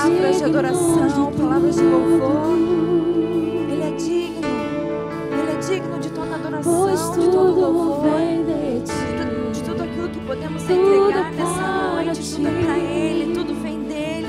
palavras 0.00 0.38
de 0.38 0.44
adoração, 0.44 1.32
palavras 1.32 1.76
de 1.76 1.82
louvor. 1.82 2.56
Ele 3.68 3.82
é 3.82 3.90
digno. 3.90 4.48
Ele 5.32 5.52
é 5.52 5.56
digno 5.56 6.00
de 6.00 6.10
toda 6.10 6.34
adoração, 6.36 7.12
de 7.12 7.30
todo 7.30 7.60
louvor, 7.60 8.20
de, 8.46 9.52
de 9.52 9.62
tudo 9.62 9.82
aquilo 9.82 10.08
que 10.08 10.20
podemos 10.20 10.62
entregar 10.62 11.30
nessa 11.32 11.92
noite. 11.94 12.34
Tudo 12.34 12.48
é 12.48 12.64
para 12.64 12.78
Ele, 12.78 13.34
tudo 13.34 13.54
vem 13.62 13.82
dele. 13.82 14.28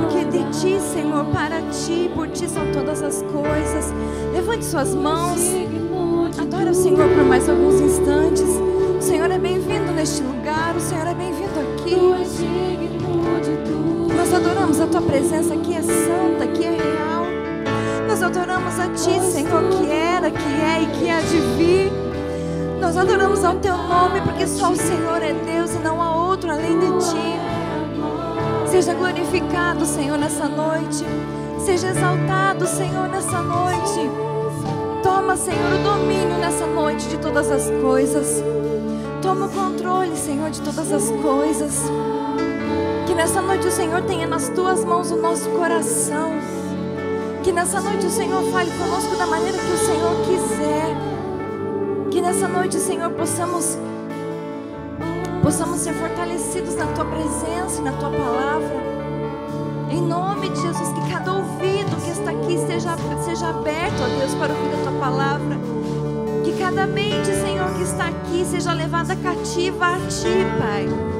Porque 0.00 0.24
de 0.24 0.44
ti, 0.58 0.80
Senhor, 0.80 1.24
para 1.26 1.60
ti, 1.70 2.10
por 2.14 2.28
ti 2.28 2.48
são 2.48 2.66
todas 2.72 3.02
as 3.02 3.22
coisas. 3.22 3.92
Levante 4.32 4.64
suas 4.64 4.94
mãos. 4.94 5.40
Adora 6.40 6.70
o 6.70 6.74
Senhor 6.74 7.08
por 7.08 7.24
mais 7.24 7.48
alguns 7.48 7.80
instantes. 7.80 8.48
O 8.98 9.00
Senhor 9.00 9.30
é 9.30 9.38
bem-vindo 9.38 9.92
neste 9.92 10.22
lugar. 10.22 10.37
Presença 15.18 15.56
que 15.56 15.74
é 15.74 15.82
santa, 15.82 16.46
que 16.54 16.64
é 16.64 16.70
real. 16.70 17.26
Nós 18.06 18.22
adoramos 18.22 18.78
a 18.78 18.86
ti, 18.86 19.20
Senhor, 19.20 19.68
que 19.68 19.90
era, 19.90 20.30
que 20.30 20.38
é 20.38 20.82
e 20.82 20.86
que 20.96 21.10
há 21.10 21.20
de 21.20 21.40
vir. 21.56 21.90
Nós 22.80 22.96
adoramos 22.96 23.42
ao 23.42 23.56
teu 23.56 23.76
nome, 23.76 24.20
porque 24.20 24.46
só 24.46 24.70
o 24.70 24.76
Senhor 24.76 25.20
é 25.20 25.32
Deus 25.32 25.74
e 25.74 25.78
não 25.78 26.00
há 26.00 26.14
outro 26.14 26.52
além 26.52 26.78
de 26.78 26.86
ti. 27.10 28.70
Seja 28.70 28.94
glorificado, 28.94 29.84
Senhor, 29.84 30.16
nessa 30.16 30.46
noite. 30.46 31.04
Seja 31.58 31.88
exaltado, 31.88 32.64
Senhor, 32.68 33.08
nessa 33.08 33.42
noite. 33.42 34.08
Toma, 35.02 35.36
Senhor, 35.36 35.80
o 35.80 35.82
domínio 35.82 36.38
nessa 36.38 36.64
noite 36.64 37.08
de 37.08 37.18
todas 37.18 37.50
as 37.50 37.68
coisas. 37.82 38.40
Toma 39.20 39.46
o 39.46 39.48
controle, 39.48 40.16
Senhor, 40.16 40.48
de 40.50 40.60
todas 40.60 40.92
as 40.92 41.10
coisas. 41.10 41.82
Nessa 43.18 43.42
noite 43.42 43.66
o 43.66 43.70
Senhor 43.72 44.00
tenha 44.02 44.28
nas 44.28 44.48
tuas 44.50 44.84
mãos 44.84 45.10
o 45.10 45.16
nosso 45.16 45.50
coração. 45.50 46.30
Que 47.42 47.50
nessa 47.50 47.80
noite 47.80 48.06
o 48.06 48.10
Senhor 48.10 48.44
fale 48.52 48.70
conosco 48.78 49.16
da 49.16 49.26
maneira 49.26 49.58
que 49.58 49.72
o 49.72 49.76
Senhor 49.76 50.14
quiser. 50.24 50.96
Que 52.12 52.20
nessa 52.20 52.46
noite, 52.46 52.78
Senhor, 52.78 53.10
possamos 53.10 53.76
possamos 55.42 55.80
ser 55.80 55.94
fortalecidos 55.94 56.76
na 56.76 56.86
tua 56.92 57.06
presença 57.06 57.80
e 57.80 57.82
na 57.82 57.90
tua 57.90 58.08
palavra. 58.08 58.76
Em 59.90 60.00
nome 60.00 60.50
de 60.50 60.60
Jesus, 60.60 60.88
que 60.92 61.10
cada 61.10 61.32
ouvido 61.32 61.96
que 62.04 62.10
está 62.10 62.30
aqui 62.30 62.56
seja, 62.68 62.96
seja 63.24 63.48
aberto, 63.48 64.00
ó 64.00 64.16
Deus, 64.16 64.32
para 64.36 64.54
ouvir 64.54 64.74
a 64.74 64.82
tua 64.84 65.00
palavra. 65.00 65.56
Que 66.44 66.52
cada 66.56 66.86
mente, 66.86 67.26
Senhor, 67.26 67.68
que 67.74 67.82
está 67.82 68.06
aqui 68.06 68.44
seja 68.44 68.72
levada 68.72 69.16
cativa 69.16 69.86
a 69.86 69.96
ti, 70.06 70.46
Pai. 70.56 71.17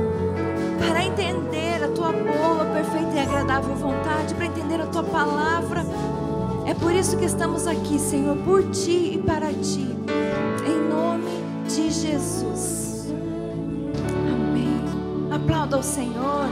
Para 0.78 1.04
entender 1.04 1.82
a 1.82 1.88
tua 1.88 2.12
boa, 2.12 2.64
perfeita 2.72 3.14
e 3.14 3.20
agradável 3.20 3.74
vontade, 3.74 4.34
para 4.34 4.46
entender 4.46 4.80
a 4.80 4.86
tua 4.86 5.02
palavra. 5.02 5.84
É 6.66 6.74
por 6.74 6.92
isso 6.92 7.16
que 7.16 7.24
estamos 7.24 7.66
aqui, 7.66 7.98
Senhor, 7.98 8.36
por 8.38 8.62
ti 8.70 9.14
e 9.14 9.22
para 9.24 9.48
ti. 9.52 9.88
Em 10.66 10.88
nome 10.88 11.42
de 11.66 11.90
Jesus. 11.90 13.12
Amém. 14.30 14.84
Aplauda 15.30 15.76
ao 15.76 15.82
Senhor. 15.82 16.48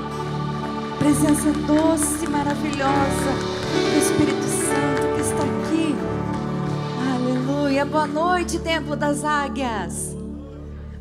Presença 0.98 1.52
doce 1.66 2.24
e 2.24 2.28
maravilhosa 2.28 3.32
do 3.70 3.98
Espírito 3.98 4.42
Santo 4.42 5.14
que 5.14 5.20
está 5.20 5.42
aqui. 5.42 5.94
Aleluia. 7.14 7.84
Boa 7.84 8.06
noite, 8.06 8.58
Templo 8.58 8.96
das 8.96 9.22
Águias. 9.22 10.16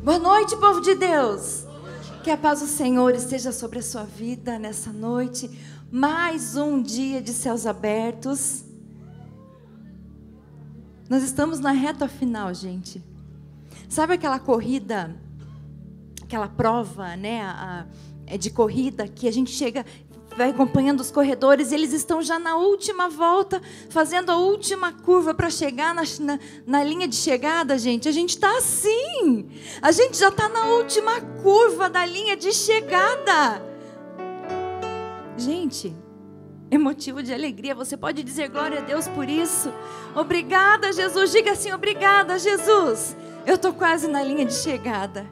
Boa 0.02 0.18
noite, 0.18 0.56
povo 0.56 0.80
de 0.80 0.94
Deus. 0.94 1.65
Que 2.26 2.32
a 2.32 2.36
paz 2.36 2.58
do 2.58 2.66
Senhor 2.66 3.14
esteja 3.14 3.52
sobre 3.52 3.78
a 3.78 3.82
sua 3.82 4.02
vida 4.02 4.58
nessa 4.58 4.92
noite. 4.92 5.48
Mais 5.92 6.56
um 6.56 6.82
dia 6.82 7.22
de 7.22 7.32
céus 7.32 7.66
abertos. 7.66 8.64
Nós 11.08 11.22
estamos 11.22 11.60
na 11.60 11.70
reta 11.70 12.08
final, 12.08 12.52
gente. 12.52 13.00
Sabe 13.88 14.14
aquela 14.14 14.40
corrida, 14.40 15.14
aquela 16.20 16.48
prova, 16.48 17.14
né, 17.14 17.42
a, 17.42 17.86
a, 18.28 18.36
de 18.36 18.50
corrida 18.50 19.06
que 19.06 19.28
a 19.28 19.32
gente 19.32 19.52
chega, 19.52 19.86
vai 20.36 20.50
acompanhando 20.50 21.00
os 21.00 21.10
corredores, 21.10 21.72
eles 21.72 21.92
estão 21.92 22.20
já 22.20 22.38
na 22.38 22.56
última 22.56 23.08
volta, 23.08 23.60
fazendo 23.88 24.30
a 24.30 24.36
última 24.36 24.92
curva 24.92 25.32
para 25.32 25.48
chegar 25.48 25.94
na, 25.94 26.02
na, 26.20 26.38
na, 26.66 26.84
linha 26.84 27.08
de 27.08 27.16
chegada, 27.16 27.78
gente. 27.78 28.08
A 28.08 28.12
gente 28.12 28.30
está 28.30 28.54
assim. 28.58 29.48
A 29.80 29.90
gente 29.90 30.18
já 30.18 30.28
está 30.28 30.48
na 30.48 30.66
última 30.66 31.20
curva 31.42 31.88
da 31.88 32.04
linha 32.04 32.36
de 32.36 32.52
chegada. 32.52 33.62
Gente, 35.38 35.96
é 36.70 36.76
motivo 36.76 37.22
de 37.22 37.32
alegria. 37.32 37.74
Você 37.74 37.96
pode 37.96 38.22
dizer 38.22 38.50
glória 38.50 38.80
a 38.80 38.82
Deus 38.82 39.08
por 39.08 39.28
isso. 39.28 39.72
Obrigada, 40.14 40.92
Jesus. 40.92 41.32
Diga 41.32 41.52
assim: 41.52 41.72
obrigada, 41.72 42.38
Jesus. 42.38 43.16
Eu 43.46 43.54
estou 43.54 43.72
quase 43.72 44.06
na 44.06 44.22
linha 44.22 44.44
de 44.44 44.54
chegada. 44.54 45.26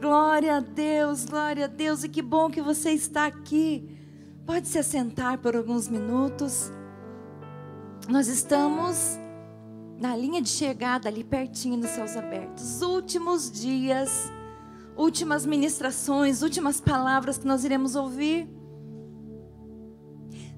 Glória 0.00 0.56
a 0.56 0.60
Deus, 0.60 1.24
glória 1.24 1.64
a 1.64 1.68
Deus. 1.68 2.04
E 2.04 2.10
que 2.10 2.20
bom 2.20 2.50
que 2.50 2.60
você 2.60 2.90
está 2.90 3.24
aqui. 3.24 3.93
Pode 4.46 4.68
se 4.68 4.78
assentar 4.78 5.38
por 5.38 5.56
alguns 5.56 5.88
minutos. 5.88 6.70
Nós 8.08 8.28
estamos 8.28 9.18
na 9.98 10.14
linha 10.14 10.42
de 10.42 10.50
chegada, 10.50 11.08
ali 11.08 11.24
pertinho 11.24 11.78
nos 11.78 11.90
céus 11.90 12.14
abertos. 12.14 12.82
Últimos 12.82 13.50
dias, 13.50 14.30
últimas 14.96 15.46
ministrações, 15.46 16.42
últimas 16.42 16.78
palavras 16.78 17.38
que 17.38 17.46
nós 17.46 17.64
iremos 17.64 17.96
ouvir. 17.96 18.46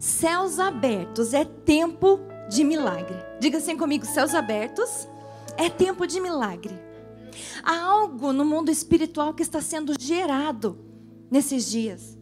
Céus 0.01 0.59
abertos 0.59 1.33
é 1.33 1.45
tempo 1.45 2.19
de 2.51 2.65
milagre. 2.65 3.17
Diga 3.39 3.59
assim 3.59 3.77
comigo: 3.77 4.05
céus 4.05 4.35
abertos 4.35 5.09
é 5.57 5.71
tempo 5.71 6.09
de 6.09 6.21
milagre. 6.21 6.75
Há 7.63 7.83
algo 7.83 8.33
no 8.33 8.45
mundo 8.45 8.69
espiritual 8.69 9.33
que 9.33 9.43
está 9.43 9.61
sendo 9.61 9.95
gerado 9.97 10.77
nesses 11.31 11.71
dias. 11.71 12.16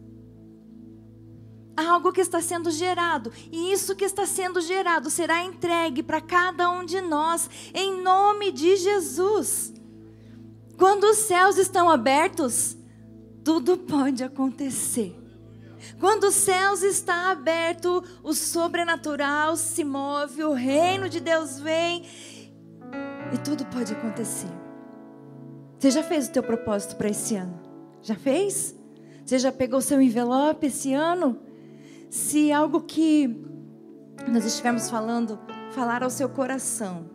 Algo 1.75 2.13
que 2.13 2.21
está 2.21 2.41
sendo 2.41 2.71
gerado, 2.71 3.33
e 3.51 3.71
isso 3.73 3.95
que 3.95 4.05
está 4.05 4.25
sendo 4.25 4.61
gerado 4.61 5.09
será 5.09 5.43
entregue 5.43 6.01
para 6.01 6.21
cada 6.21 6.69
um 6.69 6.85
de 6.85 7.01
nós, 7.01 7.49
em 7.73 8.01
nome 8.01 8.51
de 8.51 8.77
Jesus. 8.77 9.73
Quando 10.77 11.03
os 11.03 11.17
céus 11.17 11.57
estão 11.57 11.89
abertos, 11.89 12.77
tudo 13.43 13.77
pode 13.77 14.23
acontecer. 14.23 15.15
Quando 15.99 16.25
os 16.25 16.35
céus 16.35 16.81
está 16.81 17.31
aberto, 17.31 18.03
o 18.23 18.33
sobrenatural 18.33 19.55
se 19.55 19.83
move, 19.83 20.43
o 20.43 20.53
reino 20.53 21.07
de 21.07 21.19
Deus 21.19 21.59
vem 21.59 22.05
e 23.33 23.37
tudo 23.37 23.65
pode 23.65 23.93
acontecer. 23.93 24.49
Você 25.77 25.91
já 25.91 26.03
fez 26.03 26.27
o 26.27 26.31
teu 26.31 26.41
propósito 26.41 26.95
para 26.95 27.09
esse 27.09 27.35
ano? 27.35 27.61
Já 28.01 28.15
fez? 28.15 28.75
Você 29.25 29.39
já 29.39 29.51
pegou 29.51 29.81
seu 29.81 30.01
envelope 30.01 30.67
esse 30.67 30.93
ano? 30.93 31.39
Se 32.15 32.49
algo 32.49 32.79
que 32.79 33.27
nós 34.25 34.45
estivermos 34.45 34.89
falando, 34.89 35.37
falar 35.71 36.01
ao 36.01 36.09
seu 36.09 36.29
coração, 36.29 37.09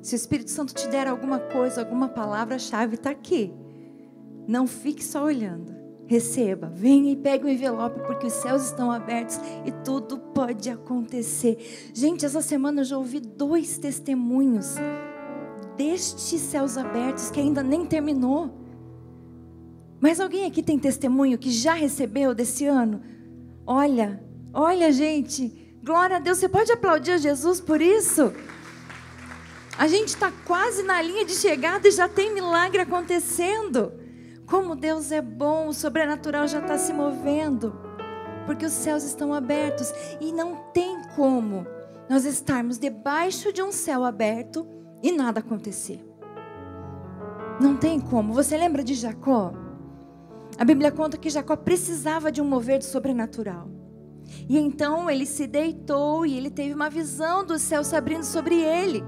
se 0.00 0.14
o 0.14 0.16
Espírito 0.16 0.52
Santo 0.52 0.72
te 0.72 0.86
der 0.86 1.08
alguma 1.08 1.40
coisa, 1.40 1.80
alguma 1.80 2.08
palavra-chave, 2.08 2.94
está 2.94 3.10
aqui. 3.10 3.52
Não 4.46 4.68
fique 4.68 5.02
só 5.04 5.24
olhando. 5.24 5.74
Receba, 6.06 6.70
venha 6.72 7.10
e 7.10 7.16
pegue 7.16 7.44
o 7.44 7.48
envelope, 7.48 8.02
porque 8.06 8.28
os 8.28 8.34
céus 8.34 8.66
estão 8.66 8.92
abertos 8.92 9.36
e 9.66 9.72
tudo 9.84 10.16
pode 10.16 10.70
acontecer. 10.70 11.90
Gente, 11.92 12.24
essa 12.24 12.40
semana 12.40 12.82
eu 12.82 12.84
já 12.84 12.98
ouvi 12.98 13.18
dois 13.18 13.78
testemunhos 13.78 14.76
destes 15.76 16.40
céus 16.40 16.78
abertos 16.78 17.32
que 17.32 17.40
ainda 17.40 17.64
nem 17.64 17.84
terminou. 17.84 18.48
Mas 19.98 20.20
alguém 20.20 20.46
aqui 20.46 20.62
tem 20.62 20.78
testemunho 20.78 21.36
que 21.36 21.50
já 21.50 21.74
recebeu 21.74 22.32
desse 22.32 22.64
ano? 22.64 23.10
Olha, 23.66 24.22
olha, 24.52 24.90
gente, 24.92 25.76
glória 25.82 26.16
a 26.16 26.18
Deus. 26.18 26.38
Você 26.38 26.48
pode 26.48 26.72
aplaudir 26.72 27.12
a 27.12 27.18
Jesus 27.18 27.60
por 27.60 27.80
isso? 27.80 28.32
A 29.78 29.86
gente 29.86 30.08
está 30.08 30.30
quase 30.44 30.82
na 30.82 31.00
linha 31.00 31.24
de 31.24 31.32
chegada 31.32 31.88
e 31.88 31.90
já 31.90 32.08
tem 32.08 32.34
milagre 32.34 32.82
acontecendo. 32.82 33.92
Como 34.46 34.74
Deus 34.76 35.12
é 35.12 35.22
bom, 35.22 35.68
o 35.68 35.72
sobrenatural 35.72 36.46
já 36.48 36.58
está 36.58 36.76
se 36.76 36.92
movendo, 36.92 37.80
porque 38.44 38.66
os 38.66 38.72
céus 38.72 39.04
estão 39.04 39.32
abertos 39.32 39.92
e 40.20 40.32
não 40.32 40.56
tem 40.74 41.00
como 41.14 41.66
nós 42.08 42.24
estarmos 42.24 42.78
debaixo 42.78 43.52
de 43.52 43.62
um 43.62 43.70
céu 43.70 44.04
aberto 44.04 44.66
e 45.02 45.12
nada 45.12 45.38
acontecer. 45.40 46.04
Não 47.60 47.76
tem 47.76 48.00
como. 48.00 48.32
Você 48.34 48.56
lembra 48.56 48.82
de 48.82 48.94
Jacó? 48.94 49.52
A 50.60 50.64
Bíblia 50.64 50.92
conta 50.92 51.16
que 51.16 51.30
Jacó 51.30 51.56
precisava 51.56 52.30
de 52.30 52.42
um 52.42 52.44
mover 52.44 52.82
sobrenatural. 52.82 53.66
E 54.46 54.58
então 54.58 55.08
ele 55.08 55.24
se 55.24 55.46
deitou 55.46 56.26
e 56.26 56.36
ele 56.36 56.50
teve 56.50 56.74
uma 56.74 56.90
visão 56.90 57.42
do 57.42 57.58
céu 57.58 57.82
se 57.82 57.96
abrindo 57.96 58.24
sobre 58.24 58.60
ele. 58.60 59.02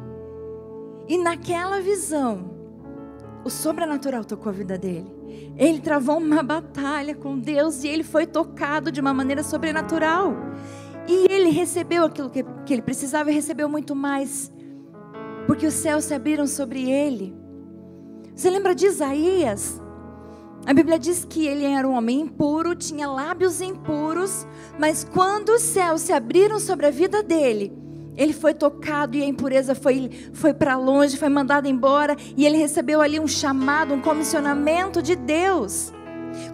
E 1.07 1.19
naquela 1.19 1.79
visão, 1.79 2.51
o 3.45 3.51
sobrenatural 3.51 4.25
tocou 4.25 4.49
a 4.49 4.55
vida 4.55 4.79
dele. 4.79 5.15
Ele 5.59 5.79
travou 5.79 6.17
uma 6.17 6.43
batalha 6.43 7.15
com 7.15 7.39
Deus 7.39 7.85
e 7.85 7.89
ele 7.89 8.03
foi 8.03 8.25
tocado 8.27 8.91
de 8.91 9.03
uma 9.03 9.13
maneira 9.13 9.43
sobrenatural. 9.43 10.35
E 11.07 11.31
ele 11.31 11.51
recebeu 11.51 12.07
aquilo 12.07 12.31
que, 12.31 12.43
que 12.65 12.73
ele 12.73 12.81
precisava 12.81 13.31
e 13.31 13.35
recebeu 13.35 13.69
muito 13.69 13.95
mais, 13.95 14.51
porque 15.47 15.67
os 15.67 15.75
céus 15.75 16.05
se 16.05 16.15
abriram 16.15 16.47
sobre 16.47 16.91
ele. 16.91 17.37
Você 18.35 18.49
lembra 18.49 18.75
de 18.75 18.87
Isaías? 18.87 19.82
A 20.65 20.73
Bíblia 20.73 20.97
diz 20.97 21.25
que 21.25 21.47
ele 21.47 21.65
era 21.65 21.89
um 21.89 21.95
homem 21.97 22.21
impuro, 22.21 22.77
tinha 22.77 23.11
lábios 23.11 23.61
impuros, 23.61 24.47
mas 24.79 25.03
quando 25.03 25.49
os 25.51 25.63
céus 25.63 26.03
se 26.03 26.13
abriram 26.13 26.61
sobre 26.61 26.87
a 26.87 26.91
vida 26.91 27.21
dele, 27.21 27.73
ele 28.17 28.33
foi 28.33 28.55
tocado 28.55 29.17
e 29.17 29.23
a 29.23 29.27
impureza 29.27 29.75
foi, 29.75 30.09
foi 30.33 30.55
para 30.55 30.77
longe, 30.77 31.17
foi 31.17 31.29
mandada 31.29 31.69
embora, 31.69 32.17
e 32.37 32.47
ele 32.47 32.59
recebeu 32.59 33.01
ali 33.01 33.19
um 33.19 33.27
chamado, 33.27 33.93
um 33.93 34.01
comissionamento 34.01 35.03
de 35.03 35.17
Deus. 35.17 35.93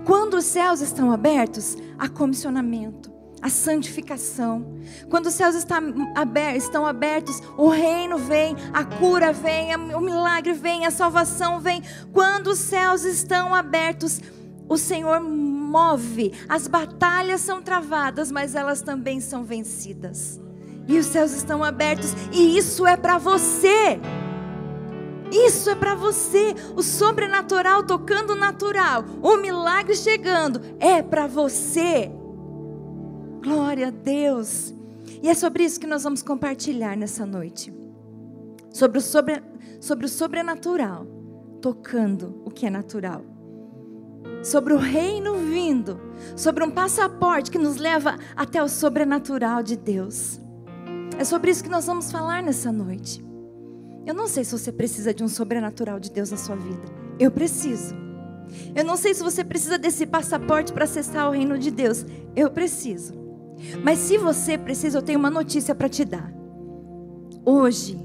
Quando 0.04 0.34
os 0.34 0.44
céus 0.46 0.80
estão 0.80 1.12
abertos, 1.12 1.76
há 1.98 2.08
comissionamento, 2.08 3.12
a 3.40 3.48
santificação. 3.48 4.78
Quando 5.08 5.26
os 5.26 5.34
céus 5.34 5.54
estão 5.54 6.86
abertos, 6.86 7.42
o 7.56 7.68
reino 7.68 8.18
vem, 8.18 8.56
a 8.72 8.84
cura 8.84 9.32
vem, 9.32 9.74
o 9.94 10.00
milagre 10.00 10.52
vem, 10.52 10.86
a 10.86 10.90
salvação 10.90 11.60
vem. 11.60 11.82
Quando 12.12 12.48
os 12.48 12.58
céus 12.58 13.04
estão 13.04 13.54
abertos, 13.54 14.20
o 14.68 14.76
Senhor 14.76 15.20
move. 15.20 16.32
As 16.48 16.66
batalhas 16.66 17.40
são 17.40 17.62
travadas, 17.62 18.30
mas 18.30 18.54
elas 18.54 18.82
também 18.82 19.20
são 19.20 19.44
vencidas 19.44 20.40
e 20.88 20.98
os 20.98 21.06
céus 21.06 21.32
estão 21.32 21.62
abertos, 21.62 22.14
e 22.32 22.56
isso 22.56 22.86
é 22.86 22.96
para 22.96 23.18
você. 23.18 24.00
Isso 25.30 25.68
é 25.68 25.74
para 25.74 25.94
você. 25.94 26.54
O 26.74 26.82
sobrenatural 26.82 27.82
tocando 27.82 28.32
o 28.32 28.36
natural, 28.36 29.04
o 29.22 29.36
milagre 29.36 29.94
chegando, 29.94 30.62
é 30.80 31.02
para 31.02 31.26
você. 31.26 32.10
Glória 33.48 33.88
a 33.88 33.90
Deus. 33.90 34.74
E 35.22 35.28
é 35.30 35.32
sobre 35.32 35.64
isso 35.64 35.80
que 35.80 35.86
nós 35.86 36.02
vamos 36.02 36.22
compartilhar 36.22 36.94
nessa 36.94 37.24
noite. 37.24 37.72
Sobre 38.70 38.98
o, 38.98 39.00
sobre, 39.00 39.42
sobre 39.80 40.04
o 40.04 40.08
sobrenatural, 40.08 41.06
tocando 41.62 42.42
o 42.44 42.50
que 42.50 42.66
é 42.66 42.70
natural. 42.70 43.24
Sobre 44.42 44.74
o 44.74 44.76
reino 44.76 45.32
vindo, 45.34 45.98
sobre 46.36 46.62
um 46.62 46.70
passaporte 46.70 47.50
que 47.50 47.56
nos 47.56 47.78
leva 47.78 48.18
até 48.36 48.62
o 48.62 48.68
sobrenatural 48.68 49.62
de 49.62 49.78
Deus. 49.78 50.38
É 51.18 51.24
sobre 51.24 51.50
isso 51.50 51.64
que 51.64 51.70
nós 51.70 51.86
vamos 51.86 52.12
falar 52.12 52.42
nessa 52.42 52.70
noite. 52.70 53.24
Eu 54.04 54.12
não 54.12 54.28
sei 54.28 54.44
se 54.44 54.52
você 54.52 54.70
precisa 54.70 55.14
de 55.14 55.24
um 55.24 55.28
sobrenatural 55.28 55.98
de 55.98 56.10
Deus 56.10 56.30
na 56.30 56.36
sua 56.36 56.54
vida. 56.54 56.84
Eu 57.18 57.30
preciso. 57.30 57.94
Eu 58.74 58.84
não 58.84 58.96
sei 58.96 59.14
se 59.14 59.22
você 59.22 59.42
precisa 59.42 59.78
desse 59.78 60.06
passaporte 60.06 60.70
para 60.70 60.84
acessar 60.84 61.30
o 61.30 61.32
reino 61.32 61.58
de 61.58 61.70
Deus. 61.70 62.04
Eu 62.36 62.50
preciso. 62.50 63.17
Mas 63.82 63.98
se 63.98 64.18
você 64.18 64.56
precisa, 64.56 64.98
eu 64.98 65.02
tenho 65.02 65.18
uma 65.18 65.30
notícia 65.30 65.74
para 65.74 65.88
te 65.88 66.04
dar. 66.04 66.32
Hoje, 67.44 67.98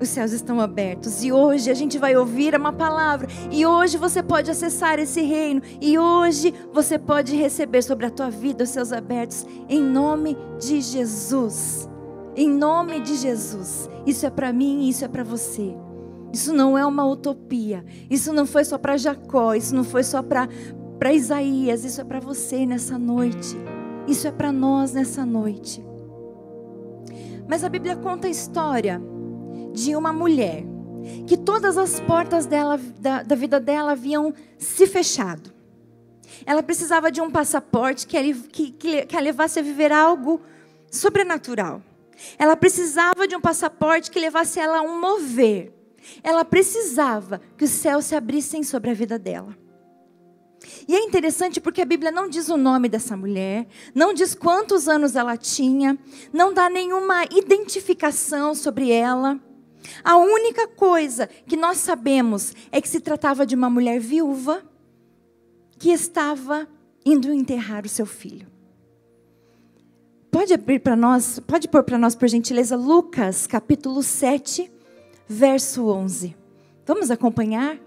os 0.00 0.08
céus 0.08 0.32
estão 0.32 0.60
abertos 0.60 1.22
e 1.22 1.32
hoje 1.32 1.70
a 1.70 1.74
gente 1.74 1.98
vai 1.98 2.16
ouvir 2.16 2.54
uma 2.54 2.72
palavra 2.72 3.28
e 3.50 3.64
hoje 3.64 3.96
você 3.96 4.22
pode 4.22 4.50
acessar 4.50 4.98
esse 4.98 5.22
reino 5.22 5.62
e 5.80 5.98
hoje 5.98 6.52
você 6.72 6.98
pode 6.98 7.36
receber 7.36 7.82
sobre 7.82 8.06
a 8.06 8.10
tua 8.10 8.28
vida 8.28 8.64
os 8.64 8.70
céus 8.70 8.92
abertos 8.92 9.46
em 9.68 9.80
nome 9.80 10.36
de 10.58 10.80
Jesus. 10.80 11.88
Em 12.36 12.48
nome 12.48 13.00
de 13.00 13.14
Jesus. 13.14 13.88
Isso 14.04 14.26
é 14.26 14.30
para 14.30 14.52
mim, 14.52 14.88
isso 14.88 15.04
é 15.04 15.08
para 15.08 15.22
você. 15.22 15.74
Isso 16.32 16.52
não 16.52 16.76
é 16.76 16.84
uma 16.84 17.06
utopia. 17.06 17.84
Isso 18.10 18.32
não 18.32 18.44
foi 18.44 18.64
só 18.64 18.76
para 18.76 18.96
Jacó, 18.96 19.54
isso 19.54 19.74
não 19.74 19.84
foi 19.84 20.02
só 20.02 20.22
para 20.22 20.48
para 20.98 21.12
Isaías, 21.12 21.84
isso 21.84 22.00
é 22.00 22.04
para 22.04 22.20
você 22.20 22.64
nessa 22.64 22.98
noite. 22.98 23.56
Isso 24.06 24.28
é 24.28 24.30
para 24.30 24.52
nós 24.52 24.92
nessa 24.92 25.24
noite. 25.24 25.84
Mas 27.48 27.64
a 27.64 27.68
Bíblia 27.68 27.96
conta 27.96 28.26
a 28.26 28.30
história 28.30 29.00
de 29.72 29.96
uma 29.96 30.12
mulher 30.12 30.64
que 31.26 31.36
todas 31.36 31.76
as 31.76 32.00
portas 32.00 32.46
dela, 32.46 32.78
da, 32.98 33.22
da 33.22 33.34
vida 33.34 33.60
dela 33.60 33.92
haviam 33.92 34.32
se 34.58 34.86
fechado. 34.86 35.52
Ela 36.46 36.62
precisava 36.62 37.10
de 37.10 37.20
um 37.20 37.30
passaporte 37.30 38.06
que, 38.06 38.34
que, 38.34 38.70
que, 38.70 39.06
que 39.06 39.16
a 39.16 39.20
levasse 39.20 39.58
a 39.58 39.62
viver 39.62 39.92
algo 39.92 40.40
sobrenatural. 40.90 41.82
Ela 42.38 42.56
precisava 42.56 43.26
de 43.26 43.36
um 43.36 43.40
passaporte 43.40 44.10
que 44.10 44.18
levasse 44.18 44.58
ela 44.58 44.78
a 44.78 44.82
um 44.82 45.00
mover. 45.00 45.72
Ela 46.22 46.44
precisava 46.44 47.40
que 47.56 47.64
os 47.64 47.70
céus 47.70 48.04
se 48.06 48.14
abrissem 48.14 48.62
sobre 48.62 48.90
a 48.90 48.94
vida 48.94 49.18
dela. 49.18 49.56
E 50.88 50.94
é 50.94 51.00
interessante 51.00 51.60
porque 51.60 51.82
a 51.82 51.86
Bíblia 51.86 52.10
não 52.10 52.28
diz 52.28 52.48
o 52.48 52.56
nome 52.56 52.88
dessa 52.88 53.16
mulher, 53.16 53.66
não 53.94 54.12
diz 54.12 54.34
quantos 54.34 54.88
anos 54.88 55.16
ela 55.16 55.36
tinha, 55.36 55.98
não 56.32 56.52
dá 56.52 56.68
nenhuma 56.68 57.24
identificação 57.24 58.54
sobre 58.54 58.90
ela. 58.90 59.40
A 60.02 60.16
única 60.16 60.66
coisa 60.66 61.28
que 61.46 61.56
nós 61.56 61.78
sabemos 61.78 62.54
é 62.72 62.80
que 62.80 62.88
se 62.88 63.00
tratava 63.00 63.44
de 63.46 63.54
uma 63.54 63.68
mulher 63.68 64.00
viúva 64.00 64.62
que 65.78 65.90
estava 65.90 66.66
indo 67.04 67.32
enterrar 67.32 67.84
o 67.84 67.88
seu 67.88 68.06
filho. 68.06 68.46
Pode 70.30 70.52
abrir 70.52 70.80
para 70.80 70.96
nós, 70.96 71.38
pode 71.38 71.68
pôr 71.68 71.84
para 71.84 71.98
nós, 71.98 72.14
por 72.14 72.26
gentileza, 72.28 72.76
Lucas 72.76 73.46
capítulo 73.46 74.02
7, 74.02 74.70
verso 75.28 75.86
11. 75.86 76.34
Vamos 76.84 77.10
acompanhar 77.10 77.78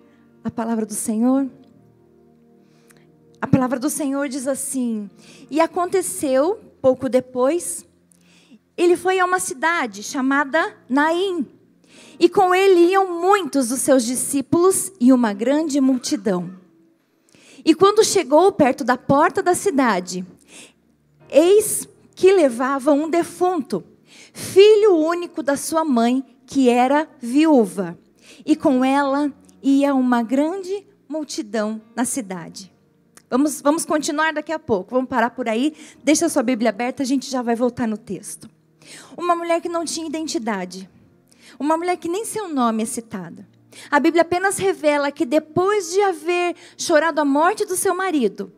a 0.44 0.50
palavra 0.50 0.86
do 0.86 0.94
Senhor? 0.94 1.50
A 3.40 3.46
palavra 3.46 3.80
do 3.80 3.90
Senhor 3.90 4.28
diz 4.28 4.48
assim: 4.48 5.10
E 5.50 5.62
aconteceu, 5.62 6.60
pouco 6.82 7.08
depois, 7.08 7.86
ele 8.76 8.98
foi 8.98 9.20
a 9.20 9.26
uma 9.26 9.40
cidade 9.40 10.02
chamada 10.02 10.76
Naim, 10.90 11.46
e 12.20 12.28
com 12.28 12.54
ele 12.54 12.92
iam 12.92 13.20
muitos 13.22 13.70
dos 13.70 13.82
seus 13.82 14.04
discípulos 14.04 14.92
e 15.00 15.14
uma 15.14 15.34
grande 15.34 15.80
multidão. 15.80 16.52
E 17.64 17.76
quando 17.76 18.04
chegou 18.04 18.52
perto 18.52 18.84
da 18.84 18.98
porta 18.98 19.44
da 19.44 19.54
cidade, 19.54 20.26
eis 21.30 21.88
que 22.16 22.32
levava 22.32 22.92
um 22.92 23.10
defunto, 23.10 23.84
filho 24.34 24.96
único 24.96 25.44
da 25.44 25.56
sua 25.56 25.84
mãe, 25.84 26.24
que 26.46 26.70
era 26.70 27.08
viúva. 27.20 27.98
E 28.46 28.56
com 28.56 28.84
ela 28.84 29.32
ia 29.62 29.94
uma 29.94 30.24
grande 30.24 30.88
multidão 31.08 31.82
na 31.96 32.06
cidade. 32.06 32.72
Vamos, 33.30 33.62
vamos 33.62 33.86
continuar 33.86 34.34
daqui 34.34 34.52
a 34.52 34.60
pouco. 34.60 34.96
Vamos 34.96 35.10
parar 35.10 35.32
por 35.32 35.50
aí. 35.50 35.76
Deixa 36.04 36.26
a 36.26 36.30
sua 36.30 36.44
Bíblia 36.44 36.70
aberta, 36.70 37.04
a 37.04 37.06
gente 37.06 37.30
já 37.30 37.42
vai 37.42 37.56
voltar 37.56 37.88
no 37.88 37.98
texto. 37.98 38.50
Uma 39.18 39.36
mulher 39.36 39.62
que 39.62 39.70
não 39.70 39.84
tinha 39.84 40.08
identidade. 40.08 40.90
Uma 41.60 41.78
mulher 41.78 41.98
que 41.98 42.08
nem 42.08 42.26
seu 42.26 42.48
nome 42.48 42.84
é 42.84 42.86
citado. 42.86 43.46
A 43.92 44.00
Bíblia 44.00 44.22
apenas 44.22 44.58
revela 44.58 45.12
que 45.12 45.26
depois 45.26 45.92
de 45.92 46.02
haver 46.02 46.56
chorado 46.78 47.20
a 47.20 47.26
morte 47.26 47.66
do 47.66 47.76
seu 47.76 47.94
marido, 47.94 48.52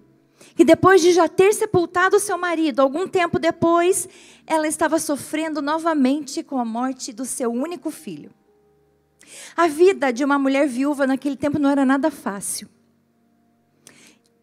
que 0.55 0.63
depois 0.63 1.01
de 1.01 1.11
já 1.11 1.27
ter 1.27 1.53
sepultado 1.53 2.19
seu 2.19 2.37
marido, 2.37 2.81
algum 2.81 3.07
tempo 3.07 3.39
depois, 3.39 4.07
ela 4.45 4.67
estava 4.67 4.99
sofrendo 4.99 5.61
novamente 5.61 6.43
com 6.43 6.57
a 6.57 6.65
morte 6.65 7.11
do 7.11 7.25
seu 7.25 7.51
único 7.51 7.91
filho. 7.91 8.31
A 9.55 9.67
vida 9.67 10.11
de 10.11 10.23
uma 10.23 10.39
mulher 10.39 10.67
viúva 10.67 11.05
naquele 11.05 11.35
tempo 11.35 11.59
não 11.59 11.69
era 11.69 11.85
nada 11.85 12.09
fácil. 12.09 12.69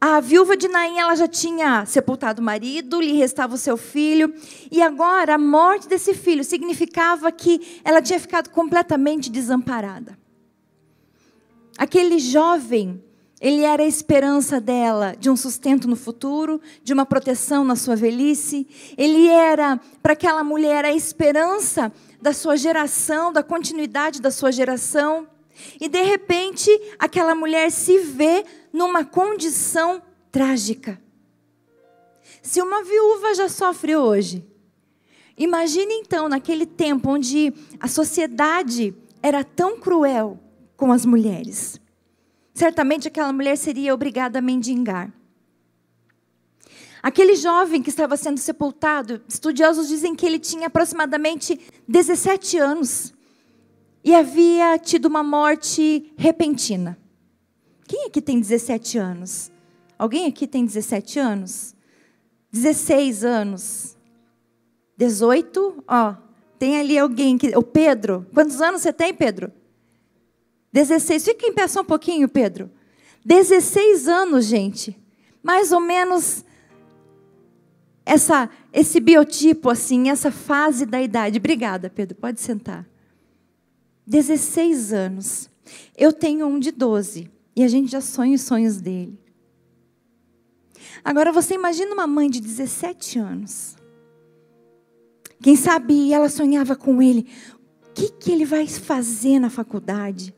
A 0.01 0.21
viúva 0.21 0.57
de 0.57 0.69
Naim, 0.69 0.99
ela 0.99 1.15
já 1.15 1.27
tinha 1.27 1.87
sepultado 1.87 2.43
o 2.43 2.45
marido, 2.45 3.01
lhe 3.01 3.15
restava 3.15 3.55
o 3.55 3.59
seu 3.59 3.77
filho, 3.77 4.33
e 4.71 4.83
agora 4.83 5.35
a 5.35 5.39
morte 5.39 5.89
desse 5.89 6.13
filho 6.13 6.45
significava 6.45 7.33
que 7.33 7.81
ela 7.83 8.03
tinha 8.03 8.21
ficado 8.21 8.51
completamente 8.51 9.31
desamparada. 9.31 10.19
Aquele 11.79 12.19
jovem 12.19 13.03
ele 13.41 13.63
era 13.63 13.83
a 13.83 13.87
esperança 13.87 14.59
dela 14.59 15.15
de 15.19 15.29
um 15.29 15.37
sustento 15.37 15.87
no 15.87 15.97
futuro, 15.97 16.61
de 16.83 16.93
uma 16.95 17.05
proteção 17.05 17.65
na 17.65 17.77
sua 17.77 17.95
velhice. 17.95 18.67
Ele 18.97 19.29
era, 19.29 19.79
para 20.03 20.15
aquela 20.15 20.43
mulher, 20.43 20.87
a 20.87 20.93
esperança 20.93 21.93
da 22.21 22.33
sua 22.33 22.57
geração, 22.57 23.31
da 23.31 23.43
continuidade 23.43 24.23
da 24.23 24.31
sua 24.31 24.51
geração. 24.51 25.29
E, 25.79 25.87
de 25.87 26.03
repente, 26.03 26.71
aquela 26.99 27.35
mulher 27.35 27.71
se 27.71 27.99
vê 27.99 28.45
numa 28.77 29.05
condição 29.05 30.03
trágica. 30.31 31.01
Se 32.43 32.61
uma 32.61 32.85
viúva 32.85 33.35
já 33.35 33.49
sofre 33.49 33.97
hoje, 33.97 34.45
imagine 35.37 35.95
então 35.95 36.29
naquele 36.29 36.67
tempo 36.67 37.11
onde 37.11 37.53
a 37.81 37.89
sociedade 37.89 38.95
era 39.23 39.43
tão 39.43 39.81
cruel 39.81 40.39
com 40.77 40.93
as 40.93 41.05
mulheres 41.05 41.81
certamente 42.57 43.07
aquela 43.07 43.35
mulher 43.35 43.57
seria 43.57 43.95
obrigada 43.95 44.39
a 44.39 44.43
mendigar. 44.43 45.13
Aquele 47.03 47.37
jovem 47.37 47.83
que 47.83 47.91
estava 47.91 48.17
sendo 48.17 48.39
sepultado, 48.39 49.23
estudiosos 49.29 49.89
dizem 49.89 50.15
que 50.15 50.25
ele 50.25 50.39
tinha 50.39 50.67
aproximadamente 50.69 51.61
17 51.87 52.57
anos 52.57 53.13
e 54.03 54.15
havia 54.15 54.79
tido 54.79 55.05
uma 55.05 55.23
morte 55.23 56.11
repentina. 56.17 56.99
Quem 57.87 58.07
aqui 58.07 58.21
tem 58.21 58.41
17 58.41 58.99
anos? 58.99 59.51
Alguém 59.99 60.27
aqui 60.27 60.47
tem 60.47 60.65
17 60.65 61.19
anos? 61.19 61.75
16 62.51 63.25
anos? 63.25 63.97
18? 64.97 65.85
Ó, 65.87 66.15
tem 66.59 66.79
ali 66.79 66.99
alguém 66.99 67.39
que. 67.39 67.57
O 67.57 67.63
Pedro. 67.63 68.27
Quantos 68.35 68.61
anos 68.61 68.83
você 68.83 68.93
tem, 68.93 69.15
Pedro? 69.15 69.53
16. 70.73 71.25
Fica 71.25 71.47
em 71.47 71.53
pé 71.53 71.69
só 71.69 71.81
um 71.81 71.85
pouquinho, 71.85 72.29
Pedro. 72.29 72.71
16 73.25 74.09
anos, 74.09 74.47
gente. 74.47 74.97
Mais 75.43 75.73
ou 75.73 75.81
menos 75.81 76.45
essa, 78.05 78.49
esse 78.73 79.01
biotipo, 79.01 79.71
assim, 79.71 80.11
essa 80.11 80.31
fase 80.31 80.87
da 80.87 81.01
idade. 81.01 81.39
Obrigada, 81.39 81.91
Pedro. 81.91 82.17
Pode 82.17 82.41
sentar. 82.41 82.87
16 84.07 84.93
anos. 84.93 85.51
Eu 85.97 86.13
tenho 86.13 86.47
um 86.47 86.59
de 86.59 86.71
12. 86.71 87.36
E 87.57 87.65
a 87.65 87.69
gente 87.69 87.91
já 87.91 88.03
sonha 88.03 88.35
os 88.35 88.43
sonhos 88.43 88.81
dele. 88.81 89.19
Agora 91.03 91.33
você 91.33 91.55
imagina 91.55 91.95
uma 91.95 92.07
mãe 92.07 92.29
de 92.29 92.41
17 92.41 93.19
anos. 93.19 93.77
Quem 95.43 95.57
sabe 95.57 96.13
ela 96.13 96.29
sonhava 96.29 96.77
com 96.77 97.01
ele. 97.01 97.27
O 97.83 97.95
que, 97.95 98.11
que 98.11 98.31
ele 98.31 98.45
vai 98.45 98.67
fazer 98.67 99.39
na 99.39 99.49
faculdade? 99.49 100.35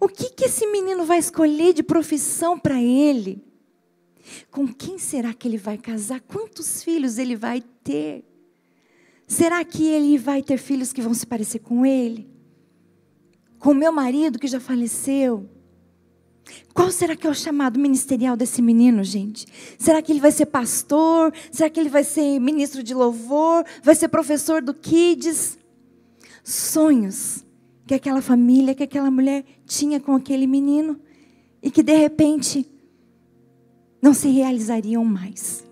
O 0.00 0.08
que, 0.08 0.30
que 0.30 0.46
esse 0.46 0.66
menino 0.66 1.04
vai 1.04 1.18
escolher 1.18 1.72
de 1.72 1.82
profissão 1.82 2.58
para 2.58 2.82
ele? 2.82 3.44
Com 4.50 4.66
quem 4.66 4.98
será 4.98 5.32
que 5.32 5.46
ele 5.46 5.58
vai 5.58 5.78
casar? 5.78 6.20
Quantos 6.20 6.82
filhos 6.82 7.18
ele 7.18 7.36
vai 7.36 7.60
ter? 7.84 8.24
Será 9.26 9.64
que 9.64 9.84
ele 9.84 10.18
vai 10.18 10.42
ter 10.42 10.58
filhos 10.58 10.92
que 10.92 11.02
vão 11.02 11.14
se 11.14 11.26
parecer 11.26 11.60
com 11.60 11.86
ele? 11.86 12.28
Com 13.58 13.72
meu 13.72 13.92
marido 13.92 14.38
que 14.38 14.48
já 14.48 14.58
faleceu? 14.58 15.48
Qual 16.72 16.90
será 16.90 17.16
que 17.16 17.26
é 17.26 17.30
o 17.30 17.34
chamado 17.34 17.78
ministerial 17.78 18.36
desse 18.36 18.60
menino, 18.62 19.02
gente? 19.02 19.46
Será 19.78 20.00
que 20.02 20.12
ele 20.12 20.20
vai 20.20 20.30
ser 20.30 20.46
pastor? 20.46 21.32
Será 21.50 21.68
que 21.70 21.80
ele 21.80 21.88
vai 21.88 22.04
ser 22.04 22.38
ministro 22.38 22.82
de 22.82 22.94
louvor? 22.94 23.64
Vai 23.82 23.94
ser 23.94 24.08
professor 24.08 24.62
do 24.62 24.74
Kids? 24.74 25.58
Sonhos 26.44 27.44
que 27.86 27.94
aquela 27.94 28.20
família, 28.20 28.74
que 28.74 28.82
aquela 28.82 29.10
mulher 29.10 29.44
tinha 29.64 30.00
com 30.00 30.14
aquele 30.14 30.46
menino 30.46 31.00
e 31.62 31.70
que 31.70 31.82
de 31.82 31.94
repente 31.94 32.68
não 34.02 34.12
se 34.12 34.28
realizariam 34.28 35.04
mais. 35.04 35.64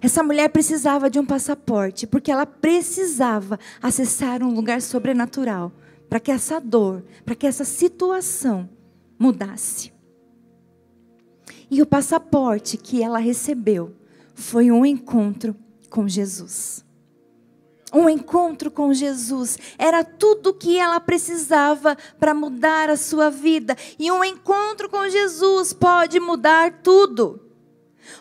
Essa 0.00 0.22
mulher 0.22 0.48
precisava 0.48 1.08
de 1.08 1.18
um 1.20 1.24
passaporte, 1.24 2.08
porque 2.08 2.30
ela 2.30 2.44
precisava 2.44 3.58
acessar 3.80 4.42
um 4.42 4.52
lugar 4.52 4.82
sobrenatural 4.82 5.72
para 6.12 6.20
que 6.20 6.30
essa 6.30 6.60
dor, 6.60 7.02
para 7.24 7.34
que 7.34 7.46
essa 7.46 7.64
situação 7.64 8.68
mudasse. 9.18 9.94
E 11.70 11.80
o 11.80 11.86
passaporte 11.86 12.76
que 12.76 13.02
ela 13.02 13.18
recebeu 13.18 13.96
foi 14.34 14.70
um 14.70 14.84
encontro 14.84 15.56
com 15.88 16.06
Jesus. 16.06 16.84
Um 17.90 18.10
encontro 18.10 18.70
com 18.70 18.92
Jesus 18.92 19.58
era 19.78 20.04
tudo 20.04 20.50
o 20.50 20.54
que 20.54 20.76
ela 20.76 21.00
precisava 21.00 21.96
para 22.20 22.34
mudar 22.34 22.90
a 22.90 22.96
sua 22.98 23.30
vida. 23.30 23.74
E 23.98 24.12
um 24.12 24.22
encontro 24.22 24.90
com 24.90 25.08
Jesus 25.08 25.72
pode 25.72 26.20
mudar 26.20 26.82
tudo. 26.82 27.40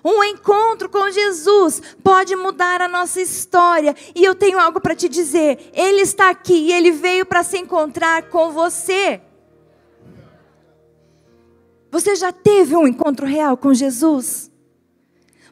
Um 0.04 0.24
encontro 0.24 0.90
com 0.90 1.10
Jesus 1.10 1.82
pode 2.04 2.36
mudar 2.36 2.82
a 2.82 2.88
nossa 2.88 3.22
história. 3.22 3.96
E 4.16 4.24
eu 4.24 4.36
tenho 4.36 4.60
algo 4.60 4.80
para 4.80 4.96
te 4.96 5.10
dizer. 5.10 5.72
Ele 5.74 6.02
está 6.02 6.30
aqui 6.30 6.54
e 6.54 6.72
ele 6.72 6.92
veio 6.92 7.26
para 7.26 7.44
se 7.44 7.58
encontrar 7.58 8.30
com 8.30 8.52
você. 8.52 9.22
Você 11.92 12.16
já 12.16 12.32
teve 12.32 12.76
um 12.76 12.88
encontro 12.88 13.26
real 13.26 13.58
com 13.58 13.74
Jesus? 13.74 14.50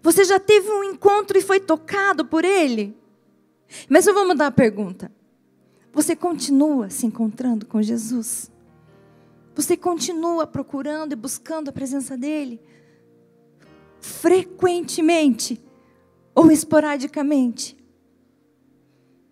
Você 0.01 0.24
já 0.24 0.39
teve 0.39 0.69
um 0.71 0.83
encontro 0.83 1.38
e 1.38 1.41
foi 1.41 1.59
tocado 1.59 2.25
por 2.25 2.45
ele? 2.45 2.98
Mas 3.89 4.07
eu 4.07 4.13
vou 4.13 4.25
mudar 4.25 4.48
a 4.48 4.51
pergunta. 4.51 5.12
Você 5.91 6.15
continua 6.15 6.89
se 6.89 7.05
encontrando 7.05 7.65
com 7.65 7.81
Jesus? 7.81 8.50
Você 9.53 9.75
continua 9.75 10.48
procurando 10.48 11.12
e 11.12 11.15
buscando 11.17 11.69
a 11.69 11.74
presença 11.74 12.15
dEle? 12.15 12.62
Frequentemente 14.01 15.61
ou 16.33 16.51
esporadicamente? 16.51 17.77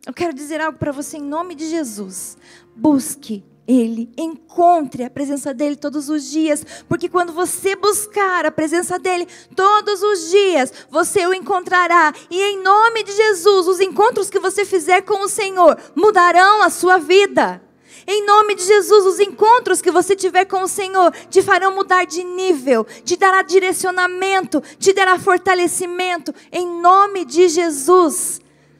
Eu 0.05 0.13
quero 0.13 0.33
dizer 0.33 0.61
algo 0.61 0.79
para 0.79 0.91
você 0.91 1.17
em 1.17 1.23
nome 1.23 1.53
de 1.53 1.69
Jesus. 1.69 2.37
Busque 2.75 3.43
ele, 3.67 4.09
encontre 4.17 5.03
a 5.03 5.09
presença 5.09 5.53
dele 5.53 5.75
todos 5.75 6.07
os 6.07 6.23
dias, 6.31 6.65
porque 6.87 7.09
quando 7.09 7.33
você 7.33 7.75
buscar 7.75 8.45
a 8.45 8.51
presença 8.51 8.97
dele 8.97 9.27
todos 9.53 10.01
os 10.01 10.29
dias, 10.29 10.71
você 10.89 11.27
o 11.27 11.33
encontrará. 11.33 12.13
E 12.31 12.41
em 12.41 12.63
nome 12.63 13.03
de 13.03 13.11
Jesus, 13.11 13.67
os 13.67 13.81
encontros 13.81 14.29
que 14.29 14.39
você 14.39 14.63
fizer 14.63 15.01
com 15.01 15.25
o 15.25 15.27
Senhor 15.27 15.77
mudarão 15.93 16.63
a 16.63 16.69
sua 16.69 16.97
vida. 16.97 17.61
Em 18.09 18.25
nome 18.25 18.55
de 18.55 18.63
Jesus, 18.63 19.05
os 19.05 19.19
encontros 19.19 19.81
que 19.81 19.91
você 19.91 20.15
tiver 20.15 20.45
com 20.45 20.63
o 20.63 20.67
Senhor 20.67 21.11
te 21.29 21.41
farão 21.41 21.75
mudar 21.75 22.05
de 22.05 22.23
nível, 22.23 22.85
te 23.03 23.17
dará 23.17 23.41
direcionamento, 23.41 24.61
te 24.79 24.93
dará 24.93 25.19
fortalecimento. 25.19 26.33
Em 26.49 26.65
nome 26.81 27.25
de 27.25 27.49
Jesus. 27.49 28.39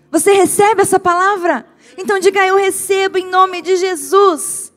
Você 0.09 0.31
recebe 0.31 0.81
essa 0.81 0.97
palavra? 0.97 1.67
Então 1.97 2.17
diga 2.19 2.47
eu 2.47 2.55
recebo 2.55 3.17
em 3.17 3.29
nome 3.29 3.61
de 3.61 3.75
Jesus. 3.75 4.71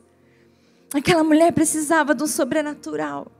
Aquela 0.93 1.23
mulher 1.23 1.53
precisava 1.53 2.13
do 2.13 2.27
sobrenatural. 2.27 3.31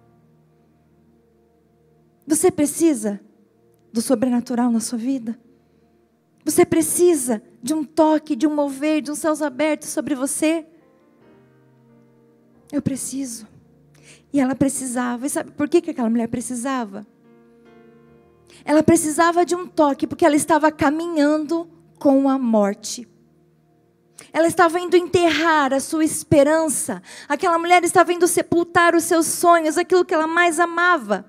Você 2.26 2.50
precisa 2.50 3.20
do 3.92 4.02
sobrenatural 4.02 4.72
na 4.72 4.80
sua 4.80 4.98
vida? 4.98 5.38
Você 6.46 6.66
precisa 6.66 7.44
de 7.62 7.74
um 7.74 7.84
toque, 7.84 8.34
de 8.34 8.48
um 8.48 8.56
mover, 8.56 9.02
de 9.02 9.12
um 9.12 9.16
céus 9.16 9.42
abertos 9.42 9.90
sobre 9.90 10.16
você? 10.16 10.66
Eu 12.72 12.82
preciso. 12.82 13.48
E 14.34 14.40
ela 14.40 14.56
precisava. 14.56 15.26
E 15.26 15.30
sabe 15.30 15.52
por 15.52 15.68
que, 15.68 15.82
que 15.82 15.92
aquela 15.92 16.10
mulher 16.10 16.28
precisava? 16.28 17.06
Ela 18.64 18.84
precisava 18.84 19.46
de 19.46 19.56
um 19.56 19.68
toque, 19.68 20.08
porque 20.08 20.26
ela 20.26 20.36
estava 20.36 20.72
caminhando 20.72 21.70
com 21.98 22.30
a 22.30 22.38
morte. 22.38 23.08
Ela 24.32 24.48
estava 24.48 24.80
indo 24.80 24.96
enterrar 24.96 25.74
a 25.74 25.80
sua 25.80 26.06
esperança. 26.06 27.02
Aquela 27.28 27.58
mulher 27.58 27.84
estava 27.84 28.14
indo 28.14 28.28
sepultar 28.28 28.96
os 28.96 29.04
seus 29.04 29.26
sonhos, 29.26 29.78
aquilo 29.78 30.06
que 30.06 30.14
ela 30.14 30.28
mais 30.28 30.60
amava. 30.60 31.26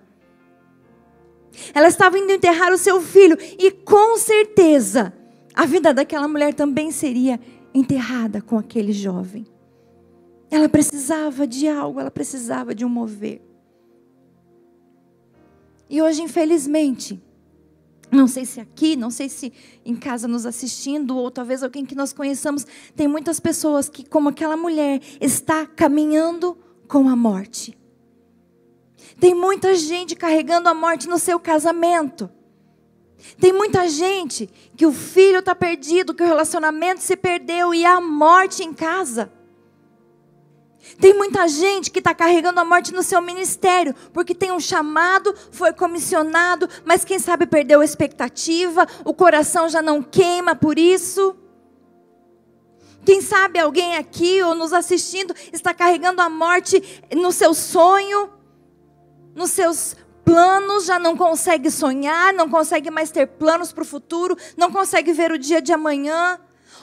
Ela 1.75 1.89
estava 1.89 2.19
indo 2.19 2.33
enterrar 2.33 2.73
o 2.73 2.79
seu 2.79 3.01
filho. 3.01 3.37
E 3.59 3.71
com 3.71 4.17
certeza, 4.17 5.13
a 5.55 5.67
vida 5.67 5.93
daquela 5.93 6.29
mulher 6.29 6.55
também 6.55 6.91
seria 6.91 7.41
enterrada 7.75 8.41
com 8.41 8.59
aquele 8.59 8.93
jovem. 8.93 9.47
Ela 10.53 10.69
precisava 10.69 11.47
de 11.47 11.67
algo, 11.67 11.99
ela 11.99 12.11
precisava 12.11 12.75
de 12.75 12.85
um 12.85 12.89
mover. 12.89 13.41
E 15.89 16.03
hoje, 16.03 16.21
infelizmente, 16.21 17.19
não 18.11 18.29
sei 18.29 18.45
se 18.45 18.61
aqui, 18.61 18.95
não 18.95 19.11
sei 19.11 19.31
se 19.31 19.51
em 19.83 19.97
casa 19.97 20.29
nos 20.29 20.45
assistindo, 20.45 21.17
ou 21.17 21.31
talvez 21.31 21.63
alguém 21.63 21.87
que 21.87 21.95
nós 21.95 22.13
conheçamos. 22.13 22.67
Tem 22.95 23.09
muitas 23.09 23.41
pessoas 23.41 23.89
que, 23.89 24.07
como 24.07 24.29
aquela 24.29 24.55
mulher, 24.55 25.01
está 25.23 25.65
caminhando 25.67 26.59
com 26.87 27.09
a 27.09 27.17
morte. 27.17 27.75
Tem 29.19 29.35
muita 29.35 29.75
gente 29.75 30.15
carregando 30.15 30.69
a 30.69 30.75
morte 30.75 31.09
no 31.09 31.19
seu 31.19 31.41
casamento. 31.41 32.29
Tem 33.41 33.55
muita 33.55 33.89
gente 33.89 34.51
que 34.77 34.85
o 34.85 34.93
filho 34.93 35.39
está 35.39 35.55
perdido, 35.55 36.13
que 36.13 36.23
o 36.23 36.27
relacionamento 36.27 37.01
se 37.01 37.17
perdeu 37.17 37.73
e 37.73 37.87
há 37.87 37.99
morte 38.03 38.63
em 38.63 38.75
casa. 38.75 39.33
Tem 41.03 41.13
muita 41.13 41.49
gente 41.49 41.91
que 41.91 41.99
está 41.99 42.15
carregando 42.15 42.61
a 42.61 42.65
morte 42.65 42.95
no 42.95 43.03
seu 43.03 43.21
ministério, 43.21 43.93
porque 44.13 44.37
tem 44.37 44.53
um 44.53 44.61
chamado, 44.61 45.35
foi 45.51 45.73
comissionado, 45.73 46.69
mas 46.85 47.05
quem 47.05 47.19
sabe 47.19 47.45
perdeu 47.45 47.81
a 47.81 47.85
expectativa, 47.85 48.87
o 49.05 49.13
coração 49.13 49.69
já 49.69 49.83
não 49.83 50.01
queima 50.01 50.55
por 50.55 50.79
isso. 50.79 51.35
Quem 53.05 53.21
sabe 53.21 53.59
alguém 53.59 53.97
aqui 53.97 54.45
ou 54.45 54.55
nos 54.55 54.73
assistindo 54.73 55.35
está 55.53 55.75
carregando 55.75 56.23
a 56.23 56.29
morte 56.29 56.81
no 57.17 57.33
seu 57.33 57.53
sonho, 57.53 58.31
nos 59.35 59.51
seus 59.51 59.97
planos, 60.25 60.85
já 60.85 61.01
não 61.01 61.17
consegue 61.17 61.69
sonhar, 61.69 62.33
não 62.33 62.49
consegue 62.49 62.93
mais 62.93 63.11
ter 63.11 63.27
planos 63.27 63.73
para 63.73 63.83
o 63.83 63.85
futuro, 63.85 64.39
não 64.57 64.71
consegue 64.71 65.13
ver 65.13 65.33
o 65.33 65.39
dia 65.39 65.61
de 65.61 65.73
amanhã 65.73 66.39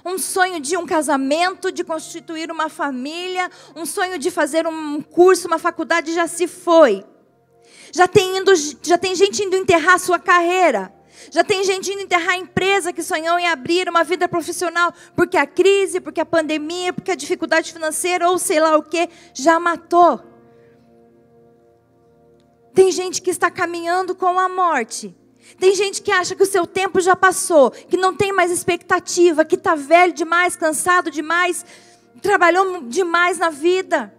um 0.06 0.18
sonho 0.18 0.60
de 0.60 0.78
um 0.78 0.86
casamento, 0.86 1.72
de 1.72 1.84
constituir 1.84 2.52
uma 2.52 2.70
família, 2.70 3.50
um 3.76 3.86
sonho 3.86 4.18
de 4.18 4.32
fazer 4.32 4.68
um 4.68 5.02
curso, 5.02 5.48
uma 5.48 5.60
faculdade 5.60 6.14
já 6.14 6.28
se 6.28 6.48
foi. 6.48 7.04
Já 7.92 8.08
tem, 8.08 8.38
indo, 8.38 8.54
já 8.84 8.98
tem 8.98 9.16
gente 9.16 9.44
indo 9.44 9.56
enterrar 9.56 9.96
a 9.96 10.00
sua 10.00 10.20
carreira. 10.20 10.94
Já 11.32 11.44
tem 11.44 11.64
gente 11.64 11.92
indo 11.92 12.02
enterrar 12.02 12.36
a 12.36 12.38
empresa 12.38 12.94
que 12.94 13.04
sonhou 13.04 13.38
em 13.38 13.48
abrir 13.48 13.90
uma 13.90 14.04
vida 14.04 14.28
profissional, 14.28 14.94
porque 15.16 15.38
a 15.38 15.46
crise, 15.46 16.00
porque 16.00 16.22
a 16.22 16.26
pandemia, 16.26 16.94
porque 16.94 17.12
a 17.12 17.16
dificuldade 17.16 17.74
financeira 17.74 18.30
ou 18.30 18.40
sei 18.40 18.60
lá 18.60 18.78
o 18.78 18.84
que, 18.84 19.10
já 19.34 19.60
matou. 19.60 20.22
Tem 22.74 22.92
gente 22.92 23.22
que 23.22 23.30
está 23.30 23.52
caminhando 23.52 24.16
com 24.16 24.40
a 24.40 24.48
morte. 24.48 25.16
Tem 25.58 25.74
gente 25.74 26.02
que 26.02 26.12
acha 26.12 26.36
que 26.36 26.44
o 26.44 26.46
seu 26.46 26.68
tempo 26.68 27.00
já 27.00 27.16
passou, 27.16 27.72
que 27.72 27.98
não 27.98 28.16
tem 28.16 28.32
mais 28.32 28.52
expectativa, 28.52 29.46
que 29.46 29.56
está 29.56 29.76
velho 29.76 30.14
demais, 30.14 30.56
cansado 30.56 31.10
demais, 31.10 31.66
trabalhou 32.22 32.84
demais 32.84 33.38
na 33.38 33.50
vida. 33.50 34.14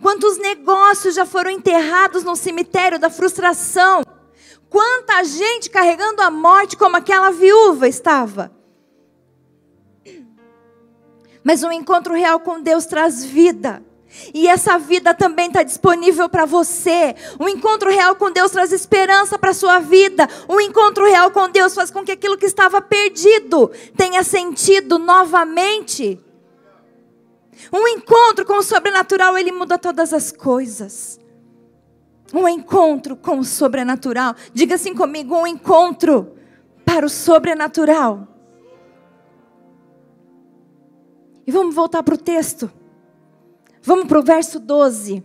Quantos 0.00 0.38
negócios 0.38 1.14
já 1.14 1.24
foram 1.24 1.50
enterrados 1.50 2.24
no 2.24 2.36
cemitério 2.36 2.98
da 2.98 3.10
frustração? 3.10 4.02
Quanta 4.68 5.22
gente 5.24 5.70
carregando 5.70 6.20
a 6.20 6.30
morte 6.30 6.76
como 6.76 6.96
aquela 6.96 7.30
viúva 7.30 7.88
estava. 7.88 8.50
Mas 11.42 11.62
um 11.62 11.70
encontro 11.70 12.14
real 12.14 12.40
com 12.40 12.60
Deus 12.60 12.86
traz 12.86 13.24
vida. 13.24 13.82
E 14.32 14.46
essa 14.46 14.78
vida 14.78 15.12
também 15.12 15.48
está 15.48 15.62
disponível 15.62 16.28
para 16.28 16.44
você. 16.44 17.14
Um 17.38 17.48
encontro 17.48 17.90
real 17.90 18.14
com 18.16 18.30
Deus 18.30 18.52
traz 18.52 18.72
esperança 18.72 19.38
para 19.38 19.50
a 19.50 19.54
sua 19.54 19.80
vida. 19.80 20.28
Um 20.48 20.60
encontro 20.60 21.04
real 21.06 21.30
com 21.30 21.48
Deus 21.48 21.74
faz 21.74 21.90
com 21.90 22.04
que 22.04 22.12
aquilo 22.12 22.38
que 22.38 22.46
estava 22.46 22.80
perdido 22.80 23.70
tenha 23.96 24.22
sentido 24.22 24.98
novamente. 24.98 26.20
Um 27.72 27.86
encontro 27.88 28.44
com 28.44 28.58
o 28.58 28.62
sobrenatural, 28.62 29.36
ele 29.36 29.52
muda 29.52 29.78
todas 29.78 30.12
as 30.12 30.30
coisas. 30.30 31.18
Um 32.32 32.48
encontro 32.48 33.16
com 33.16 33.38
o 33.38 33.44
sobrenatural. 33.44 34.34
Diga 34.52 34.74
assim 34.74 34.94
comigo: 34.94 35.36
um 35.36 35.46
encontro 35.46 36.36
para 36.84 37.06
o 37.06 37.08
sobrenatural. 37.08 38.28
E 41.46 41.52
vamos 41.52 41.74
voltar 41.74 42.02
para 42.02 42.14
o 42.14 42.18
texto. 42.18 42.70
Vamos 43.86 44.06
para 44.06 44.18
o 44.18 44.22
verso 44.22 44.58
12. 44.58 45.22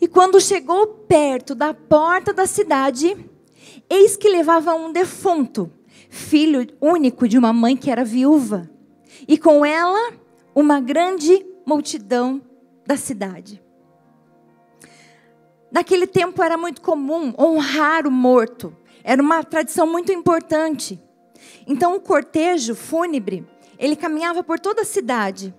E 0.00 0.06
quando 0.06 0.40
chegou 0.40 0.86
perto 0.86 1.56
da 1.56 1.74
porta 1.74 2.32
da 2.32 2.46
cidade, 2.46 3.16
eis 3.90 4.16
que 4.16 4.28
levava 4.28 4.72
um 4.72 4.92
defunto, 4.92 5.68
filho 6.08 6.64
único 6.80 7.26
de 7.26 7.36
uma 7.36 7.52
mãe 7.52 7.76
que 7.76 7.90
era 7.90 8.04
viúva, 8.04 8.70
e 9.26 9.36
com 9.36 9.66
ela 9.66 10.12
uma 10.54 10.78
grande 10.78 11.44
multidão 11.66 12.40
da 12.86 12.96
cidade. 12.96 13.60
Naquele 15.72 16.06
tempo 16.06 16.40
era 16.44 16.56
muito 16.56 16.80
comum 16.80 17.34
honrar 17.36 18.06
o 18.06 18.10
morto, 18.10 18.72
era 19.02 19.20
uma 19.20 19.42
tradição 19.42 19.84
muito 19.84 20.12
importante. 20.12 21.02
Então 21.66 21.96
o 21.96 22.00
cortejo 22.00 22.76
fúnebre, 22.76 23.44
ele 23.76 23.96
caminhava 23.96 24.44
por 24.44 24.60
toda 24.60 24.82
a 24.82 24.84
cidade 24.84 25.52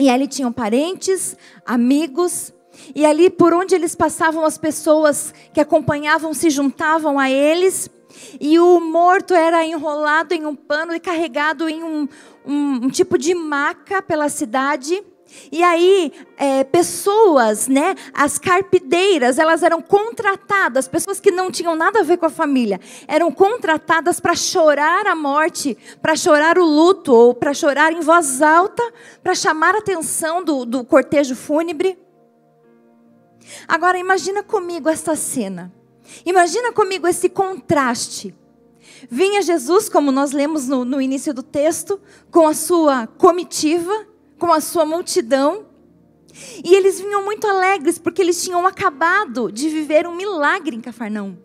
e 0.00 0.08
ali 0.08 0.26
tinham 0.26 0.50
parentes, 0.50 1.36
amigos, 1.64 2.54
e 2.94 3.04
ali 3.04 3.28
por 3.28 3.52
onde 3.52 3.74
eles 3.74 3.94
passavam, 3.94 4.44
as 4.46 4.56
pessoas 4.56 5.34
que 5.52 5.60
acompanhavam 5.60 6.32
se 6.32 6.48
juntavam 6.48 7.18
a 7.18 7.30
eles. 7.30 7.90
E 8.40 8.58
o 8.58 8.80
morto 8.80 9.34
era 9.34 9.64
enrolado 9.64 10.32
em 10.32 10.46
um 10.46 10.56
pano 10.56 10.94
e 10.94 11.00
carregado 11.00 11.68
em 11.68 11.84
um, 11.84 12.08
um, 12.46 12.72
um 12.84 12.88
tipo 12.88 13.18
de 13.18 13.34
maca 13.34 14.00
pela 14.00 14.30
cidade. 14.30 15.04
E 15.50 15.62
aí, 15.62 16.12
é, 16.36 16.64
pessoas, 16.64 17.68
né, 17.68 17.94
as 18.12 18.38
carpideiras, 18.38 19.38
elas 19.38 19.62
eram 19.62 19.80
contratadas, 19.80 20.88
pessoas 20.88 21.20
que 21.20 21.30
não 21.30 21.50
tinham 21.50 21.74
nada 21.74 22.00
a 22.00 22.02
ver 22.02 22.18
com 22.18 22.26
a 22.26 22.30
família, 22.30 22.80
eram 23.06 23.30
contratadas 23.30 24.20
para 24.20 24.34
chorar 24.34 25.06
a 25.06 25.14
morte, 25.14 25.76
para 26.00 26.16
chorar 26.16 26.58
o 26.58 26.64
luto, 26.64 27.12
ou 27.12 27.34
para 27.34 27.54
chorar 27.54 27.92
em 27.92 28.00
voz 28.00 28.42
alta, 28.42 28.82
para 29.22 29.34
chamar 29.34 29.74
a 29.74 29.78
atenção 29.78 30.42
do, 30.42 30.64
do 30.64 30.84
cortejo 30.84 31.34
fúnebre. 31.34 31.98
Agora, 33.66 33.98
imagina 33.98 34.42
comigo 34.42 34.88
essa 34.88 35.16
cena. 35.16 35.72
Imagina 36.24 36.72
comigo 36.72 37.06
esse 37.06 37.28
contraste. 37.28 38.34
Vinha 39.10 39.42
Jesus, 39.42 39.88
como 39.88 40.12
nós 40.12 40.32
lemos 40.32 40.66
no, 40.68 40.84
no 40.84 41.00
início 41.00 41.32
do 41.32 41.42
texto, 41.42 42.00
com 42.30 42.46
a 42.46 42.54
sua 42.54 43.06
comitiva, 43.06 44.06
com 44.40 44.52
a 44.52 44.60
sua 44.60 44.84
multidão. 44.84 45.66
E 46.64 46.74
eles 46.74 46.98
vinham 46.98 47.24
muito 47.24 47.46
alegres 47.46 47.98
porque 47.98 48.22
eles 48.22 48.42
tinham 48.42 48.66
acabado 48.66 49.52
de 49.52 49.68
viver 49.68 50.06
um 50.06 50.16
milagre 50.16 50.74
em 50.74 50.80
Cafarnaum. 50.80 51.36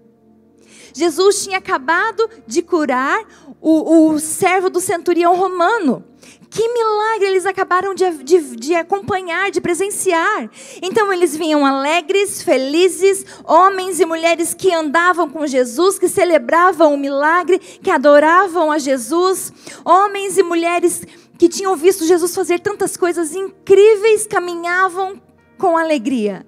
Jesus 0.94 1.44
tinha 1.44 1.58
acabado 1.58 2.28
de 2.48 2.62
curar 2.62 3.22
o, 3.60 4.14
o 4.14 4.20
servo 4.20 4.70
do 4.70 4.80
centurião 4.80 5.36
romano. 5.36 6.06
Que 6.50 6.70
milagre 6.70 7.28
eles 7.28 7.46
acabaram 7.46 7.94
de, 7.94 8.10
de, 8.24 8.56
de, 8.56 8.76
acompanhar, 8.76 9.52
de 9.52 9.60
presenciar. 9.60 10.50
Então 10.82 11.12
eles 11.12 11.36
vinham 11.36 11.66
alegres, 11.66 12.42
felizes, 12.42 13.26
homens 13.44 14.00
e 14.00 14.06
mulheres 14.06 14.54
que 14.54 14.74
andavam 14.74 15.30
com 15.30 15.46
Jesus, 15.46 16.00
que 16.00 16.08
celebravam 16.08 16.94
o 16.94 16.98
milagre, 16.98 17.60
que 17.60 17.92
adoravam 17.92 18.72
a 18.72 18.78
Jesus, 18.78 19.52
homens 19.84 20.38
e 20.38 20.44
mulheres 20.44 21.02
que 21.38 21.50
tinham 21.50 21.76
visto 21.76 22.06
Jesus 22.06 22.34
fazer 22.34 22.60
tantas 22.60 22.96
coisas 22.96 23.36
incríveis, 23.36 24.26
caminhavam 24.26 25.22
com 25.58 25.78
alegria. 25.78 26.46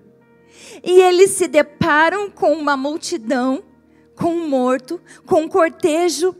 E 0.83 1.01
eles 1.01 1.31
se 1.31 1.47
deparam 1.47 2.29
com 2.29 2.53
uma 2.53 2.77
multidão, 2.77 3.63
com 4.15 4.33
um 4.33 4.47
morto, 4.47 5.01
com 5.25 5.41
um 5.41 5.47
cortejo 5.47 6.35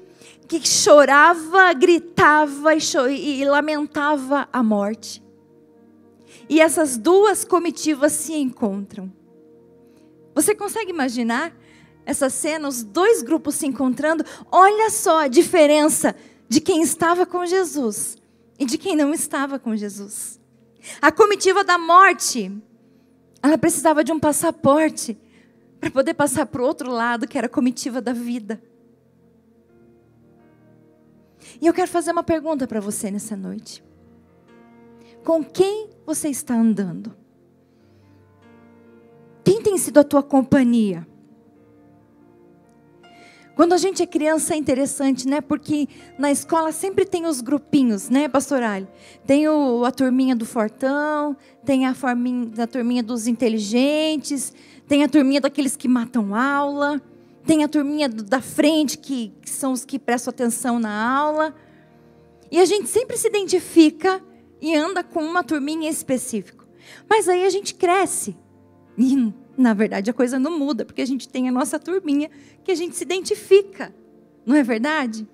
que 0.47 0.65
chorava, 0.65 1.73
gritava 1.73 2.73
e, 2.75 3.41
e 3.41 3.45
lamentava 3.45 4.47
a 4.51 4.63
morte. 4.63 5.21
E 6.49 6.61
essas 6.61 6.97
duas 6.97 7.43
comitivas 7.43 8.13
se 8.13 8.33
encontram. 8.33 9.11
Você 10.33 10.55
consegue 10.55 10.91
imaginar 10.91 11.53
essa 12.05 12.29
cena, 12.29 12.69
os 12.69 12.83
dois 12.83 13.21
grupos 13.21 13.55
se 13.55 13.67
encontrando? 13.67 14.23
Olha 14.49 14.89
só 14.89 15.23
a 15.23 15.27
diferença 15.27 16.15
de 16.47 16.61
quem 16.61 16.81
estava 16.81 17.25
com 17.25 17.45
Jesus 17.45 18.17
e 18.57 18.65
de 18.65 18.77
quem 18.77 18.95
não 18.95 19.13
estava 19.13 19.59
com 19.59 19.75
Jesus. 19.75 20.39
A 21.01 21.11
comitiva 21.11 21.63
da 21.63 21.77
morte, 21.77 22.51
ela 23.41 23.57
precisava 23.57 24.03
de 24.03 24.11
um 24.11 24.19
passaporte 24.19 25.17
para 25.79 25.91
poder 25.91 26.13
passar 26.13 26.45
para 26.45 26.61
o 26.61 26.65
outro 26.65 26.91
lado, 26.91 27.27
que 27.27 27.37
era 27.37 27.47
a 27.47 27.49
comitiva 27.49 28.01
da 28.01 28.13
vida. 28.13 28.61
E 31.61 31.67
eu 31.67 31.73
quero 31.73 31.89
fazer 31.89 32.11
uma 32.11 32.23
pergunta 32.23 32.67
para 32.67 32.79
você 32.79 33.11
nessa 33.11 33.35
noite. 33.35 33.83
Com 35.23 35.43
quem 35.43 35.89
você 36.05 36.29
está 36.29 36.55
andando? 36.55 37.15
Quem 39.43 39.61
tem 39.61 39.77
sido 39.77 39.99
a 39.99 40.03
tua 40.03 40.23
companhia? 40.23 41.07
Quando 43.57 43.73
a 43.73 43.77
gente 43.77 44.03
é 44.03 44.05
criança 44.05 44.53
é 44.53 44.57
interessante, 44.57 45.27
né? 45.27 45.41
Porque 45.41 45.89
na 46.15 46.31
escola 46.31 46.71
sempre 46.71 47.03
tem 47.05 47.25
os 47.25 47.41
grupinhos, 47.41 48.07
né, 48.07 48.29
pastoralho? 48.29 48.87
Tem 49.25 49.49
o, 49.49 49.83
a 49.83 49.89
turminha 49.89 50.35
do 50.35 50.45
fortão, 50.45 51.35
tem 51.65 51.87
a, 51.87 51.95
forminha, 51.95 52.51
a 52.63 52.67
turminha 52.67 53.01
dos 53.01 53.25
inteligentes, 53.25 54.53
tem 54.87 55.03
a 55.03 55.09
turminha 55.09 55.41
daqueles 55.41 55.75
que 55.75 55.87
matam 55.87 56.35
aula, 56.35 57.01
tem 57.47 57.63
a 57.63 57.67
turminha 57.67 58.07
do, 58.07 58.21
da 58.21 58.41
frente, 58.41 58.95
que, 58.95 59.33
que 59.41 59.49
são 59.49 59.71
os 59.71 59.83
que 59.83 59.97
prestam 59.97 60.29
atenção 60.29 60.77
na 60.77 61.17
aula. 61.17 61.55
E 62.51 62.59
a 62.59 62.65
gente 62.65 62.87
sempre 62.87 63.17
se 63.17 63.27
identifica 63.27 64.21
e 64.61 64.75
anda 64.75 65.03
com 65.03 65.23
uma 65.23 65.43
turminha 65.43 65.87
em 65.87 65.91
específico. 65.91 66.63
Mas 67.09 67.27
aí 67.27 67.43
a 67.43 67.49
gente 67.49 67.73
cresce. 67.73 68.37
E 68.95 69.33
na 69.57 69.73
verdade, 69.73 70.11
a 70.11 70.13
coisa 70.13 70.37
não 70.37 70.57
muda, 70.57 70.85
porque 70.85 71.01
a 71.01 71.05
gente 71.05 71.27
tem 71.27 71.49
a 71.49 71.51
nossa 71.51 71.79
turminha 71.79 72.29
que 72.63 72.71
a 72.71 72.75
gente 72.75 72.95
se 72.95 73.03
identifica, 73.03 73.93
não 74.45 74.55
é 74.55 74.61
verdade? 74.61 75.27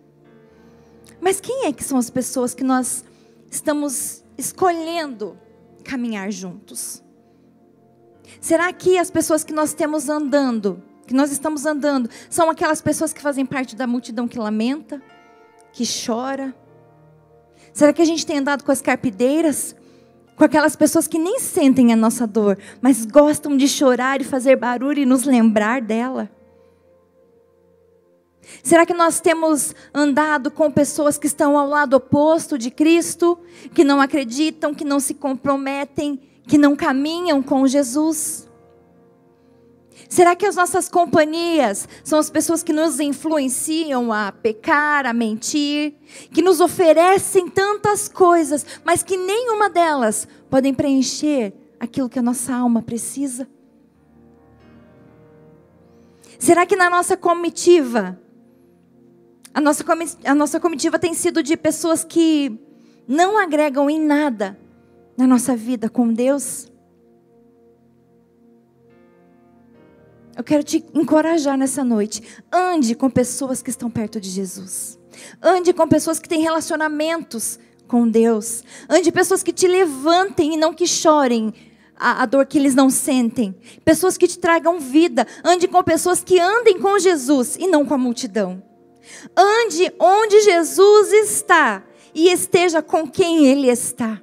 Mas 1.20 1.42
quem 1.42 1.66
é 1.66 1.74
que 1.74 1.84
são 1.84 1.98
as 1.98 2.10
pessoas 2.10 2.54
que 2.54 2.64
nós 2.64 3.04
estamos 3.52 4.24
escolhendo 4.38 5.38
caminhar 5.84 6.32
juntos? 6.32 7.04
Será 8.40 8.72
que 8.72 8.98
as 8.98 9.12
pessoas 9.12 9.44
que 9.44 9.54
nós 9.54 9.74
temos 9.74 10.10
andando, 10.10 10.82
que 11.06 11.14
nós 11.14 11.32
estamos 11.32 11.66
andando, 11.66 12.10
são 12.30 12.50
aquelas 12.50 12.82
pessoas 12.82 13.14
que 13.14 13.22
fazem 13.22 13.46
parte 13.46 13.76
da 13.76 13.86
multidão 13.86 14.28
que 14.28 14.40
lamenta, 14.40 15.02
que 15.74 15.84
chora? 15.86 16.56
Será 17.74 17.92
que 17.92 18.02
a 18.02 18.06
gente 18.06 18.26
tem 18.26 18.38
andado 18.38 18.64
com 18.64 18.72
as 18.72 18.82
carpideiras, 18.82 19.76
com 20.36 20.44
aquelas 20.44 20.76
pessoas 20.76 21.08
que 21.08 21.20
nem 21.20 21.40
sentem 21.40 21.94
a 21.94 21.96
nossa 21.96 22.26
dor, 22.26 22.58
mas 22.82 23.06
gostam 23.06 23.56
de 23.56 23.68
chorar 23.68 24.22
e 24.22 24.24
fazer 24.24 24.56
barulho 24.56 25.00
e 25.00 25.06
nos 25.06 25.24
lembrar 25.24 25.82
dela? 25.82 26.30
Será 28.62 28.86
que 28.86 28.94
nós 28.94 29.20
temos 29.20 29.74
andado 29.94 30.52
com 30.52 30.72
pessoas 30.72 31.18
que 31.18 31.28
estão 31.28 31.58
ao 31.58 31.68
lado 31.68 31.96
oposto 31.96 32.58
de 32.58 32.70
Cristo, 32.70 33.40
que 33.74 33.84
não 33.84 34.02
acreditam, 34.02 34.74
que 34.74 34.84
não 34.84 35.00
se 35.00 35.14
comprometem, 35.14 36.20
que 36.48 36.58
não 36.58 36.76
caminham 36.76 37.42
com 37.42 37.66
Jesus? 37.68 38.48
Será 40.14 40.36
que 40.36 40.46
as 40.46 40.56
nossas 40.56 40.88
companhias 40.88 41.90
são 42.04 42.20
as 42.20 42.30
pessoas 42.30 42.62
que 42.62 42.72
nos 42.72 43.00
influenciam 43.00 44.14
a 44.14 44.32
pecar, 44.32 45.08
a 45.08 45.12
mentir, 45.12 45.96
que 46.32 46.40
nos 46.40 46.60
oferecem 46.60 47.50
tantas 47.50 48.08
coisas, 48.08 48.64
mas 48.86 49.02
que 49.02 49.18
nenhuma 49.18 49.72
delas 49.72 50.28
podem 50.52 50.72
preencher 50.72 51.52
aquilo 51.80 52.08
que 52.08 52.20
a 52.20 52.22
nossa 52.22 52.54
alma 52.54 52.84
precisa? 52.84 53.48
Será 56.38 56.64
que 56.68 56.76
na 56.76 56.92
nossa 56.92 57.18
comitiva, 57.18 58.22
a 59.52 59.60
nossa, 59.60 59.84
a 60.26 60.36
nossa 60.36 60.60
comitiva 60.60 61.00
tem 61.00 61.16
sido 61.16 61.42
de 61.42 61.58
pessoas 61.58 62.04
que 62.04 62.56
não 63.08 63.36
agregam 63.36 63.90
em 63.90 64.00
nada 64.00 64.60
na 65.18 65.26
nossa 65.26 65.56
vida 65.56 65.90
com 65.90 66.14
Deus? 66.14 66.72
Eu 70.36 70.44
quero 70.44 70.64
te 70.64 70.84
encorajar 70.94 71.58
nessa 71.58 71.84
noite. 71.84 72.22
Ande 72.52 72.96
com 72.96 73.10
pessoas 73.10 73.62
que 73.62 73.70
estão 73.70 73.90
perto 73.90 74.20
de 74.20 74.30
Jesus. 74.30 75.00
Ande 75.42 75.74
com 75.74 75.88
pessoas 75.88 76.20
que 76.20 76.28
têm 76.28 76.42
relacionamentos 76.42 77.60
com 77.88 78.08
Deus. 78.08 78.64
Ande 78.90 79.12
pessoas 79.12 79.44
que 79.44 79.54
te 79.54 79.68
levantem 79.68 80.56
e 80.56 80.58
não 80.58 80.74
que 80.74 80.88
chorem 80.88 81.54
a, 81.96 82.24
a, 82.24 82.26
dor 82.26 82.48
que 82.48 82.58
eles 82.58 82.74
não 82.74 82.90
sentem. 82.90 83.56
Pessoas 83.86 84.18
que 84.18 84.28
te 84.28 84.40
tragam 84.40 84.80
vida. 84.80 85.28
Ande 85.44 85.68
com 85.68 85.84
pessoas 85.84 86.24
que 86.24 86.40
andem 86.40 86.80
com 86.80 86.98
Jesus 86.98 87.56
e 87.60 87.68
não 87.68 87.86
com 87.86 87.94
a 87.94 87.98
multidão. 87.98 88.64
Ande 89.38 89.94
onde 90.00 90.42
Jesus 90.42 91.14
está 91.14 91.84
e 92.16 92.30
esteja 92.30 92.82
com 92.82 93.08
quem 93.08 93.46
Ele 93.46 93.68
está. 93.68 94.23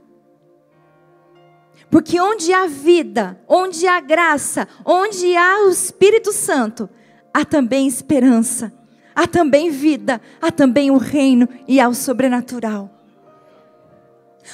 Porque 1.91 2.21
onde 2.21 2.53
há 2.53 2.67
vida, 2.67 3.41
onde 3.49 3.87
há 3.87 4.01
graça, 4.01 4.69
onde 4.85 5.37
há 5.37 5.65
o 5.65 5.71
Espírito 5.71 6.33
Santo, 6.33 6.89
há 7.35 7.45
também 7.45 7.87
esperança, 7.89 8.73
há 9.15 9.27
também 9.27 9.71
vida, 9.71 10.21
há 10.41 10.53
também 10.53 10.91
o 10.91 10.97
reino 10.97 11.49
e 11.67 11.81
há 11.81 11.89
o 11.89 11.95
sobrenatural. 11.95 12.89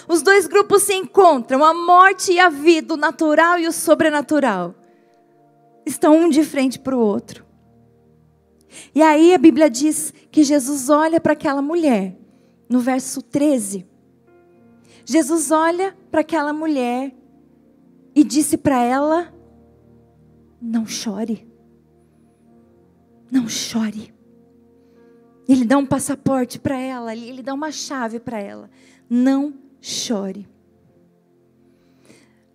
Os 0.09 0.23
dois 0.23 0.47
grupos 0.47 0.83
se 0.83 0.95
encontram, 0.95 1.63
a 1.63 1.75
morte 1.75 2.33
e 2.33 2.41
a 2.41 2.49
vida, 2.49 2.95
o 2.95 2.97
natural 2.97 3.59
e 3.59 3.69
o 3.69 3.73
sobrenatural. 3.73 4.75
Estão 5.85 6.17
um 6.17 6.29
de 6.29 6.43
frente 6.43 6.79
para 6.79 6.97
o 6.97 7.01
outro. 7.01 7.45
E 8.95 9.03
aí 9.03 9.35
a 9.35 9.39
Bíblia 9.39 9.71
diz 9.71 10.13
que 10.31 10.43
Jesus 10.43 10.89
olha 10.89 11.21
para 11.21 11.35
aquela 11.35 11.63
mulher, 11.63 12.17
no 12.69 12.81
verso 12.81 13.23
13. 13.23 13.87
Jesus 15.05 15.51
olha 15.51 15.97
para 16.11 16.23
aquela 16.23 16.53
mulher 16.53 17.15
e 18.17 18.25
disse 18.25 18.57
para 18.57 18.83
ela: 18.83 19.31
Não 20.61 20.87
chore. 20.87 21.47
Não 23.31 23.47
chore. 23.47 24.15
Ele 25.47 25.65
dá 25.65 25.77
um 25.77 25.85
passaporte 25.85 26.59
para 26.59 26.79
ela, 26.79 27.15
ele 27.15 27.43
dá 27.43 27.53
uma 27.53 27.71
chave 27.71 28.19
para 28.19 28.41
ela. 28.41 28.71
Não 29.09 29.55
chore. 29.81 30.49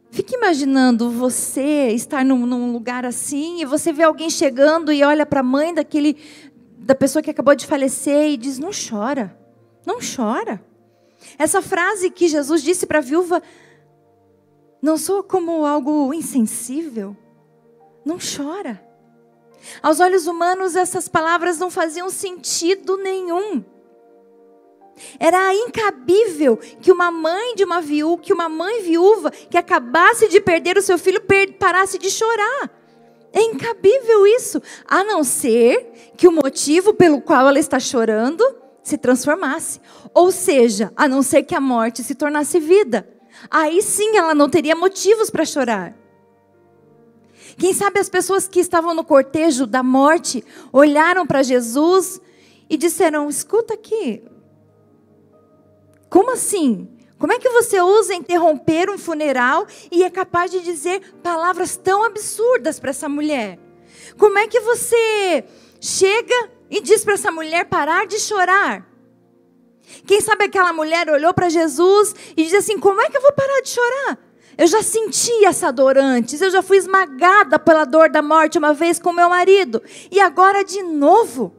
Fique 0.10 0.36
imaginando 0.36 1.10
você 1.10 1.90
estar 1.90 2.26
num, 2.26 2.46
num, 2.46 2.74
lugar 2.74 3.06
assim 3.06 3.62
e 3.62 3.66
você 3.66 3.94
vê 3.94 4.04
alguém 4.04 4.30
chegando 4.30 4.92
e 4.92 5.04
olha 5.04 5.26
para 5.26 5.40
a 5.40 5.44
mãe 5.44 5.74
daquele 5.74 6.18
da 6.80 6.96
pessoa 6.96 7.22
que 7.22 7.30
acabou 7.30 7.56
de 7.56 7.68
falecer 7.68 8.32
e 8.32 8.36
diz: 8.36 8.58
"Não 8.58 8.72
chora. 8.72 9.38
Não 9.86 10.00
chora". 10.00 10.62
Essa 11.38 11.62
frase 11.62 12.10
que 12.10 12.28
Jesus 12.28 12.64
disse 12.64 12.88
para 12.88 12.98
a 12.98 13.02
viúva 13.02 13.42
não 14.82 14.98
soa 14.98 15.22
como 15.22 15.66
algo 15.66 16.14
insensível? 16.14 17.16
Não 18.04 18.18
chora. 18.18 18.84
Aos 19.82 20.00
olhos 20.00 20.26
humanos, 20.26 20.76
essas 20.76 21.08
palavras 21.08 21.60
não 21.60 21.70
faziam 21.70 22.10
sentido 22.10 22.98
nenhum. 22.98 23.64
Era 25.20 25.54
incabível 25.54 26.58
que 26.58 26.92
uma 26.92 27.12
mãe 27.12 27.56
de 27.56 27.64
uma 27.64 27.80
viúva, 27.80 28.22
que 28.22 28.34
uma 28.34 28.50
mãe 28.50 28.82
viúva 28.82 29.30
que 29.32 29.58
acabasse 29.58 30.28
de 30.28 30.42
perder 30.42 30.78
o 30.78 30.82
seu 30.82 30.98
filho 30.98 31.22
parasse 31.60 32.00
de 32.00 32.10
chorar. 32.10 32.70
É 33.32 33.42
incabível 33.42 34.28
isso, 34.28 34.62
a 34.86 35.04
não 35.04 35.24
ser 35.24 36.12
que 36.18 36.28
o 36.28 36.32
motivo 36.32 36.94
pelo 36.94 37.22
qual 37.22 37.48
ela 37.48 37.60
está 37.60 37.80
chorando 37.80 38.44
se 38.84 38.98
transformasse. 38.98 39.80
Ou 40.14 40.32
seja, 40.32 40.92
a 40.96 41.08
não 41.08 41.22
ser 41.22 41.44
que 41.44 41.56
a 41.56 41.62
morte 41.62 42.04
se 42.04 42.16
tornasse 42.16 42.60
vida 42.60 43.08
aí 43.50 43.82
sim 43.82 44.18
ela 44.18 44.36
não 44.36 44.50
teria 44.50 44.76
motivos 44.76 45.30
para 45.30 45.46
chorar. 45.46 45.96
Quem 47.58 47.74
sabe 47.74 48.00
as 48.00 48.10
pessoas 48.10 48.48
que 48.48 48.60
estavam 48.60 48.94
no 48.94 49.04
cortejo 49.04 49.66
da 49.66 49.84
morte 49.84 50.44
olharam 50.72 51.26
para 51.26 51.44
Jesus 51.44 52.20
e 52.70 52.78
disseram: 52.78 53.30
Escuta 53.30 53.74
aqui, 53.74 54.24
como 56.10 56.32
assim? 56.32 56.90
Como 57.18 57.32
é 57.32 57.40
que 57.40 57.50
você 57.50 57.80
ousa 57.80 58.16
interromper 58.16 58.90
um 58.90 58.98
funeral 58.98 59.68
e 59.92 60.04
é 60.04 60.10
capaz 60.10 60.50
de 60.50 60.60
dizer 60.62 61.14
palavras 61.22 61.78
tão 61.78 62.04
absurdas 62.04 62.80
para 62.80 62.90
essa 62.90 63.08
mulher? 63.08 63.60
Como 64.18 64.38
é 64.40 64.48
que 64.48 64.60
você 64.60 65.46
chega 65.80 66.50
e 66.70 66.82
diz 66.82 67.06
para 67.06 67.14
essa 67.14 67.32
mulher 67.32 67.66
parar 67.66 68.08
de 68.08 68.20
chorar? 68.20 68.91
Quem 70.06 70.22
sabe 70.22 70.46
aquela 70.46 70.74
mulher 70.74 71.10
olhou 71.10 71.34
para 71.34 71.50
Jesus 71.50 72.16
e 72.36 72.44
disse 72.44 72.58
assim: 72.58 72.80
Como 72.80 73.02
é 73.02 73.10
que 73.10 73.18
eu 73.18 73.22
vou 73.22 73.34
parar 73.34 73.62
de 73.62 73.70
chorar? 73.70 74.20
Eu 74.58 74.68
já 74.68 74.84
senti 74.84 75.46
essa 75.46 75.72
dor 75.72 75.98
antes, 75.98 76.42
eu 76.42 76.52
já 76.52 76.62
fui 76.62 76.78
esmagada 76.78 77.58
pela 77.58 77.86
dor 77.86 78.10
da 78.10 78.22
morte 78.22 78.58
uma 78.58 78.74
vez 78.74 79.00
com 79.00 79.14
meu 79.14 79.30
marido, 79.30 79.82
e 80.12 80.20
agora 80.20 80.64
de 80.64 80.84
novo. 80.84 81.56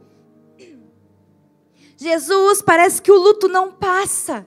Jesus, 1.97 2.61
parece 2.61 3.01
que 3.01 3.11
o 3.11 3.17
luto 3.17 3.47
não 3.47 3.71
passa. 3.71 4.45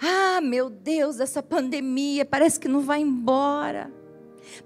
Ah, 0.00 0.40
meu 0.40 0.68
Deus, 0.68 1.20
essa 1.20 1.42
pandemia 1.42 2.24
parece 2.24 2.58
que 2.58 2.68
não 2.68 2.80
vai 2.80 3.00
embora. 3.00 3.90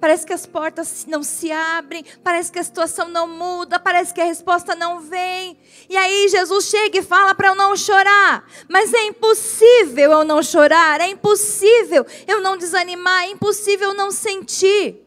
Parece 0.00 0.26
que 0.26 0.32
as 0.32 0.46
portas 0.46 1.06
não 1.06 1.22
se 1.22 1.50
abrem, 1.50 2.04
parece 2.22 2.50
que 2.50 2.58
a 2.58 2.64
situação 2.64 3.08
não 3.08 3.26
muda, 3.26 3.78
parece 3.78 4.12
que 4.12 4.20
a 4.20 4.24
resposta 4.24 4.74
não 4.74 5.00
vem. 5.00 5.58
Jesus 6.26 6.64
chega 6.64 6.98
e 6.98 7.02
fala 7.02 7.34
para 7.34 7.48
eu 7.48 7.54
não 7.54 7.76
chorar. 7.76 8.50
Mas 8.68 8.92
é 8.94 9.04
impossível 9.04 10.10
eu 10.10 10.24
não 10.24 10.42
chorar, 10.42 11.00
é 11.00 11.08
impossível 11.08 12.06
eu 12.26 12.40
não 12.40 12.56
desanimar, 12.56 13.24
é 13.24 13.30
impossível 13.30 13.90
eu 13.90 13.94
não 13.94 14.10
sentir. 14.10 15.06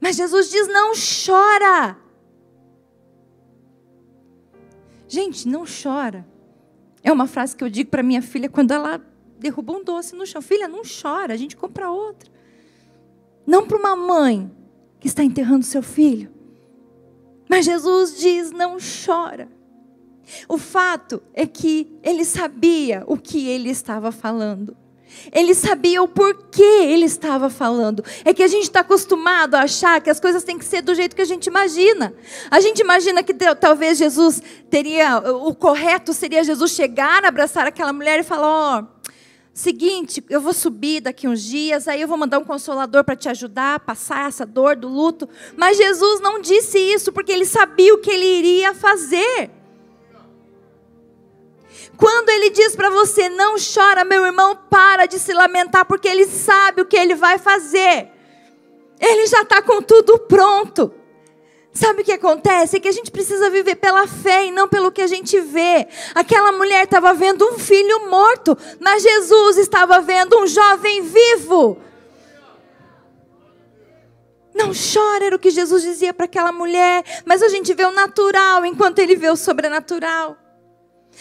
Mas 0.00 0.16
Jesus 0.16 0.50
diz: 0.50 0.66
não 0.66 0.92
chora. 0.94 1.96
Gente, 5.06 5.46
não 5.46 5.64
chora. 5.64 6.26
É 7.02 7.12
uma 7.12 7.26
frase 7.26 7.56
que 7.56 7.62
eu 7.62 7.70
digo 7.70 7.90
para 7.90 8.02
minha 8.02 8.22
filha 8.22 8.48
quando 8.48 8.72
ela 8.72 9.00
derruba 9.38 9.72
um 9.72 9.84
doce 9.84 10.16
no 10.16 10.26
chão: 10.26 10.42
Filha, 10.42 10.66
não 10.66 10.82
chora, 10.82 11.32
a 11.32 11.36
gente 11.36 11.56
compra 11.56 11.88
outro. 11.88 12.30
Não 13.46 13.66
para 13.66 13.78
uma 13.78 13.94
mãe 13.94 14.50
que 14.98 15.06
está 15.06 15.22
enterrando 15.22 15.64
seu 15.64 15.82
filho. 15.82 16.41
Mas 17.52 17.66
Jesus 17.66 18.18
diz: 18.18 18.50
não 18.50 18.78
chora. 18.80 19.46
O 20.48 20.56
fato 20.56 21.22
é 21.34 21.46
que 21.46 21.92
ele 22.02 22.24
sabia 22.24 23.04
o 23.06 23.18
que 23.18 23.46
ele 23.46 23.68
estava 23.68 24.10
falando. 24.10 24.74
Ele 25.30 25.54
sabia 25.54 26.02
o 26.02 26.08
porquê 26.08 26.62
ele 26.62 27.04
estava 27.04 27.50
falando. 27.50 28.02
É 28.24 28.32
que 28.32 28.42
a 28.42 28.46
gente 28.46 28.62
está 28.62 28.80
acostumado 28.80 29.54
a 29.54 29.64
achar 29.64 30.00
que 30.00 30.08
as 30.08 30.18
coisas 30.18 30.42
têm 30.42 30.56
que 30.56 30.64
ser 30.64 30.80
do 30.80 30.94
jeito 30.94 31.14
que 31.14 31.20
a 31.20 31.26
gente 31.26 31.48
imagina. 31.48 32.14
A 32.50 32.58
gente 32.58 32.80
imagina 32.80 33.22
que 33.22 33.34
talvez 33.34 33.98
Jesus 33.98 34.42
teria, 34.70 35.18
o 35.18 35.54
correto 35.54 36.14
seria 36.14 36.42
Jesus 36.42 36.70
chegar, 36.70 37.22
abraçar 37.22 37.66
aquela 37.66 37.92
mulher 37.92 38.18
e 38.18 38.22
falar: 38.22 38.46
Ó, 38.46 38.80
oh, 38.80 39.11
Seguinte, 39.54 40.24
eu 40.30 40.40
vou 40.40 40.54
subir 40.54 41.02
daqui 41.02 41.28
uns 41.28 41.42
dias, 41.42 41.86
aí 41.86 42.00
eu 42.00 42.08
vou 42.08 42.16
mandar 42.16 42.38
um 42.38 42.44
consolador 42.44 43.04
para 43.04 43.14
te 43.14 43.28
ajudar 43.28 43.74
a 43.74 43.78
passar 43.78 44.28
essa 44.28 44.46
dor 44.46 44.76
do 44.76 44.88
luto. 44.88 45.28
Mas 45.56 45.76
Jesus 45.76 46.20
não 46.20 46.40
disse 46.40 46.78
isso 46.78 47.12
porque 47.12 47.30
ele 47.30 47.44
sabia 47.44 47.92
o 47.92 47.98
que 47.98 48.10
ele 48.10 48.24
iria 48.24 48.72
fazer. 48.72 49.50
Quando 51.98 52.30
ele 52.30 52.48
diz 52.48 52.74
para 52.74 52.88
você, 52.88 53.28
não 53.28 53.56
chora, 53.56 54.04
meu 54.04 54.24
irmão, 54.24 54.58
para 54.70 55.04
de 55.04 55.18
se 55.18 55.34
lamentar, 55.34 55.84
porque 55.84 56.08
ele 56.08 56.26
sabe 56.26 56.80
o 56.80 56.86
que 56.86 56.96
ele 56.96 57.14
vai 57.14 57.38
fazer. 57.38 58.10
Ele 58.98 59.26
já 59.26 59.42
está 59.42 59.60
com 59.60 59.82
tudo 59.82 60.18
pronto. 60.20 60.94
Sabe 61.72 62.02
o 62.02 62.04
que 62.04 62.12
acontece? 62.12 62.76
É 62.76 62.80
que 62.80 62.88
a 62.88 62.92
gente 62.92 63.10
precisa 63.10 63.48
viver 63.48 63.76
pela 63.76 64.06
fé 64.06 64.46
e 64.46 64.50
não 64.50 64.68
pelo 64.68 64.92
que 64.92 65.00
a 65.00 65.06
gente 65.06 65.40
vê. 65.40 65.88
Aquela 66.14 66.52
mulher 66.52 66.84
estava 66.84 67.14
vendo 67.14 67.46
um 67.46 67.58
filho 67.58 68.10
morto, 68.10 68.56
mas 68.78 69.02
Jesus 69.02 69.56
estava 69.56 69.98
vendo 70.00 70.38
um 70.38 70.46
jovem 70.46 71.02
vivo. 71.02 71.78
Não 74.54 74.72
chora, 74.72 75.24
era 75.24 75.36
o 75.36 75.38
que 75.38 75.50
Jesus 75.50 75.82
dizia 75.82 76.12
para 76.12 76.26
aquela 76.26 76.52
mulher, 76.52 77.04
mas 77.24 77.42
a 77.42 77.48
gente 77.48 77.72
vê 77.72 77.86
o 77.86 77.92
natural 77.92 78.66
enquanto 78.66 78.98
ele 78.98 79.16
vê 79.16 79.30
o 79.30 79.36
sobrenatural. 79.36 80.36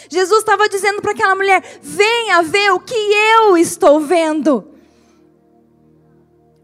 Jesus 0.09 0.39
estava 0.39 0.67
dizendo 0.67 1.01
para 1.01 1.11
aquela 1.11 1.33
mulher: 1.33 1.63
venha 1.81 2.41
ver 2.41 2.71
o 2.71 2.79
que 2.79 2.93
eu 2.93 3.57
estou 3.57 4.01
vendo. 4.01 4.67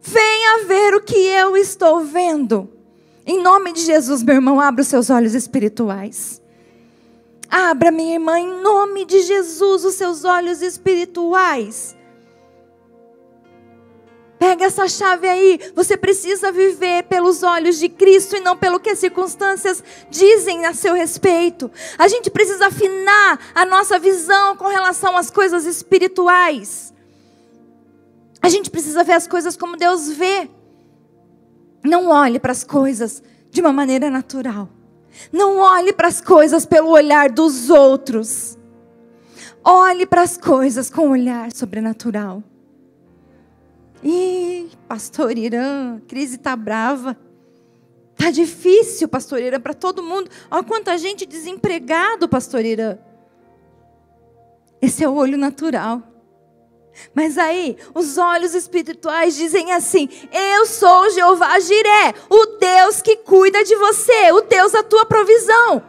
Venha 0.02 0.66
ver 0.66 0.94
o 0.94 1.02
que 1.02 1.16
eu 1.16 1.56
estou 1.56 2.02
vendo. 2.02 2.77
Em 3.28 3.44
nome 3.44 3.74
de 3.74 3.82
Jesus, 3.82 4.24
meu 4.24 4.36
irmão, 4.36 4.62
abra 4.62 4.82
os 4.82 4.88
seus 4.88 5.10
olhos 5.10 5.36
espirituais. 5.36 6.42
Abra, 7.50 7.92
minha 7.92 8.14
irmã, 8.14 8.40
em 8.40 8.62
nome 8.62 9.04
de 9.04 9.22
Jesus, 9.22 9.84
os 9.84 9.96
seus 9.96 10.24
olhos 10.24 10.62
espirituais. 10.62 11.94
Pega 14.40 14.64
essa 14.64 14.88
chave 14.88 15.28
aí. 15.28 15.60
Você 15.76 15.98
precisa 15.98 16.54
viver 16.54 17.04
pelos 17.04 17.44
olhos 17.44 17.78
de 17.78 17.90
Cristo 17.90 18.38
e 18.38 18.40
não 18.40 18.56
pelo 18.56 18.80
que 18.80 18.92
as 18.92 19.00
circunstâncias 19.00 19.84
dizem 20.10 20.66
a 20.66 20.74
seu 20.74 20.94
respeito. 20.94 21.70
A 21.98 22.08
gente 22.08 22.30
precisa 22.30 22.68
afinar 22.68 23.40
a 23.54 23.66
nossa 23.66 24.00
visão 24.00 24.56
com 24.56 24.68
relação 24.68 25.18
às 25.18 25.30
coisas 25.30 25.66
espirituais. 25.66 26.94
A 28.42 28.48
gente 28.48 28.70
precisa 28.70 29.04
ver 29.04 29.14
as 29.14 29.28
coisas 29.28 29.58
como 29.58 29.76
Deus 29.76 30.08
vê. 30.10 30.50
Não 31.88 32.10
olhe 32.10 32.38
para 32.38 32.52
as 32.52 32.66
coisas 32.66 33.24
de 33.50 33.62
uma 33.62 33.72
maneira 33.72 34.10
natural. 34.10 34.68
Não 35.32 35.58
olhe 35.58 35.94
para 35.94 36.10
as 36.10 36.20
coisas 36.20 36.66
pelo 36.66 36.90
olhar 36.90 37.30
dos 37.30 37.70
outros. 37.70 38.58
Olhe 39.64 40.06
para 40.06 40.22
as 40.22 40.38
coisas 40.38 40.90
com 40.90 41.08
um 41.08 41.12
olhar 41.12 41.52
sobrenatural. 41.54 42.44
Ih, 44.04 44.70
pastor 44.88 45.38
Irã, 45.38 46.00
crise 46.08 46.38
tá 46.38 46.56
brava. 46.56 47.18
Tá 48.16 48.32
difícil, 48.32 49.08
pastor 49.08 49.42
Irã, 49.42 49.60
para 49.60 49.74
todo 49.74 50.04
mundo. 50.04 50.30
Olha 50.52 50.64
quanta 50.64 50.98
gente 50.98 51.26
desempregado, 51.26 52.28
pastor 52.28 52.66
Irã. 52.66 52.98
Esse 54.82 55.04
é 55.04 55.10
o 55.10 55.16
olho 55.16 55.38
natural. 55.38 56.04
Mas 57.14 57.38
aí, 57.38 57.78
os 57.94 58.18
olhos 58.18 58.54
espirituais 58.54 59.36
dizem 59.36 59.72
assim: 59.74 60.10
Eu 60.32 60.66
sou 60.66 61.10
Jeová 61.12 61.60
Jiré, 61.60 62.14
o 62.30 62.46
Deus 62.60 63.02
que 63.02 63.18
cuida 63.18 63.64
de 63.64 63.76
você, 63.76 64.32
o 64.32 64.42
Deus 64.42 64.72
da 64.72 64.84
tua 64.84 65.06
provisão. 65.06 65.84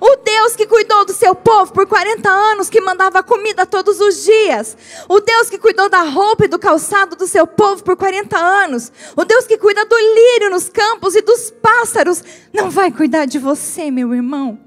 O 0.00 0.16
Deus 0.16 0.54
que 0.54 0.66
cuidou 0.66 1.04
do 1.04 1.12
seu 1.12 1.34
povo 1.34 1.72
por 1.72 1.86
40 1.86 2.28
anos, 2.28 2.70
que 2.70 2.80
mandava 2.80 3.22
comida 3.22 3.66
todos 3.66 4.00
os 4.00 4.24
dias. 4.24 4.76
O 5.08 5.20
Deus 5.20 5.50
que 5.50 5.58
cuidou 5.58 5.88
da 5.88 6.02
roupa 6.02 6.44
e 6.44 6.48
do 6.48 6.58
calçado 6.58 7.16
do 7.16 7.26
seu 7.26 7.46
povo 7.46 7.82
por 7.82 7.96
40 7.96 8.36
anos. 8.38 8.92
O 9.16 9.24
Deus 9.24 9.46
que 9.46 9.58
cuida 9.58 9.84
do 9.84 9.96
lírio 9.96 10.50
nos 10.50 10.68
campos 10.68 11.14
e 11.16 11.22
dos 11.22 11.50
pássaros. 11.50 12.22
Não 12.52 12.70
vai 12.70 12.90
cuidar 12.90 13.26
de 13.26 13.38
você, 13.38 13.90
meu 13.90 14.14
irmão. 14.14 14.58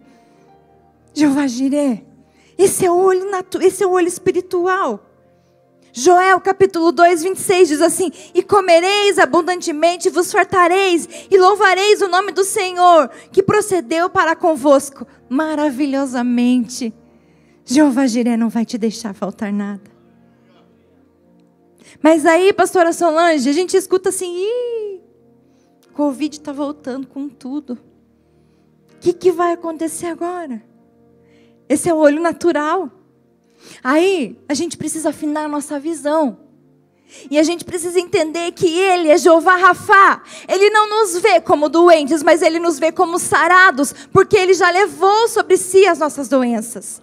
Jeová 1.14 1.48
Jireh. 1.48 2.04
Esse 2.58 2.86
é 2.86 2.92
o 2.92 2.96
olho, 2.96 3.26
esse 3.62 3.84
é 3.84 3.88
o 3.88 3.92
olho 3.92 4.08
espiritual. 4.08 5.00
Joel 5.98 6.42
capítulo 6.42 6.92
2, 6.92 7.24
26 7.24 7.70
diz 7.70 7.82
assim: 7.82 8.12
E 8.34 8.44
comereis 8.44 9.18
abundantemente, 9.18 10.10
vos 10.10 10.30
fartareis, 10.30 11.08
e 11.32 11.38
louvareis 11.38 12.02
o 12.02 12.10
nome 12.10 12.34
do 12.34 12.44
Senhor, 12.44 13.10
que 13.32 13.42
procedeu 13.42 14.10
para 14.10 14.36
convosco 14.36 15.08
maravilhosamente. 15.30 16.94
Jeová 17.64 18.08
Jiré 18.08 18.36
não 18.36 18.50
vai 18.50 18.66
te 18.66 18.78
deixar 18.78 19.14
faltar 19.14 19.54
nada. 19.54 19.90
Mas 22.04 22.26
aí, 22.26 22.52
pastora 22.52 22.92
Solange, 22.92 23.50
a 23.50 23.54
gente 23.54 23.78
escuta 23.78 24.10
assim: 24.10 24.36
Ih, 24.36 25.02
Covid 25.94 26.36
está 26.36 26.52
voltando 26.52 27.08
com 27.08 27.30
tudo. 27.30 27.80
O 28.96 29.00
que, 29.00 29.14
que 29.14 29.32
vai 29.32 29.54
acontecer 29.54 30.08
agora? 30.08 30.62
Esse 31.70 31.88
é 31.88 31.94
o 31.94 31.98
olho 31.98 32.22
natural. 32.22 32.92
Aí 33.84 34.38
a 34.48 34.54
gente 34.54 34.78
precisa 34.78 35.10
afinar 35.10 35.46
a 35.46 35.48
nossa 35.48 35.80
visão. 35.80 36.40
E 37.30 37.38
a 37.40 37.44
gente 37.44 37.64
precisa 37.64 38.00
entender 38.00 38.52
que 38.52 38.68
Ele 38.68 39.10
é 39.10 39.18
Jeová 39.18 39.56
Rafá. 39.56 40.22
Ele 40.48 40.70
não 40.70 40.90
nos 40.90 41.18
vê 41.20 41.40
como 41.40 41.70
doentes, 41.70 42.24
mas 42.24 42.42
Ele 42.42 42.60
nos 42.60 42.80
vê 42.80 42.92
como 42.92 43.20
sarados, 43.20 43.94
porque 44.12 44.36
Ele 44.36 44.54
já 44.54 44.70
levou 44.70 45.28
sobre 45.28 45.58
si 45.58 45.86
as 45.86 46.00
nossas 46.00 46.28
doenças. 46.28 47.02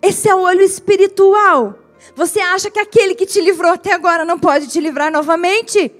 Esse 0.00 0.28
é 0.28 0.34
o 0.34 0.40
olho 0.40 0.62
espiritual. 0.62 1.78
Você 2.14 2.40
acha 2.40 2.70
que 2.70 2.78
aquele 2.78 3.14
que 3.14 3.26
te 3.26 3.40
livrou 3.40 3.72
até 3.72 3.92
agora 3.92 4.24
não 4.24 4.38
pode 4.38 4.68
te 4.68 4.80
livrar 4.80 5.10
novamente? 5.10 5.92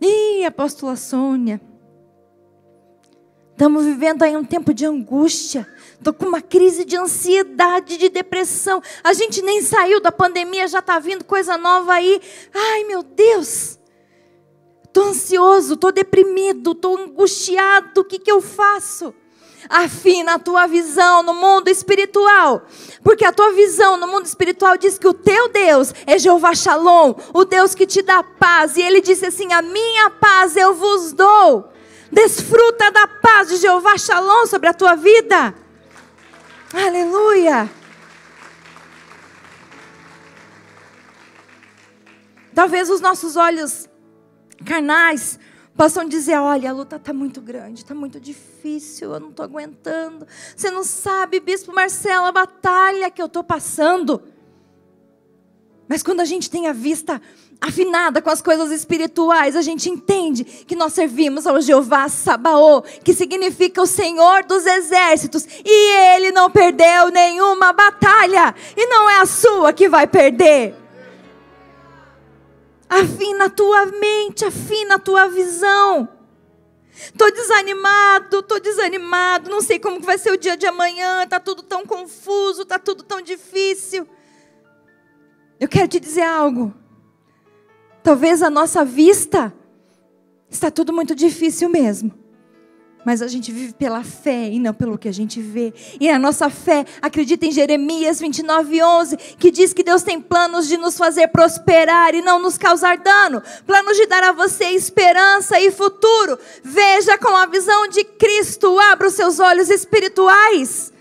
Ih, 0.00 0.44
apóstola 0.44 0.96
Sônia. 0.96 1.60
Estamos 3.52 3.84
vivendo 3.84 4.22
aí 4.22 4.36
um 4.36 4.44
tempo 4.44 4.74
de 4.74 4.84
angústia. 4.84 5.66
Estou 5.98 6.12
com 6.12 6.26
uma 6.26 6.42
crise 6.42 6.84
de 6.84 6.96
ansiedade, 6.96 7.96
de 7.96 8.08
depressão. 8.08 8.82
A 9.02 9.12
gente 9.12 9.40
nem 9.42 9.62
saiu 9.62 10.00
da 10.00 10.12
pandemia, 10.12 10.68
já 10.68 10.80
está 10.80 10.98
vindo 10.98 11.24
coisa 11.24 11.56
nova 11.56 11.94
aí. 11.94 12.20
Ai, 12.52 12.84
meu 12.84 13.02
Deus. 13.02 13.78
Estou 14.84 15.08
ansioso, 15.08 15.74
estou 15.74 15.90
deprimido, 15.90 16.72
estou 16.72 16.96
angustiado. 16.96 18.00
O 18.00 18.04
que, 18.04 18.18
que 18.18 18.30
eu 18.30 18.40
faço? 18.40 19.14
Afina 19.68 20.34
a 20.34 20.38
tua 20.38 20.66
visão 20.66 21.22
no 21.22 21.34
mundo 21.34 21.68
espiritual. 21.68 22.62
Porque 23.02 23.24
a 23.24 23.32
tua 23.32 23.50
visão 23.52 23.96
no 23.96 24.06
mundo 24.06 24.26
espiritual 24.26 24.76
diz 24.76 24.98
que 24.98 25.08
o 25.08 25.14
teu 25.14 25.48
Deus 25.48 25.92
é 26.06 26.18
Jeová 26.18 26.54
Shalom, 26.54 27.14
o 27.32 27.44
Deus 27.44 27.74
que 27.74 27.86
te 27.86 28.02
dá 28.02 28.22
paz. 28.22 28.76
E 28.76 28.82
ele 28.82 29.00
disse 29.00 29.26
assim: 29.26 29.52
A 29.52 29.62
minha 29.62 30.10
paz 30.10 30.56
eu 30.56 30.74
vos 30.74 31.12
dou. 31.12 31.70
Desfruta 32.12 32.90
da 32.92 33.08
paz 33.08 33.48
de 33.48 33.56
Jeová 33.56 33.96
Shalom 33.96 34.46
sobre 34.46 34.68
a 34.68 34.74
tua 34.74 34.94
vida. 34.94 35.54
Aleluia. 36.74 37.70
Talvez 42.52 42.90
os 42.90 43.00
nossos 43.00 43.36
olhos 43.36 43.88
carnais 44.66 45.38
possam 45.76 46.04
dizer: 46.04 46.36
olha, 46.36 46.70
a 46.70 46.72
luta 46.72 46.96
está 46.96 47.12
muito 47.12 47.40
grande, 47.40 47.82
está 47.82 47.94
muito 47.94 48.18
difícil, 48.18 49.14
eu 49.14 49.20
não 49.20 49.30
estou 49.30 49.44
aguentando. 49.44 50.26
Você 50.56 50.68
não 50.68 50.82
sabe, 50.82 51.38
Bispo 51.38 51.72
Marcelo, 51.72 52.26
a 52.26 52.32
batalha 52.32 53.08
que 53.08 53.22
eu 53.22 53.26
estou 53.26 53.44
passando. 53.44 54.20
Mas 55.86 56.02
quando 56.02 56.20
a 56.20 56.24
gente 56.24 56.50
tem 56.50 56.66
a 56.66 56.72
vista 56.72 57.22
afinada 57.66 58.20
com 58.20 58.28
as 58.28 58.42
coisas 58.42 58.70
espirituais, 58.70 59.56
a 59.56 59.62
gente 59.62 59.88
entende 59.88 60.44
que 60.44 60.76
nós 60.76 60.92
servimos 60.92 61.46
ao 61.46 61.60
Jeová 61.60 62.08
Sabaô, 62.08 62.82
que 62.82 63.14
significa 63.14 63.80
o 63.80 63.86
Senhor 63.86 64.44
dos 64.44 64.66
exércitos, 64.66 65.46
e 65.64 66.14
ele 66.14 66.30
não 66.30 66.50
perdeu 66.50 67.08
nenhuma 67.08 67.72
batalha, 67.72 68.54
e 68.76 68.86
não 68.86 69.08
é 69.08 69.20
a 69.20 69.26
sua 69.26 69.72
que 69.72 69.88
vai 69.88 70.06
perder. 70.06 70.74
Afina 72.88 73.46
a 73.46 73.50
tua 73.50 73.86
mente, 73.86 74.44
afina 74.44 74.96
a 74.96 74.98
tua 74.98 75.26
visão. 75.28 76.08
Tô 77.16 77.28
desanimado, 77.30 78.42
tô 78.42 78.58
desanimado, 78.58 79.50
não 79.50 79.60
sei 79.60 79.78
como 79.78 80.00
vai 80.00 80.18
ser 80.18 80.32
o 80.32 80.36
dia 80.36 80.56
de 80.56 80.66
amanhã, 80.66 81.26
tá 81.26 81.40
tudo 81.40 81.62
tão 81.62 81.84
confuso, 81.86 82.64
tá 82.64 82.78
tudo 82.78 83.02
tão 83.02 83.22
difícil. 83.22 84.06
Eu 85.58 85.66
quero 85.66 85.88
te 85.88 85.98
dizer 85.98 86.22
algo. 86.22 86.72
Talvez 88.04 88.42
a 88.42 88.50
nossa 88.50 88.84
vista 88.84 89.50
está 90.50 90.70
tudo 90.70 90.92
muito 90.92 91.14
difícil 91.14 91.70
mesmo. 91.70 92.12
Mas 93.02 93.22
a 93.22 93.26
gente 93.26 93.50
vive 93.50 93.72
pela 93.72 94.04
fé 94.04 94.50
e 94.50 94.58
não 94.58 94.74
pelo 94.74 94.98
que 94.98 95.08
a 95.08 95.12
gente 95.12 95.40
vê. 95.40 95.72
E 95.98 96.10
a 96.10 96.18
nossa 96.18 96.50
fé 96.50 96.84
acredita 97.00 97.46
em 97.46 97.50
Jeremias 97.50 98.20
29, 98.20 98.82
11, 98.82 99.16
que 99.38 99.50
diz 99.50 99.72
que 99.72 99.82
Deus 99.82 100.02
tem 100.02 100.20
planos 100.20 100.68
de 100.68 100.76
nos 100.76 100.98
fazer 100.98 101.28
prosperar 101.28 102.14
e 102.14 102.20
não 102.20 102.38
nos 102.38 102.58
causar 102.58 102.98
dano. 102.98 103.42
Planos 103.66 103.96
de 103.96 104.06
dar 104.06 104.22
a 104.22 104.32
você 104.32 104.66
esperança 104.66 105.58
e 105.58 105.70
futuro. 105.70 106.38
Veja 106.62 107.16
com 107.16 107.34
a 107.34 107.46
visão 107.46 107.88
de 107.88 108.04
Cristo. 108.04 108.78
Abra 108.78 109.08
os 109.08 109.14
seus 109.14 109.40
olhos 109.40 109.70
espirituais. 109.70 110.92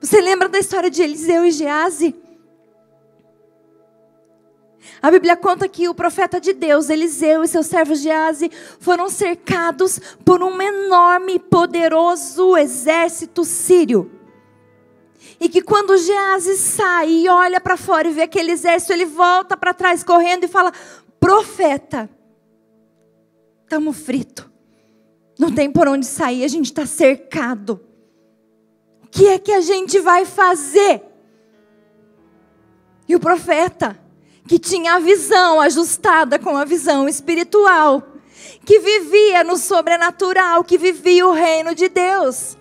Você 0.00 0.22
lembra 0.22 0.48
da 0.48 0.58
história 0.58 0.90
de 0.90 1.02
Eliseu 1.02 1.44
e 1.44 1.50
Gease? 1.50 2.21
A 5.02 5.10
Bíblia 5.10 5.36
conta 5.36 5.68
que 5.68 5.88
o 5.88 5.94
profeta 5.94 6.40
de 6.40 6.52
Deus, 6.52 6.88
Eliseu 6.88 7.42
e 7.42 7.48
seus 7.48 7.66
servos 7.66 8.00
de 8.00 8.08
Aze, 8.08 8.48
foram 8.78 9.08
cercados 9.08 9.98
por 10.24 10.40
um 10.44 10.62
enorme 10.62 11.34
e 11.34 11.38
poderoso 11.40 12.56
exército 12.56 13.44
sírio. 13.44 14.12
E 15.40 15.48
que 15.48 15.60
quando 15.60 15.98
Gease 15.98 16.56
sai 16.56 17.10
e 17.10 17.28
olha 17.28 17.60
para 17.60 17.76
fora 17.76 18.06
e 18.06 18.12
vê 18.12 18.22
aquele 18.22 18.52
exército, 18.52 18.92
ele 18.92 19.04
volta 19.04 19.56
para 19.56 19.74
trás 19.74 20.04
correndo 20.04 20.44
e 20.44 20.48
fala: 20.48 20.72
Profeta, 21.18 22.08
estamos 23.64 23.96
fritos. 23.96 24.48
Não 25.36 25.50
tem 25.50 25.68
por 25.68 25.88
onde 25.88 26.06
sair, 26.06 26.44
a 26.44 26.48
gente 26.48 26.66
está 26.66 26.86
cercado. 26.86 27.80
O 29.02 29.08
que 29.08 29.26
é 29.26 29.38
que 29.38 29.50
a 29.50 29.60
gente 29.60 29.98
vai 29.98 30.24
fazer? 30.24 31.02
E 33.08 33.16
o 33.16 33.20
profeta, 33.20 33.98
que 34.46 34.58
tinha 34.58 34.94
a 34.94 34.98
visão 34.98 35.60
ajustada 35.60 36.38
com 36.38 36.56
a 36.56 36.64
visão 36.64 37.08
espiritual, 37.08 38.02
que 38.64 38.78
vivia 38.78 39.44
no 39.44 39.56
sobrenatural, 39.56 40.64
que 40.64 40.76
vivia 40.76 41.26
o 41.26 41.32
reino 41.32 41.74
de 41.74 41.88
Deus. 41.88 42.56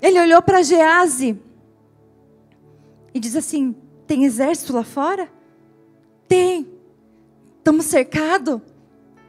Ele 0.00 0.20
olhou 0.20 0.40
para 0.42 0.62
Gease 0.62 1.40
e 3.12 3.20
diz 3.20 3.34
assim: 3.34 3.74
Tem 4.06 4.24
exército 4.24 4.72
lá 4.72 4.84
fora? 4.84 5.28
Tem. 6.26 6.68
Estamos 7.58 7.86
cercados? 7.86 8.60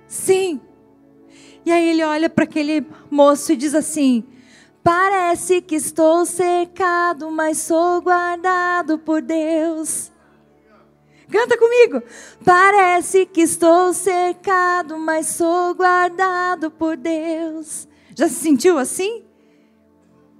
Sim. 0.07 0.61
E 1.65 1.71
aí 1.71 1.89
ele 1.89 2.03
olha 2.03 2.29
para 2.29 2.43
aquele 2.43 2.85
moço 3.09 3.53
e 3.53 3.55
diz 3.55 3.73
assim: 3.73 4.23
Parece 4.83 5.61
que 5.61 5.75
estou 5.75 6.25
cercado, 6.25 7.31
mas 7.31 7.57
sou 7.57 8.01
guardado 8.01 8.97
por 8.99 9.21
Deus. 9.21 10.11
Canta 11.29 11.57
comigo. 11.57 12.01
Parece 12.43 13.25
que 13.25 13.41
estou 13.41 13.93
cercado, 13.93 14.97
mas 14.97 15.27
sou 15.27 15.75
guardado 15.75 16.71
por 16.71 16.97
Deus. 16.97 17.87
Já 18.15 18.27
se 18.27 18.35
sentiu 18.35 18.77
assim? 18.77 19.23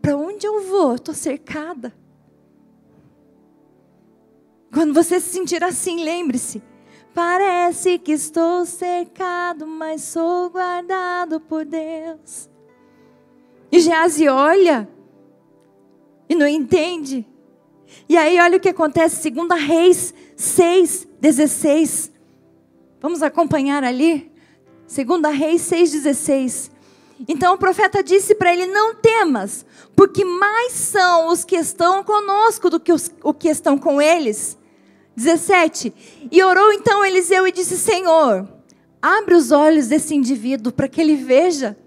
Para 0.01 0.17
onde 0.17 0.47
eu 0.47 0.61
vou? 0.61 0.95
Estou 0.95 1.13
cercada. 1.13 1.93
Quando 4.73 4.93
você 4.93 5.19
se 5.19 5.29
sentir 5.29 5.63
assim, 5.63 6.03
lembre-se. 6.03 6.61
Parece 7.13 7.97
que 7.99 8.11
estou 8.11 8.65
cercado, 8.65 9.67
mas 9.67 10.01
sou 10.01 10.49
guardado 10.49 11.39
por 11.39 11.65
Deus. 11.65 12.49
E 13.71 13.79
Geazi 13.79 14.27
olha 14.27 14.89
e 16.27 16.35
não 16.35 16.47
entende. 16.47 17.27
E 18.07 18.17
aí 18.17 18.39
olha 18.39 18.57
o 18.57 18.59
que 18.59 18.69
acontece, 18.69 19.21
segunda 19.21 19.55
Reis 19.55 20.13
6, 20.35 21.07
16. 21.19 22.11
Vamos 23.01 23.21
acompanhar 23.21 23.83
ali? 23.83 24.31
Segunda 24.87 25.29
Reis 25.29 25.61
6, 25.63 25.91
16. 25.91 26.71
Então 27.27 27.53
o 27.53 27.57
profeta 27.57 28.03
disse 28.03 28.33
para 28.35 28.53
ele: 28.53 28.65
Não 28.65 28.95
temas, 28.95 29.65
porque 29.95 30.23
mais 30.23 30.73
são 30.73 31.27
os 31.27 31.43
que 31.43 31.55
estão 31.55 32.03
conosco 32.03 32.69
do 32.69 32.79
que 32.79 32.93
os 32.93 33.11
o 33.23 33.33
que 33.33 33.49
estão 33.49 33.77
com 33.77 34.01
eles. 34.01 34.57
17. 35.15 35.93
E 36.31 36.41
orou 36.43 36.71
então 36.71 37.05
Eliseu 37.05 37.45
e 37.45 37.51
disse: 37.51 37.77
Senhor, 37.77 38.47
abre 39.01 39.35
os 39.35 39.51
olhos 39.51 39.87
desse 39.87 40.15
indivíduo 40.15 40.71
para 40.71 40.87
que 40.87 41.01
ele 41.01 41.15
veja. 41.15 41.77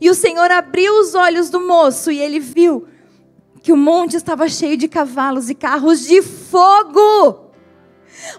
E 0.00 0.10
o 0.10 0.14
Senhor 0.14 0.50
abriu 0.50 1.00
os 1.00 1.14
olhos 1.14 1.48
do 1.48 1.60
moço 1.60 2.10
e 2.10 2.20
ele 2.20 2.38
viu 2.38 2.86
que 3.68 3.72
o 3.72 3.76
monte 3.76 4.16
estava 4.16 4.48
cheio 4.48 4.78
de 4.78 4.88
cavalos 4.88 5.50
e 5.50 5.54
carros 5.54 6.00
de 6.00 6.22
fogo. 6.22 7.50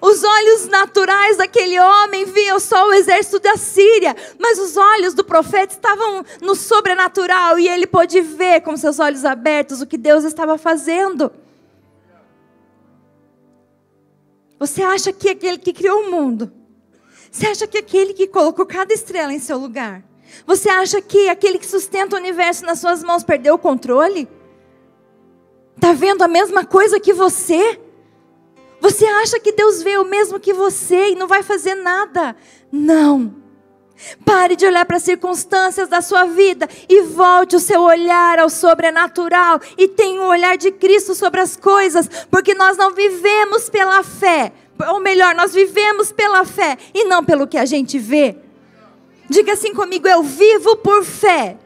Os 0.02 0.24
olhos 0.24 0.68
naturais 0.68 1.38
daquele 1.38 1.80
homem 1.80 2.26
viam 2.26 2.60
só 2.60 2.88
o 2.88 2.94
exército 2.94 3.38
da 3.38 3.56
Síria, 3.56 4.16
mas 4.40 4.58
os 4.58 4.76
olhos 4.76 5.14
do 5.14 5.24
profeta 5.24 5.76
estavam 5.76 6.26
no 6.42 6.56
sobrenatural 6.56 7.60
e 7.60 7.68
ele 7.68 7.86
pôde 7.86 8.20
ver 8.22 8.62
com 8.62 8.76
seus 8.76 8.98
olhos 8.98 9.24
abertos 9.24 9.84
o 9.84 9.86
que 9.86 10.00
Deus 10.00 10.24
estava 10.24 10.58
fazendo. 10.58 11.32
Você 14.58 14.82
acha 14.82 15.14
que 15.14 15.30
aquele 15.30 15.60
que 15.60 15.74
criou 15.74 16.08
o 16.08 16.12
mundo, 16.12 16.52
você 17.32 17.46
acha 17.46 17.68
que 17.68 17.78
aquele 17.78 18.16
que 18.16 18.26
colocou 18.26 18.66
cada 18.66 18.92
estrela 18.92 19.32
em 19.32 19.38
seu 19.38 19.60
lugar, 19.60 20.04
você 20.48 20.70
acha 20.70 21.00
que 21.00 21.30
aquele 21.30 21.60
que 21.60 21.68
sustenta 21.68 22.16
o 22.16 22.20
universo 22.20 22.66
nas 22.66 22.80
suas 22.80 23.04
mãos 23.04 23.24
perdeu 23.24 23.54
o 23.54 23.60
controle? 23.60 24.28
Está 25.80 25.94
vendo 25.94 26.22
a 26.24 26.28
mesma 26.28 26.66
coisa 26.66 27.00
que 27.00 27.14
você? 27.14 27.80
Você 28.82 29.06
acha 29.06 29.40
que 29.40 29.54
Deus 29.54 29.82
vê 29.82 29.98
o 29.98 30.04
mesmo 30.04 30.38
que 30.38 30.52
você 30.52 31.12
e 31.12 31.16
não 31.16 31.26
vai 31.26 31.42
fazer 31.42 31.74
nada? 31.74 32.36
Não. 32.70 33.34
Pare 34.26 34.58
de 34.58 34.66
olhar 34.66 34.86
para 34.86 34.98
as 34.98 35.04
circunstâncias 35.04 35.88
da 35.88 36.02
sua 36.02 36.26
vida 36.26 36.68
e 36.90 37.04
volte 37.04 37.56
o 37.56 37.62
seu 37.62 37.80
olhar 37.80 38.40
ao 38.40 38.50
sobrenatural 38.50 39.62
e 39.78 39.88
tenha 39.88 40.22
o 40.22 40.28
olhar 40.28 40.58
de 40.58 40.70
Cristo 40.70 41.16
sobre 41.16 41.40
as 41.40 41.56
coisas, 41.56 42.10
porque 42.30 42.54
nós 42.54 42.76
não 42.76 42.94
vivemos 42.94 43.70
pela 43.70 44.04
fé, 44.04 44.52
ou 44.90 45.00
melhor, 45.00 45.34
nós 45.34 45.54
vivemos 45.54 46.12
pela 46.12 46.44
fé 46.44 46.78
e 46.94 47.06
não 47.06 47.24
pelo 47.24 47.48
que 47.48 47.58
a 47.58 47.64
gente 47.64 47.98
vê. 47.98 48.36
Diga 49.30 49.54
assim 49.54 49.74
comigo: 49.74 50.10
eu 50.10 50.24
vivo 50.24 50.76
por 50.76 51.06
fé 51.06 51.58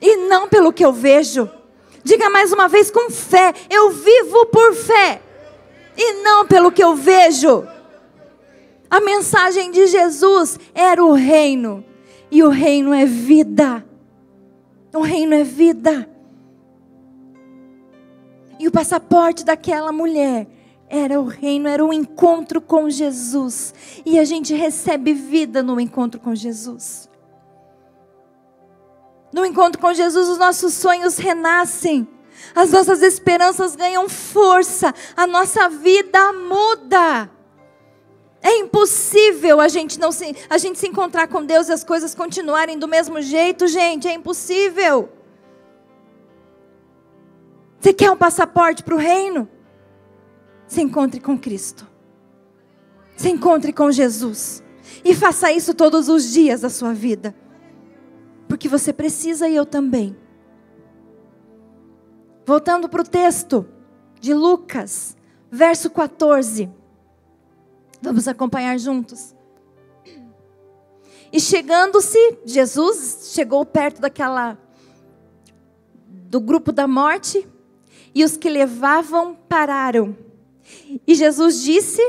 e 0.00 0.16
não 0.16 0.48
pelo 0.48 0.72
que 0.72 0.84
eu 0.84 0.92
vejo. 0.94 1.50
Diga 2.06 2.30
mais 2.30 2.52
uma 2.52 2.68
vez 2.68 2.88
com 2.88 3.10
fé: 3.10 3.52
eu 3.68 3.90
vivo 3.90 4.46
por 4.46 4.72
fé 4.74 5.20
e 5.96 6.22
não 6.22 6.46
pelo 6.46 6.70
que 6.70 6.82
eu 6.82 6.94
vejo. 6.94 7.66
A 8.88 9.00
mensagem 9.00 9.72
de 9.72 9.88
Jesus 9.88 10.56
era 10.72 11.04
o 11.04 11.14
reino, 11.14 11.84
e 12.30 12.44
o 12.44 12.48
reino 12.48 12.94
é 12.94 13.04
vida. 13.04 13.84
O 14.94 15.00
reino 15.00 15.34
é 15.34 15.42
vida. 15.42 16.08
E 18.60 18.68
o 18.68 18.70
passaporte 18.70 19.44
daquela 19.44 19.90
mulher 19.90 20.46
era 20.88 21.20
o 21.20 21.24
reino, 21.24 21.66
era 21.66 21.84
o 21.84 21.92
encontro 21.92 22.60
com 22.60 22.88
Jesus. 22.88 23.74
E 24.06 24.16
a 24.16 24.24
gente 24.24 24.54
recebe 24.54 25.12
vida 25.12 25.60
no 25.60 25.80
encontro 25.80 26.20
com 26.20 26.36
Jesus. 26.36 27.10
No 29.36 29.46
encontro 29.46 29.80
com 29.80 29.94
Jesus, 29.94 30.28
os 30.28 30.38
nossos 30.38 30.74
sonhos 30.74 31.16
renascem 31.16 32.08
as 32.54 32.70
nossas 32.70 33.02
esperanças 33.02 33.76
ganham 33.76 34.08
força, 34.08 34.94
a 35.14 35.26
nossa 35.26 35.68
vida 35.68 36.32
muda. 36.32 37.30
É 38.40 38.56
impossível 38.56 39.60
a 39.60 39.68
gente 39.68 40.00
não 40.00 40.10
se, 40.10 40.34
a 40.48 40.56
gente 40.56 40.78
se 40.78 40.88
encontrar 40.88 41.28
com 41.28 41.44
Deus 41.44 41.68
e 41.68 41.72
as 41.72 41.84
coisas 41.84 42.14
continuarem 42.14 42.78
do 42.78 42.88
mesmo 42.88 43.20
jeito, 43.20 43.66
gente, 43.66 44.08
é 44.08 44.14
impossível. 44.14 45.10
Você 47.78 47.92
quer 47.92 48.10
um 48.10 48.16
passaporte 48.16 48.82
para 48.82 48.94
o 48.94 48.98
reino? 48.98 49.46
Se 50.66 50.80
encontre 50.80 51.20
com 51.20 51.38
Cristo. 51.38 51.86
Se 53.18 53.28
encontre 53.28 53.70
com 53.70 53.92
Jesus. 53.92 54.62
E 55.04 55.14
faça 55.14 55.52
isso 55.52 55.74
todos 55.74 56.08
os 56.08 56.32
dias 56.32 56.62
da 56.62 56.70
sua 56.70 56.94
vida. 56.94 57.34
Porque 58.56 58.70
você 58.70 58.90
precisa 58.90 59.46
e 59.46 59.54
eu 59.54 59.66
também. 59.66 60.16
Voltando 62.46 62.88
para 62.88 63.02
o 63.02 63.06
texto 63.06 63.68
de 64.18 64.32
Lucas, 64.32 65.14
verso 65.50 65.90
14. 65.90 66.70
Vamos 68.00 68.26
acompanhar 68.26 68.78
juntos. 68.78 69.36
E 71.30 71.38
chegando-se, 71.38 72.38
Jesus 72.46 73.32
chegou 73.34 73.62
perto 73.66 74.00
daquela 74.00 74.56
do 76.08 76.40
grupo 76.40 76.72
da 76.72 76.88
morte, 76.88 77.46
e 78.14 78.24
os 78.24 78.38
que 78.38 78.48
levavam 78.48 79.34
pararam. 79.34 80.16
E 81.06 81.14
Jesus 81.14 81.60
disse: 81.60 82.00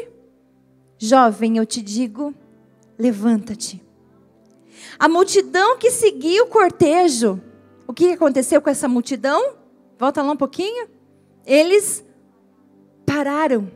Jovem, 0.97 1.57
eu 1.57 1.65
te 1.65 1.81
digo, 1.81 2.33
levanta-te. 2.97 3.85
A 4.99 5.07
multidão 5.07 5.77
que 5.77 5.91
seguia 5.91 6.43
o 6.43 6.47
cortejo, 6.47 7.41
o 7.87 7.93
que 7.93 8.11
aconteceu 8.11 8.61
com 8.61 8.69
essa 8.69 8.87
multidão? 8.87 9.55
Volta 9.97 10.21
lá 10.21 10.31
um 10.31 10.37
pouquinho. 10.37 10.87
Eles 11.45 12.05
pararam. 13.05 13.71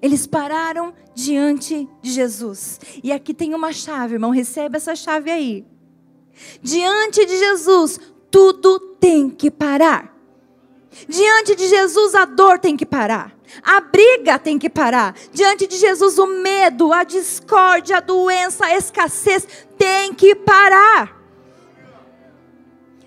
Eles 0.00 0.26
pararam 0.26 0.92
diante 1.14 1.88
de 2.02 2.10
Jesus. 2.10 2.78
E 3.02 3.10
aqui 3.10 3.32
tem 3.32 3.54
uma 3.54 3.72
chave, 3.72 4.14
irmão. 4.14 4.30
Receba 4.30 4.76
essa 4.76 4.94
chave 4.94 5.30
aí. 5.30 5.66
Diante 6.60 7.24
de 7.24 7.38
Jesus, 7.38 7.98
tudo 8.30 8.78
tem 9.00 9.30
que 9.30 9.50
parar. 9.50 10.13
Diante 11.08 11.54
de 11.54 11.68
Jesus, 11.68 12.14
a 12.14 12.24
dor 12.24 12.58
tem 12.58 12.76
que 12.76 12.86
parar. 12.86 13.32
A 13.62 13.80
briga 13.80 14.38
tem 14.38 14.58
que 14.58 14.70
parar. 14.70 15.14
Diante 15.32 15.66
de 15.66 15.76
Jesus, 15.76 16.18
o 16.18 16.26
medo, 16.26 16.92
a 16.92 17.04
discórdia, 17.04 17.98
a 17.98 18.00
doença, 18.00 18.66
a 18.66 18.76
escassez 18.76 19.46
tem 19.78 20.12
que 20.14 20.34
parar. 20.34 21.20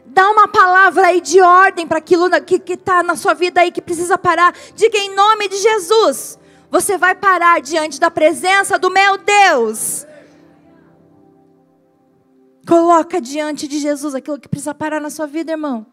Dá 0.05 0.29
uma 0.31 0.47
palavra 0.47 1.07
aí 1.07 1.21
de 1.21 1.39
ordem 1.41 1.85
para 1.85 1.99
aquilo 1.99 2.29
que 2.41 2.73
está 2.73 3.03
na 3.03 3.15
sua 3.15 3.33
vida 3.33 3.61
aí 3.61 3.71
que 3.71 3.81
precisa 3.81 4.17
parar. 4.17 4.53
Diga 4.75 4.97
em 4.97 5.13
nome 5.13 5.47
de 5.47 5.57
Jesus. 5.57 6.39
Você 6.69 6.97
vai 6.97 7.15
parar 7.15 7.61
diante 7.61 7.99
da 7.99 8.09
presença 8.09 8.77
do 8.79 8.89
meu 8.89 9.17
Deus. 9.17 10.05
Coloca 12.67 13.21
diante 13.21 13.67
de 13.67 13.79
Jesus 13.79 14.13
aquilo 14.13 14.39
que 14.39 14.49
precisa 14.49 14.73
parar 14.73 14.99
na 14.99 15.09
sua 15.09 15.25
vida, 15.25 15.51
irmão. 15.51 15.85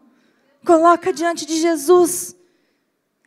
Coloca 0.65 1.13
diante 1.13 1.45
de 1.45 1.59
Jesus. 1.59 2.35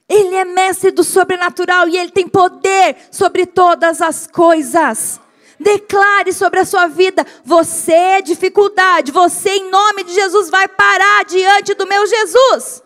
Ele 0.08 0.34
é 0.34 0.44
mestre 0.44 0.90
do 0.90 1.04
sobrenatural 1.04 1.86
e 1.88 1.96
ele 1.96 2.10
tem 2.10 2.26
poder 2.26 2.96
sobre 3.12 3.46
todas 3.46 4.00
as 4.00 4.26
coisas. 4.26 5.20
Declare 5.60 6.32
sobre 6.32 6.60
a 6.60 6.64
sua 6.64 6.88
vida: 6.88 7.26
você 7.44 7.92
é 7.92 8.22
dificuldade, 8.22 9.12
você, 9.12 9.50
em 9.50 9.70
nome 9.70 10.04
de 10.04 10.14
Jesus, 10.14 10.50
vai 10.50 10.66
parar 10.66 11.24
diante 11.24 11.74
do 11.74 11.86
meu 11.86 12.06
Jesus. 12.06 12.82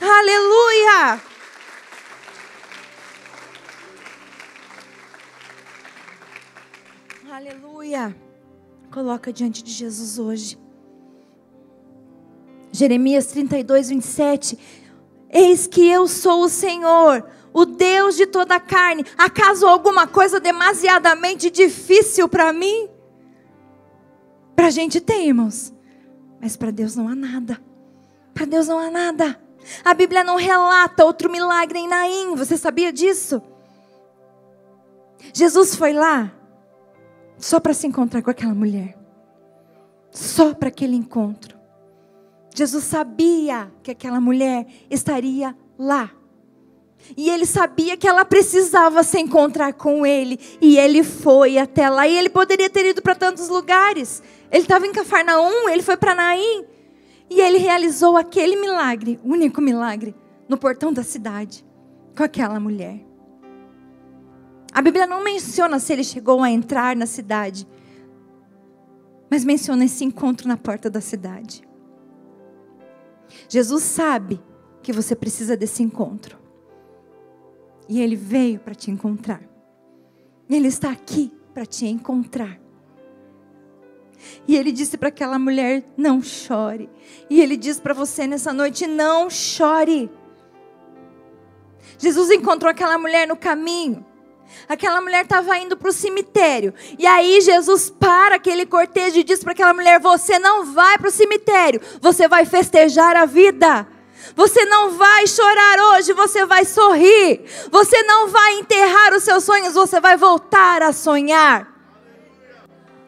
Aleluia! 0.00 1.20
Aleluia! 7.30 8.16
Coloca 8.92 9.32
diante 9.32 9.62
de 9.62 9.72
Jesus 9.72 10.18
hoje. 10.18 10.67
Jeremias 12.72 13.26
32, 13.26 13.88
27. 13.90 14.58
Eis 15.30 15.66
que 15.66 15.86
eu 15.88 16.08
sou 16.08 16.44
o 16.44 16.48
Senhor, 16.48 17.28
o 17.52 17.64
Deus 17.64 18.16
de 18.16 18.26
toda 18.26 18.56
a 18.56 18.60
carne. 18.60 19.04
Acaso 19.16 19.66
alguma 19.66 20.06
coisa 20.06 20.40
demasiadamente 20.40 21.50
difícil 21.50 22.28
para 22.28 22.52
mim? 22.52 22.88
Para 24.54 24.68
a 24.68 24.70
gente 24.70 25.00
tem, 25.00 25.28
irmãos. 25.28 25.72
Mas 26.40 26.56
para 26.56 26.70
Deus 26.70 26.96
não 26.96 27.08
há 27.08 27.14
nada. 27.14 27.60
Para 28.32 28.46
Deus 28.46 28.68
não 28.68 28.78
há 28.78 28.90
nada. 28.90 29.40
A 29.84 29.92
Bíblia 29.92 30.24
não 30.24 30.36
relata 30.36 31.04
outro 31.04 31.30
milagre 31.30 31.78
em 31.78 31.88
Naim. 31.88 32.34
Você 32.36 32.56
sabia 32.56 32.92
disso? 32.92 33.42
Jesus 35.32 35.74
foi 35.74 35.92
lá 35.92 36.32
só 37.36 37.60
para 37.60 37.74
se 37.74 37.86
encontrar 37.86 38.22
com 38.22 38.30
aquela 38.30 38.54
mulher. 38.54 38.96
Só 40.10 40.54
para 40.54 40.68
aquele 40.68 40.96
encontro. 40.96 41.57
Jesus 42.58 42.82
sabia 42.82 43.72
que 43.84 43.92
aquela 43.92 44.20
mulher 44.20 44.66
estaria 44.90 45.56
lá. 45.78 46.10
E 47.16 47.30
ele 47.30 47.46
sabia 47.46 47.96
que 47.96 48.08
ela 48.08 48.24
precisava 48.24 49.04
se 49.04 49.16
encontrar 49.20 49.74
com 49.74 50.04
ele. 50.04 50.40
E 50.60 50.76
ele 50.76 51.04
foi 51.04 51.56
até 51.56 51.88
lá. 51.88 52.08
E 52.08 52.18
ele 52.18 52.28
poderia 52.28 52.68
ter 52.68 52.84
ido 52.84 53.00
para 53.00 53.14
tantos 53.14 53.48
lugares. 53.48 54.20
Ele 54.50 54.62
estava 54.62 54.88
em 54.88 54.92
Cafarnaum, 54.92 55.68
ele 55.68 55.82
foi 55.82 55.96
para 55.96 56.16
Naim. 56.16 56.64
E 57.30 57.40
ele 57.40 57.58
realizou 57.58 58.16
aquele 58.16 58.56
milagre, 58.56 59.20
único 59.22 59.60
milagre, 59.60 60.12
no 60.48 60.58
portão 60.58 60.92
da 60.92 61.04
cidade, 61.04 61.64
com 62.16 62.24
aquela 62.24 62.58
mulher. 62.58 63.06
A 64.72 64.82
Bíblia 64.82 65.06
não 65.06 65.22
menciona 65.22 65.78
se 65.78 65.92
ele 65.92 66.02
chegou 66.02 66.42
a 66.42 66.50
entrar 66.50 66.96
na 66.96 67.06
cidade, 67.06 67.68
mas 69.30 69.44
menciona 69.44 69.84
esse 69.84 70.04
encontro 70.04 70.48
na 70.48 70.56
porta 70.56 70.90
da 70.90 71.00
cidade. 71.00 71.67
Jesus 73.48 73.82
sabe 73.82 74.40
que 74.82 74.92
você 74.92 75.14
precisa 75.14 75.56
desse 75.56 75.82
encontro. 75.82 76.38
E 77.88 78.00
ele 78.00 78.16
veio 78.16 78.58
para 78.58 78.74
te 78.74 78.90
encontrar. 78.90 79.42
Ele 80.48 80.68
está 80.68 80.90
aqui 80.90 81.32
para 81.52 81.66
te 81.66 81.86
encontrar. 81.86 82.60
E 84.46 84.56
ele 84.56 84.72
disse 84.72 84.96
para 84.96 85.08
aquela 85.08 85.38
mulher: 85.38 85.84
não 85.96 86.22
chore. 86.22 86.88
E 87.30 87.40
ele 87.40 87.56
diz 87.56 87.78
para 87.78 87.94
você 87.94 88.26
nessa 88.26 88.52
noite: 88.52 88.86
não 88.86 89.30
chore. 89.30 90.10
Jesus 91.98 92.30
encontrou 92.30 92.70
aquela 92.70 92.98
mulher 92.98 93.26
no 93.26 93.36
caminho. 93.36 94.04
Aquela 94.68 95.00
mulher 95.00 95.24
estava 95.24 95.56
indo 95.58 95.76
para 95.76 95.88
o 95.88 95.92
cemitério. 95.92 96.74
E 96.98 97.06
aí 97.06 97.40
Jesus 97.40 97.90
para 97.90 98.36
aquele 98.36 98.66
cortejo 98.66 99.18
e 99.18 99.24
diz 99.24 99.42
para 99.42 99.52
aquela 99.52 99.74
mulher: 99.74 100.00
Você 100.00 100.38
não 100.38 100.64
vai 100.72 100.98
para 100.98 101.08
o 101.08 101.12
cemitério, 101.12 101.80
você 102.00 102.28
vai 102.28 102.44
festejar 102.44 103.16
a 103.16 103.24
vida. 103.24 103.86
Você 104.34 104.64
não 104.64 104.90
vai 104.90 105.26
chorar 105.26 105.78
hoje, 105.92 106.12
você 106.12 106.44
vai 106.44 106.64
sorrir. 106.64 107.42
Você 107.70 108.02
não 108.02 108.28
vai 108.28 108.58
enterrar 108.58 109.14
os 109.14 109.22
seus 109.22 109.44
sonhos, 109.44 109.74
você 109.74 110.00
vai 110.00 110.16
voltar 110.16 110.82
a 110.82 110.92
sonhar. 110.92 111.77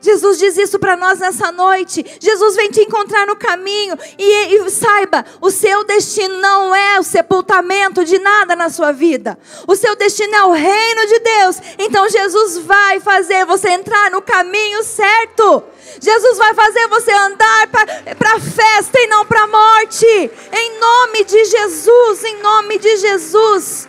Jesus 0.01 0.39
diz 0.39 0.57
isso 0.57 0.79
para 0.79 0.97
nós 0.97 1.19
nessa 1.19 1.53
noite. 1.53 2.05
Jesus 2.19 2.57
vem 2.57 2.71
te 2.71 2.81
encontrar 2.81 3.27
no 3.27 3.37
caminho. 3.37 3.99
E, 4.19 4.55
e, 4.55 4.71
saiba: 4.71 5.25
o 5.41 5.51
seu 5.51 5.85
destino 5.85 6.39
não 6.39 6.75
é 6.75 6.99
o 6.99 7.03
sepultamento 7.03 8.05
de 8.05 8.19
nada 8.19 8.57
na 8.57 8.71
sua 8.71 8.93
vida. 8.93 9.39
O 9.67 9.77
seu 9.77 9.95
destino 9.97 10.35
é 10.35 10.45
o 10.45 10.53
reino 10.53 11.07
de 11.07 11.19
Deus. 11.21 11.57
Então 11.79 12.09
Jesus 12.09 12.59
vai 12.59 12.99
fazer 13.01 13.45
você 13.45 13.71
entrar 13.71 14.11
no 14.11 14.23
caminho 14.23 14.83
certo. 14.83 15.63
Jesus 16.01 16.39
vai 16.39 16.55
fazer 16.55 16.87
você 16.89 17.13
andar 17.13 17.67
para 17.69 18.37
a 18.37 18.41
festa 18.41 18.99
e 18.99 19.07
não 19.07 19.27
para 19.27 19.43
a 19.43 19.47
morte. 19.47 20.07
Em 20.07 20.79
nome 20.79 21.25
de 21.25 21.45
Jesus, 21.45 22.25
em 22.25 22.41
nome 22.41 22.79
de 22.79 22.97
Jesus. 22.97 23.89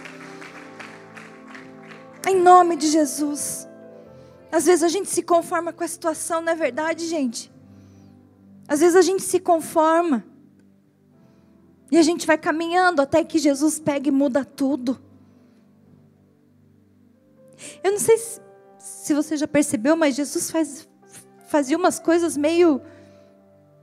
Em 2.28 2.36
nome 2.36 2.76
de 2.76 2.88
Jesus. 2.88 3.70
Às 4.52 4.66
vezes 4.66 4.84
a 4.84 4.89
gente 4.89 5.10
se 5.10 5.24
conforma 5.24 5.72
com 5.72 5.84
a 5.84 5.88
situação, 5.88 6.41
não 6.41 6.52
é 6.52 6.56
verdade, 6.56 7.08
gente? 7.08 7.52
Às 8.68 8.82
vezes 8.82 8.95
a 8.95 9.02
gente 9.02 9.24
se 9.24 9.39
conforma. 9.39 10.26
E 11.89 11.97
a 11.97 12.02
gente 12.02 12.28
vai 12.28 12.38
caminhando 12.38 13.02
até 13.02 13.24
que 13.24 13.38
Jesus 13.38 13.80
pega 13.80 14.10
e 14.10 14.12
muda 14.12 14.43
tudo. 14.43 14.99
Eu 17.84 17.91
não 17.91 17.99
sei 17.99 18.18
se, 18.18 18.41
se 18.78 19.14
você 19.14 19.38
já 19.38 19.47
percebeu, 19.47 19.95
mas 19.95 20.16
Jesus 20.16 20.49
faz, 20.49 20.89
fazia 21.47 21.78
umas 21.78 21.99
coisas 21.99 22.36
meio, 22.36 22.82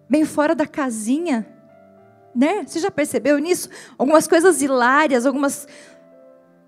meio 0.08 0.26
fora 0.26 0.54
da 0.54 0.66
casinha. 0.66 1.46
Né? 2.34 2.64
Você 2.66 2.78
já 2.78 2.90
percebeu 2.90 3.38
nisso? 3.38 3.68
Algumas 3.96 4.26
coisas 4.26 4.62
hilárias, 4.62 5.26
algumas 5.26 5.66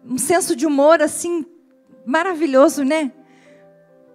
um 0.05 0.17
senso 0.17 0.57
de 0.57 0.67
humor 0.67 1.03
assim 1.03 1.45
maravilhoso, 2.07 2.83
né? 2.83 3.13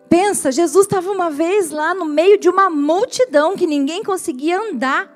Pensa, 0.09 0.51
Jesus 0.51 0.85
estava 0.85 1.09
uma 1.11 1.29
vez 1.29 1.71
lá 1.71 1.93
no 1.93 2.05
meio 2.05 2.37
de 2.37 2.49
uma 2.49 2.69
multidão 2.69 3.55
que 3.55 3.65
ninguém 3.65 4.03
conseguia 4.03 4.59
andar. 4.59 5.11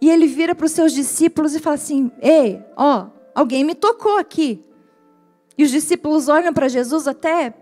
E 0.00 0.10
ele 0.10 0.26
vira 0.26 0.54
para 0.54 0.66
os 0.66 0.72
seus 0.72 0.92
discípulos 0.92 1.54
e 1.54 1.60
fala 1.60 1.74
assim: 1.74 2.10
Ei, 2.20 2.62
ó, 2.76 3.06
alguém 3.34 3.64
me 3.64 3.74
tocou 3.74 4.18
aqui. 4.18 4.64
E 5.56 5.64
os 5.64 5.70
discípulos 5.70 6.28
olham 6.28 6.52
para 6.52 6.68
Jesus 6.68 7.06
até, 7.06 7.54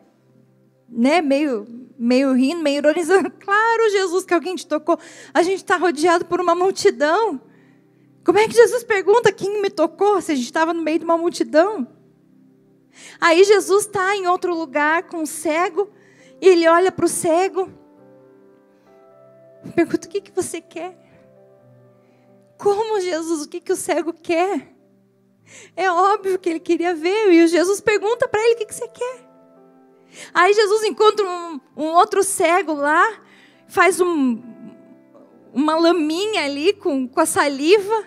né, 0.88 1.20
meio, 1.20 1.66
meio 1.98 2.32
rindo, 2.32 2.62
meio 2.62 2.78
ironizando. 2.78 3.30
Claro, 3.40 3.90
Jesus, 3.90 4.24
que 4.24 4.32
alguém 4.32 4.54
te 4.54 4.66
tocou. 4.66 4.98
A 5.34 5.42
gente 5.42 5.56
está 5.56 5.76
rodeado 5.76 6.24
por 6.24 6.40
uma 6.40 6.54
multidão. 6.54 7.40
Como 8.24 8.38
é 8.38 8.46
que 8.46 8.54
Jesus 8.54 8.84
pergunta 8.84 9.32
quem 9.32 9.60
me 9.60 9.70
tocou 9.70 10.20
se 10.20 10.32
a 10.32 10.34
gente 10.34 10.44
estava 10.44 10.72
no 10.72 10.82
meio 10.82 10.98
de 10.98 11.04
uma 11.04 11.18
multidão? 11.18 11.86
Aí 13.20 13.44
Jesus 13.44 13.86
está 13.86 14.16
em 14.16 14.26
outro 14.26 14.55
lugar 14.55 15.05
com 15.05 15.22
o 15.22 15.26
cego, 15.26 15.90
e 16.40 16.48
ele 16.48 16.68
olha 16.68 16.90
para 16.90 17.05
o 17.05 17.09
cego, 17.09 17.70
pergunta: 19.74 20.07
o 20.07 20.11
que, 20.11 20.20
que 20.20 20.32
você 20.32 20.61
quer? 20.61 20.96
Como 22.59 23.01
Jesus, 23.01 23.42
o 23.42 23.48
que, 23.48 23.61
que 23.61 23.72
o 23.72 23.76
cego 23.76 24.12
quer? 24.12 24.74
É 25.74 25.90
óbvio 25.90 26.38
que 26.38 26.48
ele 26.48 26.61
queria 26.61 26.94
ver, 26.94 27.32
e 27.32 27.46
Jesus 27.46 27.80
pergunta 27.80 28.28
para 28.28 28.42
ele: 28.42 28.55
o 28.55 28.59
que, 28.59 28.66
que 28.66 28.74
você 28.74 28.88
quer? 28.88 29.30
Aí 30.34 30.53
Jesus 30.53 30.84
encontra 30.84 31.26
um, 31.26 31.61
um 31.76 31.86
outro 31.92 32.22
cego 32.22 32.72
lá, 32.72 33.20
faz 33.68 34.01
um, 34.01 34.42
uma 35.53 35.76
laminha 35.76 36.44
ali 36.44 36.72
com, 36.72 37.07
com 37.07 37.20
a 37.20 37.26
saliva. 37.26 38.05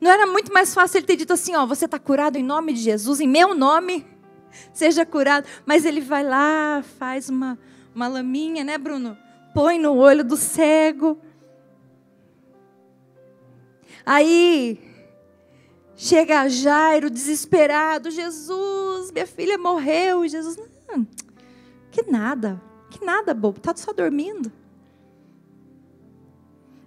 Não 0.00 0.10
era 0.10 0.26
muito 0.26 0.52
mais 0.52 0.74
fácil 0.74 0.98
ele 0.98 1.06
ter 1.06 1.16
dito 1.16 1.32
assim: 1.32 1.54
Ó, 1.54 1.66
você 1.66 1.84
está 1.84 1.98
curado 1.98 2.36
em 2.36 2.42
nome 2.42 2.72
de 2.72 2.80
Jesus, 2.80 3.20
em 3.20 3.28
meu 3.28 3.54
nome? 3.54 4.11
Seja 4.72 5.04
curado. 5.04 5.46
Mas 5.64 5.84
ele 5.84 6.00
vai 6.00 6.24
lá, 6.24 6.82
faz 6.98 7.28
uma, 7.28 7.58
uma 7.94 8.08
laminha, 8.08 8.64
né, 8.64 8.78
Bruno? 8.78 9.16
Põe 9.54 9.78
no 9.78 9.94
olho 9.96 10.24
do 10.24 10.36
cego. 10.36 11.18
Aí 14.04 14.78
chega 15.96 16.48
Jairo 16.48 17.10
desesperado: 17.10 18.10
Jesus, 18.10 19.10
minha 19.10 19.26
filha 19.26 19.58
morreu. 19.58 20.26
Jesus, 20.26 20.58
não, 20.88 21.06
que 21.90 22.10
nada, 22.10 22.60
que 22.90 23.04
nada, 23.04 23.34
bobo, 23.34 23.58
está 23.58 23.74
só 23.76 23.92
dormindo. 23.92 24.50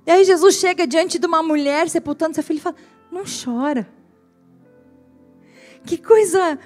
E 0.05 0.11
aí 0.11 0.24
Jesus 0.24 0.55
chega 0.55 0.86
diante 0.86 1.18
de 1.18 1.26
uma 1.26 1.41
mulher 1.41 1.89
sepultando 1.89 2.36
seu 2.36 2.43
filho 2.43 2.57
e 2.57 2.61
fala: 2.61 2.76
Não 3.11 3.24
chora. 3.24 3.88
Que 5.86 5.97
coisa 5.97 6.59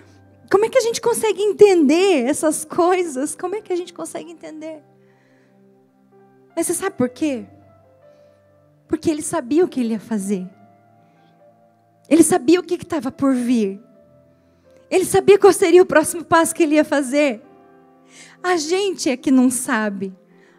como 0.49 0.65
é 0.65 0.69
que 0.69 0.77
a 0.77 0.81
gente 0.81 0.99
consegue 0.99 1.41
entender 1.41 2.25
essas 2.25 2.65
coisas? 2.65 3.35
Como 3.35 3.55
é 3.55 3.61
que 3.61 3.71
a 3.71 3.75
gente 3.75 3.93
consegue 3.93 4.31
entender? 4.31 4.81
Mas 6.55 6.65
você 6.65 6.73
sabe 6.73 6.95
por 6.97 7.09
quê? 7.09 7.45
Porque 8.87 9.09
ele 9.09 9.21
sabia 9.21 9.63
o 9.63 9.67
que 9.67 9.79
ele 9.79 9.93
ia 9.93 9.99
fazer. 9.99 10.49
Ele 12.09 12.23
sabia 12.23 12.59
o 12.59 12.63
que 12.63 12.73
estava 12.73 13.11
por 13.11 13.35
vir. 13.35 13.79
Ele 14.89 15.05
sabia 15.05 15.37
qual 15.37 15.53
seria 15.53 15.83
o 15.83 15.85
próximo 15.85 16.25
passo 16.25 16.55
que 16.55 16.63
ele 16.63 16.75
ia 16.75 16.83
fazer. 16.83 17.43
A 18.41 18.57
gente 18.57 19.07
é 19.07 19.15
que 19.15 19.29
não 19.29 19.51
sabe. 19.51 20.11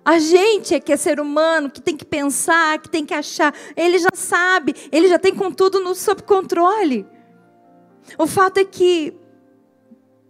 A 0.04 0.20
gente 0.20 0.72
é 0.72 0.80
que 0.80 0.92
é 0.92 0.96
ser 0.96 1.20
humano, 1.20 1.68
que 1.68 1.80
tem 1.80 1.96
que 1.96 2.04
pensar, 2.04 2.78
que 2.78 2.88
tem 2.88 3.04
que 3.04 3.12
achar. 3.12 3.52
Ele 3.76 3.98
já 3.98 4.10
sabe, 4.14 4.74
ele 4.92 5.08
já 5.08 5.18
tem 5.18 5.34
com 5.34 5.50
tudo 5.50 5.80
no, 5.80 5.96
sob 5.96 6.22
controle. 6.22 7.04
O 8.16 8.26
fato 8.26 8.58
é 8.58 8.64
que 8.64 9.19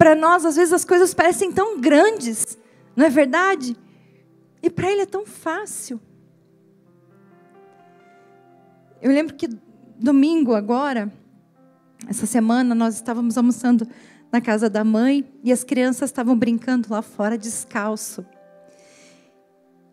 para 0.00 0.14
nós, 0.14 0.46
às 0.46 0.56
vezes, 0.56 0.72
as 0.72 0.82
coisas 0.82 1.12
parecem 1.12 1.52
tão 1.52 1.78
grandes, 1.78 2.56
não 2.96 3.04
é 3.04 3.10
verdade? 3.10 3.76
E 4.62 4.70
para 4.70 4.90
Ele 4.90 5.02
é 5.02 5.06
tão 5.06 5.26
fácil. 5.26 6.00
Eu 9.02 9.12
lembro 9.12 9.34
que 9.34 9.46
domingo 9.98 10.54
agora, 10.54 11.12
essa 12.08 12.24
semana, 12.24 12.74
nós 12.74 12.94
estávamos 12.94 13.36
almoçando 13.36 13.86
na 14.32 14.40
casa 14.40 14.70
da 14.70 14.82
mãe 14.82 15.22
e 15.44 15.52
as 15.52 15.62
crianças 15.62 16.08
estavam 16.08 16.34
brincando 16.34 16.88
lá 16.90 17.02
fora 17.02 17.36
descalço. 17.36 18.24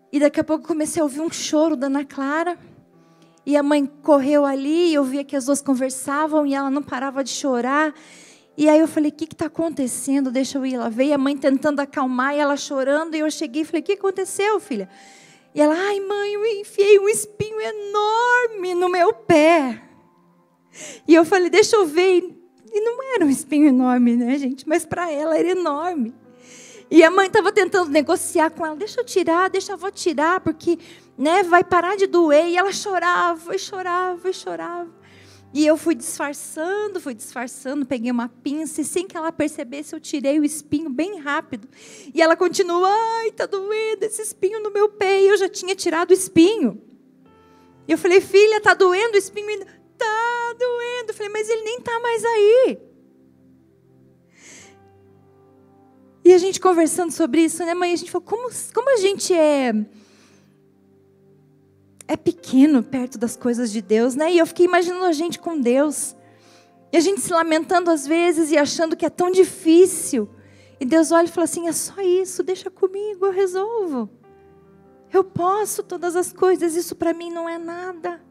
E 0.10 0.22
daqui 0.22 0.40
a 0.40 0.44
pouco 0.46 0.66
comecei 0.66 1.02
a 1.02 1.04
ouvir 1.04 1.20
um 1.20 1.30
choro 1.30 1.76
da 1.76 1.88
Ana 1.88 2.06
Clara. 2.06 2.58
E 3.46 3.58
a 3.58 3.64
mãe 3.64 3.86
correu 3.86 4.46
ali 4.46 4.92
e 4.92 4.94
eu 4.94 5.04
via 5.04 5.26
que 5.26 5.36
as 5.36 5.48
duas 5.48 5.62
conversavam 5.62 6.46
e 6.46 6.54
ela 6.54 6.70
não 6.70 6.82
parava 6.82 7.26
de 7.26 7.30
chorar. 7.30 7.94
E 8.58 8.68
aí 8.68 8.80
eu 8.80 8.88
falei, 8.88 9.12
o 9.12 9.14
que 9.14 9.26
está 9.26 9.46
acontecendo? 9.46 10.32
Deixa 10.32 10.58
eu 10.58 10.66
ir 10.66 10.78
lá 10.78 10.90
ver. 10.90 11.06
E 11.06 11.14
a 11.14 11.18
mãe 11.18 11.38
tentando 11.38 11.80
acalmar 11.80 12.36
e 12.36 12.40
ela 12.40 12.58
chorando. 12.58 13.14
E 13.14 13.20
eu 13.20 13.30
cheguei 13.30 13.62
e 13.62 13.66
falei, 13.66 13.82
o 13.82 13.86
que 13.86 13.94
aconteceu, 13.94 14.60
filha? 14.60 14.90
E 15.54 15.62
ela, 15.62 15.76
ai 15.76 16.00
mãe, 16.00 16.34
eu 16.34 16.46
enfiei 16.46 17.00
um 17.00 17.08
espinho 17.08 17.60
enorme 17.62 18.74
no 18.74 18.90
meu 18.90 19.14
pé. 19.14 19.84
E 21.08 21.14
eu 21.14 21.24
falei, 21.24 21.52
deixa 21.52 21.76
eu 21.76 21.86
ver. 21.86 22.36
E 22.74 22.82
não 22.82 23.14
era 23.14 23.24
um 23.24 23.30
espinho 23.30 23.68
enorme, 23.68 24.16
né, 24.16 24.38
gente? 24.40 24.68
Mas 24.68 24.86
para 24.86 25.12
ela 25.12 25.38
era 25.38 25.50
enorme. 25.50 26.14
E 26.90 27.04
a 27.04 27.12
mãe 27.12 27.28
estava 27.28 27.52
tentando 27.52 27.92
negociar 27.92 28.50
com 28.50 28.66
ela, 28.66 28.76
deixa 28.76 29.02
eu 29.02 29.06
tirar, 29.06 29.50
deixa 29.50 29.74
a 29.74 29.76
avó 29.76 29.92
tirar, 29.92 30.40
porque 30.40 30.80
né, 31.18 31.44
vai 31.44 31.64
parar 31.64 31.96
de 31.96 32.08
doer. 32.08 32.48
E 32.48 32.58
ela 32.58 32.72
chorava, 32.72 33.56
e 33.56 33.60
chorava, 33.60 34.30
e 34.30 34.34
chorava. 34.34 34.90
E 35.58 35.66
eu 35.66 35.76
fui 35.76 35.96
disfarçando, 35.96 37.02
fui 37.02 37.16
disfarçando, 37.16 37.84
peguei 37.84 38.12
uma 38.12 38.30
pinça 38.30 38.80
e 38.80 38.86
sem 38.86 39.08
que 39.08 39.18
ela 39.18 39.32
percebesse, 39.32 39.92
eu 39.92 40.00
tirei 40.00 40.40
o 40.40 40.46
espinho 40.46 40.88
bem 40.88 41.18
rápido. 41.20 41.68
E 42.14 42.22
ela 42.22 42.36
continua, 42.36 42.88
ai, 42.88 43.32
tá 43.32 43.48
doendo 43.48 44.06
esse 44.06 44.22
espinho 44.22 44.62
no 44.62 44.70
meu 44.70 44.88
pé. 44.88 45.20
E 45.20 45.30
eu 45.30 45.36
já 45.36 45.50
tinha 45.50 45.76
tirado 45.76 46.12
o 46.12 46.14
espinho. 46.14 46.80
E 47.88 47.92
eu 47.92 47.98
falei, 47.98 48.22
filha, 48.22 48.62
tá 48.62 48.76
doendo 48.76 49.16
o 49.16 49.18
espinho? 49.18 49.66
Tá 49.98 50.54
doendo. 50.60 51.10
Eu 51.10 51.14
falei, 51.16 51.32
mas 51.32 51.50
ele 51.50 51.64
nem 51.64 51.82
tá 51.82 52.00
mais 52.02 52.24
aí. 52.24 52.80
E 56.24 56.34
a 56.36 56.38
gente 56.38 56.60
conversando 56.60 57.10
sobre 57.10 57.42
isso, 57.42 57.66
né, 57.66 57.74
mãe? 57.74 57.94
A 57.94 57.96
gente 57.96 58.12
falou, 58.12 58.28
como, 58.28 58.48
como 58.76 58.94
a 58.94 58.98
gente 58.98 59.34
é 59.34 59.74
é 62.08 62.16
pequeno 62.16 62.82
perto 62.82 63.18
das 63.18 63.36
coisas 63.36 63.72
de 63.72 63.82
Deus, 63.82 64.16
né? 64.16 64.32
E 64.32 64.38
eu 64.38 64.48
fiquei 64.48 64.66
imaginando 64.66 65.06
a 65.06 65.12
gente 65.12 65.40
com 65.40 65.60
Deus. 65.60 66.16
E 66.92 66.98
a 66.98 67.00
gente 67.02 67.20
se 67.20 67.34
lamentando 67.34 67.92
às 67.92 68.08
vezes 68.08 68.50
e 68.52 68.58
achando 68.58 68.96
que 68.96 69.06
é 69.06 69.10
tão 69.10 69.30
difícil. 69.30 70.30
E 70.80 70.86
Deus 70.86 71.12
olha 71.12 71.26
e 71.26 71.32
fala 71.32 71.46
assim: 71.46 71.68
é 71.68 71.74
só 71.74 72.02
isso, 72.02 72.44
deixa 72.44 72.70
comigo, 72.72 73.26
eu 73.26 73.32
resolvo. 73.32 74.10
Eu 75.12 75.24
posso 75.24 75.84
todas 75.84 76.16
as 76.16 76.32
coisas, 76.32 76.76
isso 76.76 76.96
para 76.96 77.14
mim 77.14 77.30
não 77.30 77.48
é 77.48 77.58
nada. 77.58 78.22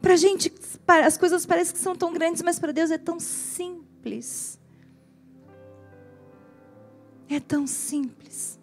Para 0.00 0.14
a 0.14 0.16
gente, 0.16 0.52
as 0.86 1.16
coisas 1.16 1.46
parecem 1.46 1.74
que 1.74 1.80
são 1.80 1.96
tão 1.96 2.12
grandes, 2.12 2.42
mas 2.42 2.58
para 2.58 2.72
Deus 2.72 2.90
é 2.90 2.98
tão 2.98 3.18
simples. 3.18 4.58
É 7.28 7.40
tão 7.40 7.66
simples. 7.66 8.58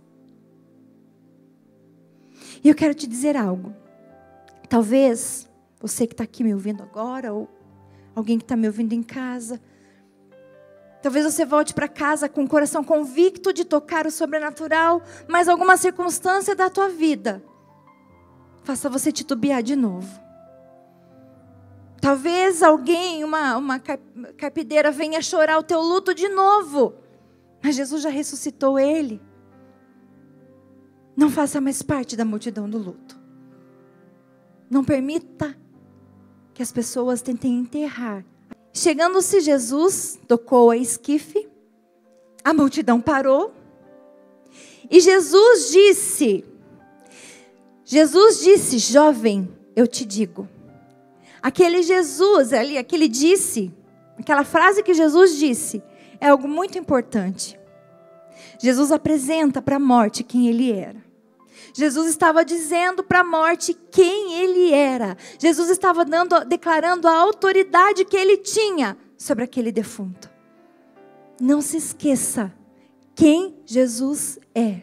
E 2.63 2.69
eu 2.69 2.75
quero 2.75 2.93
te 2.93 3.07
dizer 3.07 3.35
algo. 3.35 3.80
Talvez 4.71 5.49
você 5.81 6.07
que 6.07 6.13
está 6.13 6.23
aqui 6.23 6.45
me 6.45 6.53
ouvindo 6.53 6.81
agora, 6.81 7.33
ou 7.33 7.49
alguém 8.15 8.37
que 8.37 8.45
está 8.45 8.55
me 8.55 8.67
ouvindo 8.67 8.93
em 8.93 9.03
casa, 9.03 9.59
talvez 11.01 11.25
você 11.25 11.43
volte 11.43 11.73
para 11.73 11.89
casa 11.89 12.29
com 12.29 12.45
o 12.45 12.47
coração 12.47 12.81
convicto 12.81 13.51
de 13.51 13.65
tocar 13.65 14.07
o 14.07 14.11
sobrenatural, 14.11 15.03
mas 15.27 15.49
alguma 15.49 15.75
circunstância 15.75 16.55
da 16.55 16.69
tua 16.69 16.87
vida 16.87 17.43
faça 18.63 18.89
você 18.89 19.11
titubear 19.11 19.61
de 19.61 19.75
novo. 19.75 20.07
Talvez 21.99 22.63
alguém, 22.63 23.25
uma, 23.25 23.57
uma 23.57 23.77
carpideira, 23.77 24.89
venha 24.89 25.21
chorar 25.21 25.57
o 25.59 25.63
teu 25.63 25.81
luto 25.81 26.15
de 26.15 26.29
novo, 26.29 26.93
mas 27.61 27.75
Jesus 27.75 28.03
já 28.03 28.09
ressuscitou 28.09 28.79
ele. 28.79 29.21
Não 31.13 31.29
faça 31.29 31.59
mais 31.59 31.81
parte 31.81 32.15
da 32.15 32.23
multidão 32.23 32.69
do 32.69 32.77
luto. 32.77 33.20
Não 34.71 34.85
permita 34.85 35.53
que 36.53 36.63
as 36.63 36.71
pessoas 36.71 37.21
tentem 37.21 37.59
enterrar. 37.59 38.25
Chegando-se 38.71 39.41
Jesus, 39.41 40.17
tocou 40.25 40.71
a 40.71 40.77
esquife, 40.77 41.45
a 42.41 42.53
multidão 42.53 43.01
parou, 43.01 43.53
e 44.89 45.01
Jesus 45.01 45.71
disse: 45.71 46.45
Jesus 47.83 48.39
disse, 48.39 48.77
jovem, 48.79 49.49
eu 49.75 49.85
te 49.85 50.05
digo. 50.05 50.47
Aquele 51.41 51.83
Jesus 51.83 52.53
ali, 52.53 52.77
aquele 52.77 53.09
disse, 53.09 53.73
aquela 54.17 54.45
frase 54.45 54.81
que 54.81 54.93
Jesus 54.93 55.37
disse, 55.37 55.83
é 56.17 56.29
algo 56.29 56.47
muito 56.47 56.77
importante. 56.77 57.59
Jesus 58.57 58.89
apresenta 58.89 59.61
para 59.61 59.75
a 59.75 59.79
morte 59.79 60.23
quem 60.23 60.47
ele 60.47 60.71
era. 60.71 61.10
Jesus 61.73 62.07
estava 62.07 62.43
dizendo 62.43 63.03
para 63.03 63.21
a 63.21 63.23
morte 63.23 63.73
quem 63.73 64.33
ele 64.41 64.71
era. 64.71 65.17
Jesus 65.39 65.69
estava 65.69 66.03
dando, 66.03 66.43
declarando 66.45 67.07
a 67.07 67.15
autoridade 67.15 68.05
que 68.05 68.17
ele 68.17 68.37
tinha 68.37 68.97
sobre 69.17 69.43
aquele 69.43 69.71
defunto. 69.71 70.29
Não 71.39 71.61
se 71.61 71.77
esqueça 71.77 72.53
quem 73.15 73.55
Jesus 73.65 74.39
é. 74.53 74.81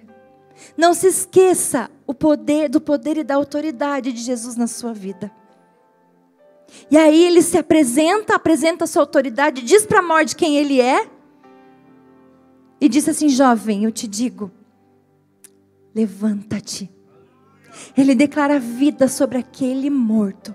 Não 0.77 0.95
se 0.95 1.07
esqueça 1.07 1.91
o 2.07 2.15
poder 2.15 2.69
do 2.69 2.81
poder 2.81 3.19
e 3.19 3.25
da 3.25 3.35
autoridade 3.35 4.13
de 4.13 4.21
Jesus 4.21 4.57
na 4.57 4.67
sua 4.67 4.93
vida. 4.93 5.31
E 6.91 6.97
aí 6.97 7.25
ele 7.25 7.43
se 7.43 7.57
apresenta, 7.57 8.35
apresenta 8.35 8.85
a 8.85 8.87
sua 8.87 9.03
autoridade, 9.03 9.63
diz 9.63 9.87
para 9.87 10.01
a 10.01 10.03
morte 10.03 10.37
quem 10.37 10.57
ele 10.57 10.81
é. 10.81 11.09
E 12.81 12.89
diz 12.89 13.09
assim: 13.09 13.29
Jovem, 13.29 13.85
eu 13.85 13.93
te 13.93 14.07
digo, 14.07 14.51
levanta-te. 15.99 16.89
Ele 17.97 18.15
declara 18.15 18.61
vida 18.61 19.09
sobre 19.09 19.39
aquele 19.39 19.91
morto. 19.91 20.55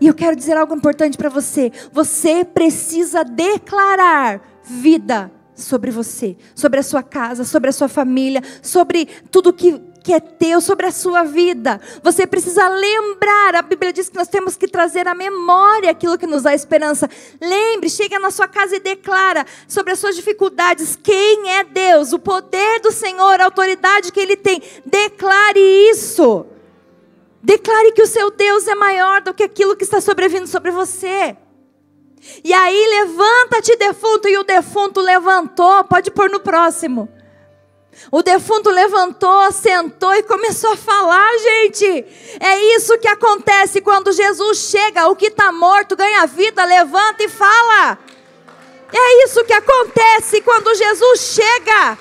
E 0.00 0.06
eu 0.06 0.14
quero 0.14 0.36
dizer 0.36 0.56
algo 0.56 0.74
importante 0.74 1.16
para 1.16 1.28
você. 1.28 1.72
Você 1.92 2.44
precisa 2.44 3.24
declarar 3.24 4.40
vida 4.64 5.30
sobre 5.54 5.90
você, 5.90 6.36
sobre 6.54 6.80
a 6.80 6.82
sua 6.82 7.02
casa, 7.02 7.44
sobre 7.44 7.70
a 7.70 7.72
sua 7.72 7.88
família, 7.88 8.42
sobre 8.60 9.06
tudo 9.30 9.52
que 9.52 9.80
que 10.06 10.12
é 10.12 10.20
teu 10.20 10.60
sobre 10.60 10.86
a 10.86 10.92
sua 10.92 11.24
vida. 11.24 11.80
Você 12.00 12.28
precisa 12.28 12.68
lembrar. 12.68 13.56
A 13.56 13.62
Bíblia 13.62 13.92
diz 13.92 14.08
que 14.08 14.14
nós 14.14 14.28
temos 14.28 14.56
que 14.56 14.68
trazer 14.68 15.08
à 15.08 15.16
memória 15.16 15.90
aquilo 15.90 16.16
que 16.16 16.28
nos 16.28 16.44
dá 16.44 16.54
esperança. 16.54 17.10
Lembre, 17.40 17.90
chega 17.90 18.16
na 18.20 18.30
sua 18.30 18.46
casa 18.46 18.76
e 18.76 18.80
declara 18.80 19.44
sobre 19.66 19.92
as 19.92 19.98
suas 19.98 20.14
dificuldades 20.14 20.94
quem 20.94 21.50
é 21.54 21.64
Deus, 21.64 22.12
o 22.12 22.20
poder 22.20 22.78
do 22.82 22.92
Senhor, 22.92 23.40
a 23.40 23.46
autoridade 23.46 24.12
que 24.12 24.20
Ele 24.20 24.36
tem. 24.36 24.62
Declare 24.84 25.58
isso. 25.90 26.46
Declare 27.42 27.90
que 27.90 28.02
o 28.02 28.06
seu 28.06 28.30
Deus 28.30 28.68
é 28.68 28.76
maior 28.76 29.22
do 29.22 29.34
que 29.34 29.42
aquilo 29.42 29.74
que 29.74 29.82
está 29.82 30.00
sobrevindo 30.00 30.46
sobre 30.46 30.70
você. 30.70 31.36
E 32.44 32.52
aí, 32.52 32.88
levanta-te, 33.00 33.74
defunto, 33.74 34.28
e 34.28 34.38
o 34.38 34.44
defunto 34.44 35.00
levantou. 35.00 35.82
Pode 35.82 36.12
pôr 36.12 36.30
no 36.30 36.38
próximo. 36.38 37.08
O 38.10 38.22
defunto 38.22 38.70
levantou, 38.70 39.50
sentou 39.50 40.14
e 40.14 40.22
começou 40.22 40.72
a 40.72 40.76
falar, 40.76 41.30
gente. 41.38 42.04
É 42.38 42.76
isso 42.76 42.98
que 42.98 43.08
acontece 43.08 43.80
quando 43.80 44.12
Jesus 44.12 44.58
chega. 44.58 45.08
O 45.08 45.16
que 45.16 45.26
está 45.26 45.50
morto 45.50 45.96
ganha 45.96 46.26
vida, 46.26 46.64
levanta 46.64 47.24
e 47.24 47.28
fala. 47.28 47.98
É 48.92 49.24
isso 49.24 49.44
que 49.44 49.52
acontece 49.52 50.40
quando 50.40 50.74
Jesus 50.74 51.20
chega. 51.20 51.98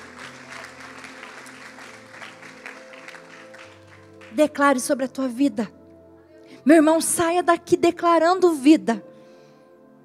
Declare 4.31 4.79
sobre 4.79 5.05
a 5.05 5.07
tua 5.07 5.27
vida. 5.27 5.71
Meu 6.63 6.77
irmão, 6.77 6.99
saia 6.99 7.41
daqui 7.41 7.77
declarando 7.77 8.53
vida. 8.53 9.03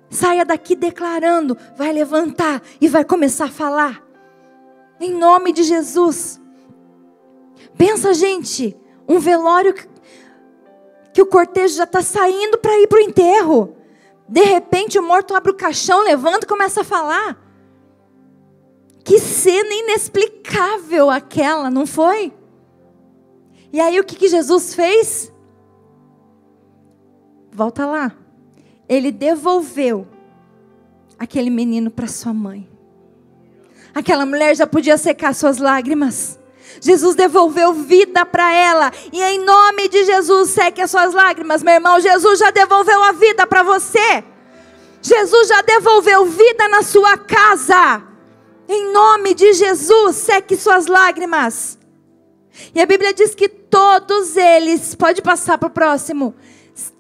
Saia 0.08 0.44
daqui 0.44 0.74
declarando. 0.74 1.58
Vai 1.76 1.92
levantar 1.92 2.62
e 2.80 2.88
vai 2.88 3.04
começar 3.04 3.46
a 3.46 3.50
falar. 3.50 4.09
Em 5.00 5.14
nome 5.14 5.52
de 5.52 5.62
Jesus. 5.62 6.38
Pensa, 7.76 8.12
gente, 8.12 8.76
um 9.08 9.18
velório 9.18 9.72
que, 9.72 9.88
que 11.14 11.22
o 11.22 11.26
cortejo 11.26 11.74
já 11.76 11.84
está 11.84 12.02
saindo 12.02 12.58
para 12.58 12.78
ir 12.78 12.86
para 12.86 12.98
o 12.98 13.02
enterro. 13.02 13.76
De 14.28 14.42
repente 14.42 14.98
o 14.98 15.02
morto 15.02 15.34
abre 15.34 15.50
o 15.50 15.56
caixão, 15.56 16.04
levanta 16.04 16.44
e 16.44 16.48
começa 16.48 16.82
a 16.82 16.84
falar. 16.84 17.42
Que 19.02 19.18
cena 19.18 19.74
inexplicável 19.74 21.10
aquela, 21.10 21.70
não 21.70 21.86
foi? 21.86 22.32
E 23.72 23.80
aí 23.80 23.98
o 23.98 24.04
que, 24.04 24.14
que 24.14 24.28
Jesus 24.28 24.74
fez? 24.74 25.32
Volta 27.50 27.86
lá. 27.86 28.14
Ele 28.88 29.10
devolveu 29.10 30.06
aquele 31.18 31.50
menino 31.50 31.90
para 31.90 32.06
sua 32.06 32.32
mãe. 32.32 32.69
Aquela 33.94 34.24
mulher 34.24 34.54
já 34.56 34.66
podia 34.66 34.96
secar 34.96 35.34
suas 35.34 35.58
lágrimas. 35.58 36.38
Jesus 36.80 37.14
devolveu 37.14 37.72
vida 37.72 38.24
para 38.24 38.52
ela. 38.52 38.92
E 39.12 39.22
em 39.22 39.44
nome 39.44 39.88
de 39.88 40.04
Jesus, 40.04 40.50
seque 40.50 40.80
as 40.80 40.90
suas 40.90 41.12
lágrimas, 41.12 41.62
meu 41.62 41.74
irmão. 41.74 42.00
Jesus 42.00 42.38
já 42.38 42.50
devolveu 42.50 43.02
a 43.02 43.12
vida 43.12 43.46
para 43.46 43.62
você. 43.62 44.24
Jesus 45.02 45.48
já 45.48 45.62
devolveu 45.62 46.26
vida 46.26 46.68
na 46.68 46.82
sua 46.82 47.16
casa. 47.16 48.02
Em 48.68 48.92
nome 48.92 49.34
de 49.34 49.52
Jesus, 49.52 50.16
seque 50.16 50.56
suas 50.56 50.86
lágrimas. 50.86 51.78
E 52.74 52.80
a 52.80 52.86
Bíblia 52.86 53.12
diz 53.12 53.34
que 53.34 53.48
todos 53.48 54.36
eles, 54.36 54.94
pode 54.94 55.22
passar 55.22 55.58
para 55.58 55.68
o 55.68 55.70
próximo, 55.70 56.34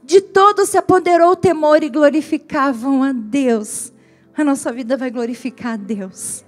de 0.02 0.20
todos 0.20 0.70
se 0.70 0.78
apoderou 0.78 1.32
o 1.32 1.36
temor 1.36 1.82
e 1.82 1.88
glorificavam 1.88 3.02
a 3.02 3.12
Deus. 3.12 3.92
A 4.36 4.42
nossa 4.42 4.72
vida 4.72 4.96
vai 4.96 5.10
glorificar 5.10 5.74
a 5.74 5.76
Deus. 5.76 6.44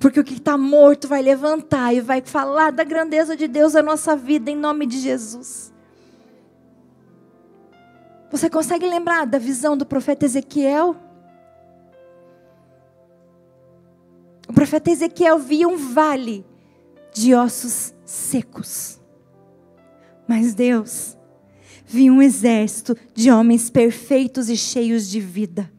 Porque 0.00 0.18
o 0.18 0.24
que 0.24 0.32
está 0.32 0.56
morto 0.56 1.06
vai 1.06 1.20
levantar 1.20 1.94
e 1.94 2.00
vai 2.00 2.22
falar 2.22 2.72
da 2.72 2.82
grandeza 2.82 3.36
de 3.36 3.46
Deus 3.46 3.74
na 3.74 3.82
nossa 3.82 4.16
vida, 4.16 4.50
em 4.50 4.56
nome 4.56 4.86
de 4.86 4.98
Jesus. 4.98 5.70
Você 8.30 8.48
consegue 8.48 8.86
lembrar 8.86 9.26
da 9.26 9.38
visão 9.38 9.76
do 9.76 9.84
profeta 9.84 10.24
Ezequiel? 10.24 10.96
O 14.48 14.54
profeta 14.54 14.90
Ezequiel 14.90 15.38
via 15.38 15.68
um 15.68 15.76
vale 15.76 16.46
de 17.12 17.34
ossos 17.34 17.92
secos. 18.02 18.98
Mas 20.26 20.54
Deus 20.54 21.14
via 21.84 22.10
um 22.10 22.22
exército 22.22 22.96
de 23.12 23.30
homens 23.30 23.68
perfeitos 23.68 24.48
e 24.48 24.56
cheios 24.56 25.10
de 25.10 25.20
vida. 25.20 25.70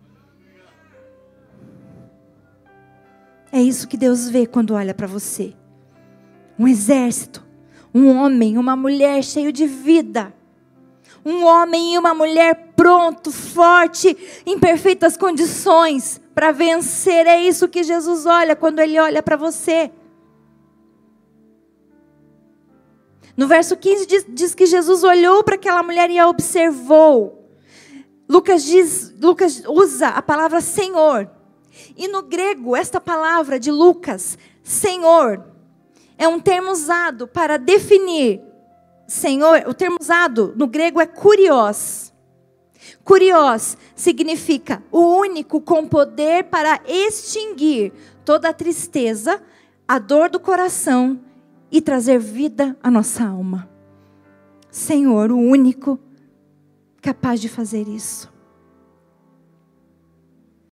É 3.52 3.62
isso 3.62 3.88
que 3.88 3.98
Deus 3.98 4.30
vê 4.30 4.46
quando 4.46 4.74
olha 4.74 4.94
para 4.94 5.08
você. 5.08 5.54
Um 6.58 6.68
exército, 6.68 7.46
um 7.94 8.08
homem, 8.08 8.58
uma 8.58 8.76
mulher 8.76 9.24
cheio 9.24 9.52
de 9.52 9.66
vida. 9.66 10.34
Um 11.26 11.46
homem 11.46 11.94
e 11.94 11.98
uma 11.98 12.14
mulher 12.14 12.74
pronto, 12.76 13.32
forte, 13.32 14.18
em 14.46 14.58
perfeitas 14.58 15.18
condições 15.18 16.20
para 16.34 16.52
vencer. 16.52 17.28
É 17.28 17.40
isso 17.40 17.68
que 17.68 17.84
Jesus 17.84 18.26
olha 18.26 18.56
quando 18.56 18.80
ele 18.80 19.00
olha 19.00 19.22
para 19.22 19.36
você. 19.36 19.92
No 23.36 23.48
verso 23.48 23.76
15 23.76 24.06
diz, 24.06 24.26
diz 24.30 24.56
que 24.56 24.66
Jesus 24.66 25.04
olhou 25.04 25.44
para 25.44 25.56
aquela 25.56 25.84
mulher 25.84 26.10
e 26.10 26.18
a 26.18 26.28
observou. 26.28 27.50
Lucas 28.28 28.64
diz, 28.64 29.14
Lucas 29.20 29.64
usa 29.68 30.10
a 30.10 30.22
palavra 30.22 30.62
Senhor. 30.62 31.30
E 31.96 32.08
no 32.08 32.22
grego, 32.24 32.76
esta 32.76 33.00
palavra 33.00 33.60
de 33.60 33.72
Lucas, 33.72 34.38
Senhor, 34.64 35.46
é 36.18 36.28
um 36.28 36.40
termo 36.40 36.72
usado 36.72 37.28
para 37.28 37.58
definir 37.58 38.42
Senhor, 39.12 39.66
o 39.68 39.74
termo 39.74 39.98
usado 40.00 40.54
no 40.56 40.66
grego 40.66 41.02
é 41.02 41.06
kurios. 41.06 42.14
Kurios 43.04 43.78
significa 43.94 44.82
o 44.90 45.02
único 45.18 45.60
com 45.60 45.86
poder 45.86 46.46
para 46.46 46.80
extinguir 46.88 47.92
toda 48.24 48.48
a 48.48 48.54
tristeza, 48.54 49.44
a 49.86 50.00
dor 50.00 50.30
do 50.30 50.40
coração 50.40 51.20
e 51.70 51.82
trazer 51.82 52.20
vida 52.20 52.78
à 52.82 52.90
nossa 52.90 53.26
alma. 53.26 53.70
Senhor, 54.72 55.30
o 55.30 55.38
único 55.38 56.00
capaz 57.02 57.42
de 57.42 57.50
fazer 57.50 57.90
isso. 57.90 58.31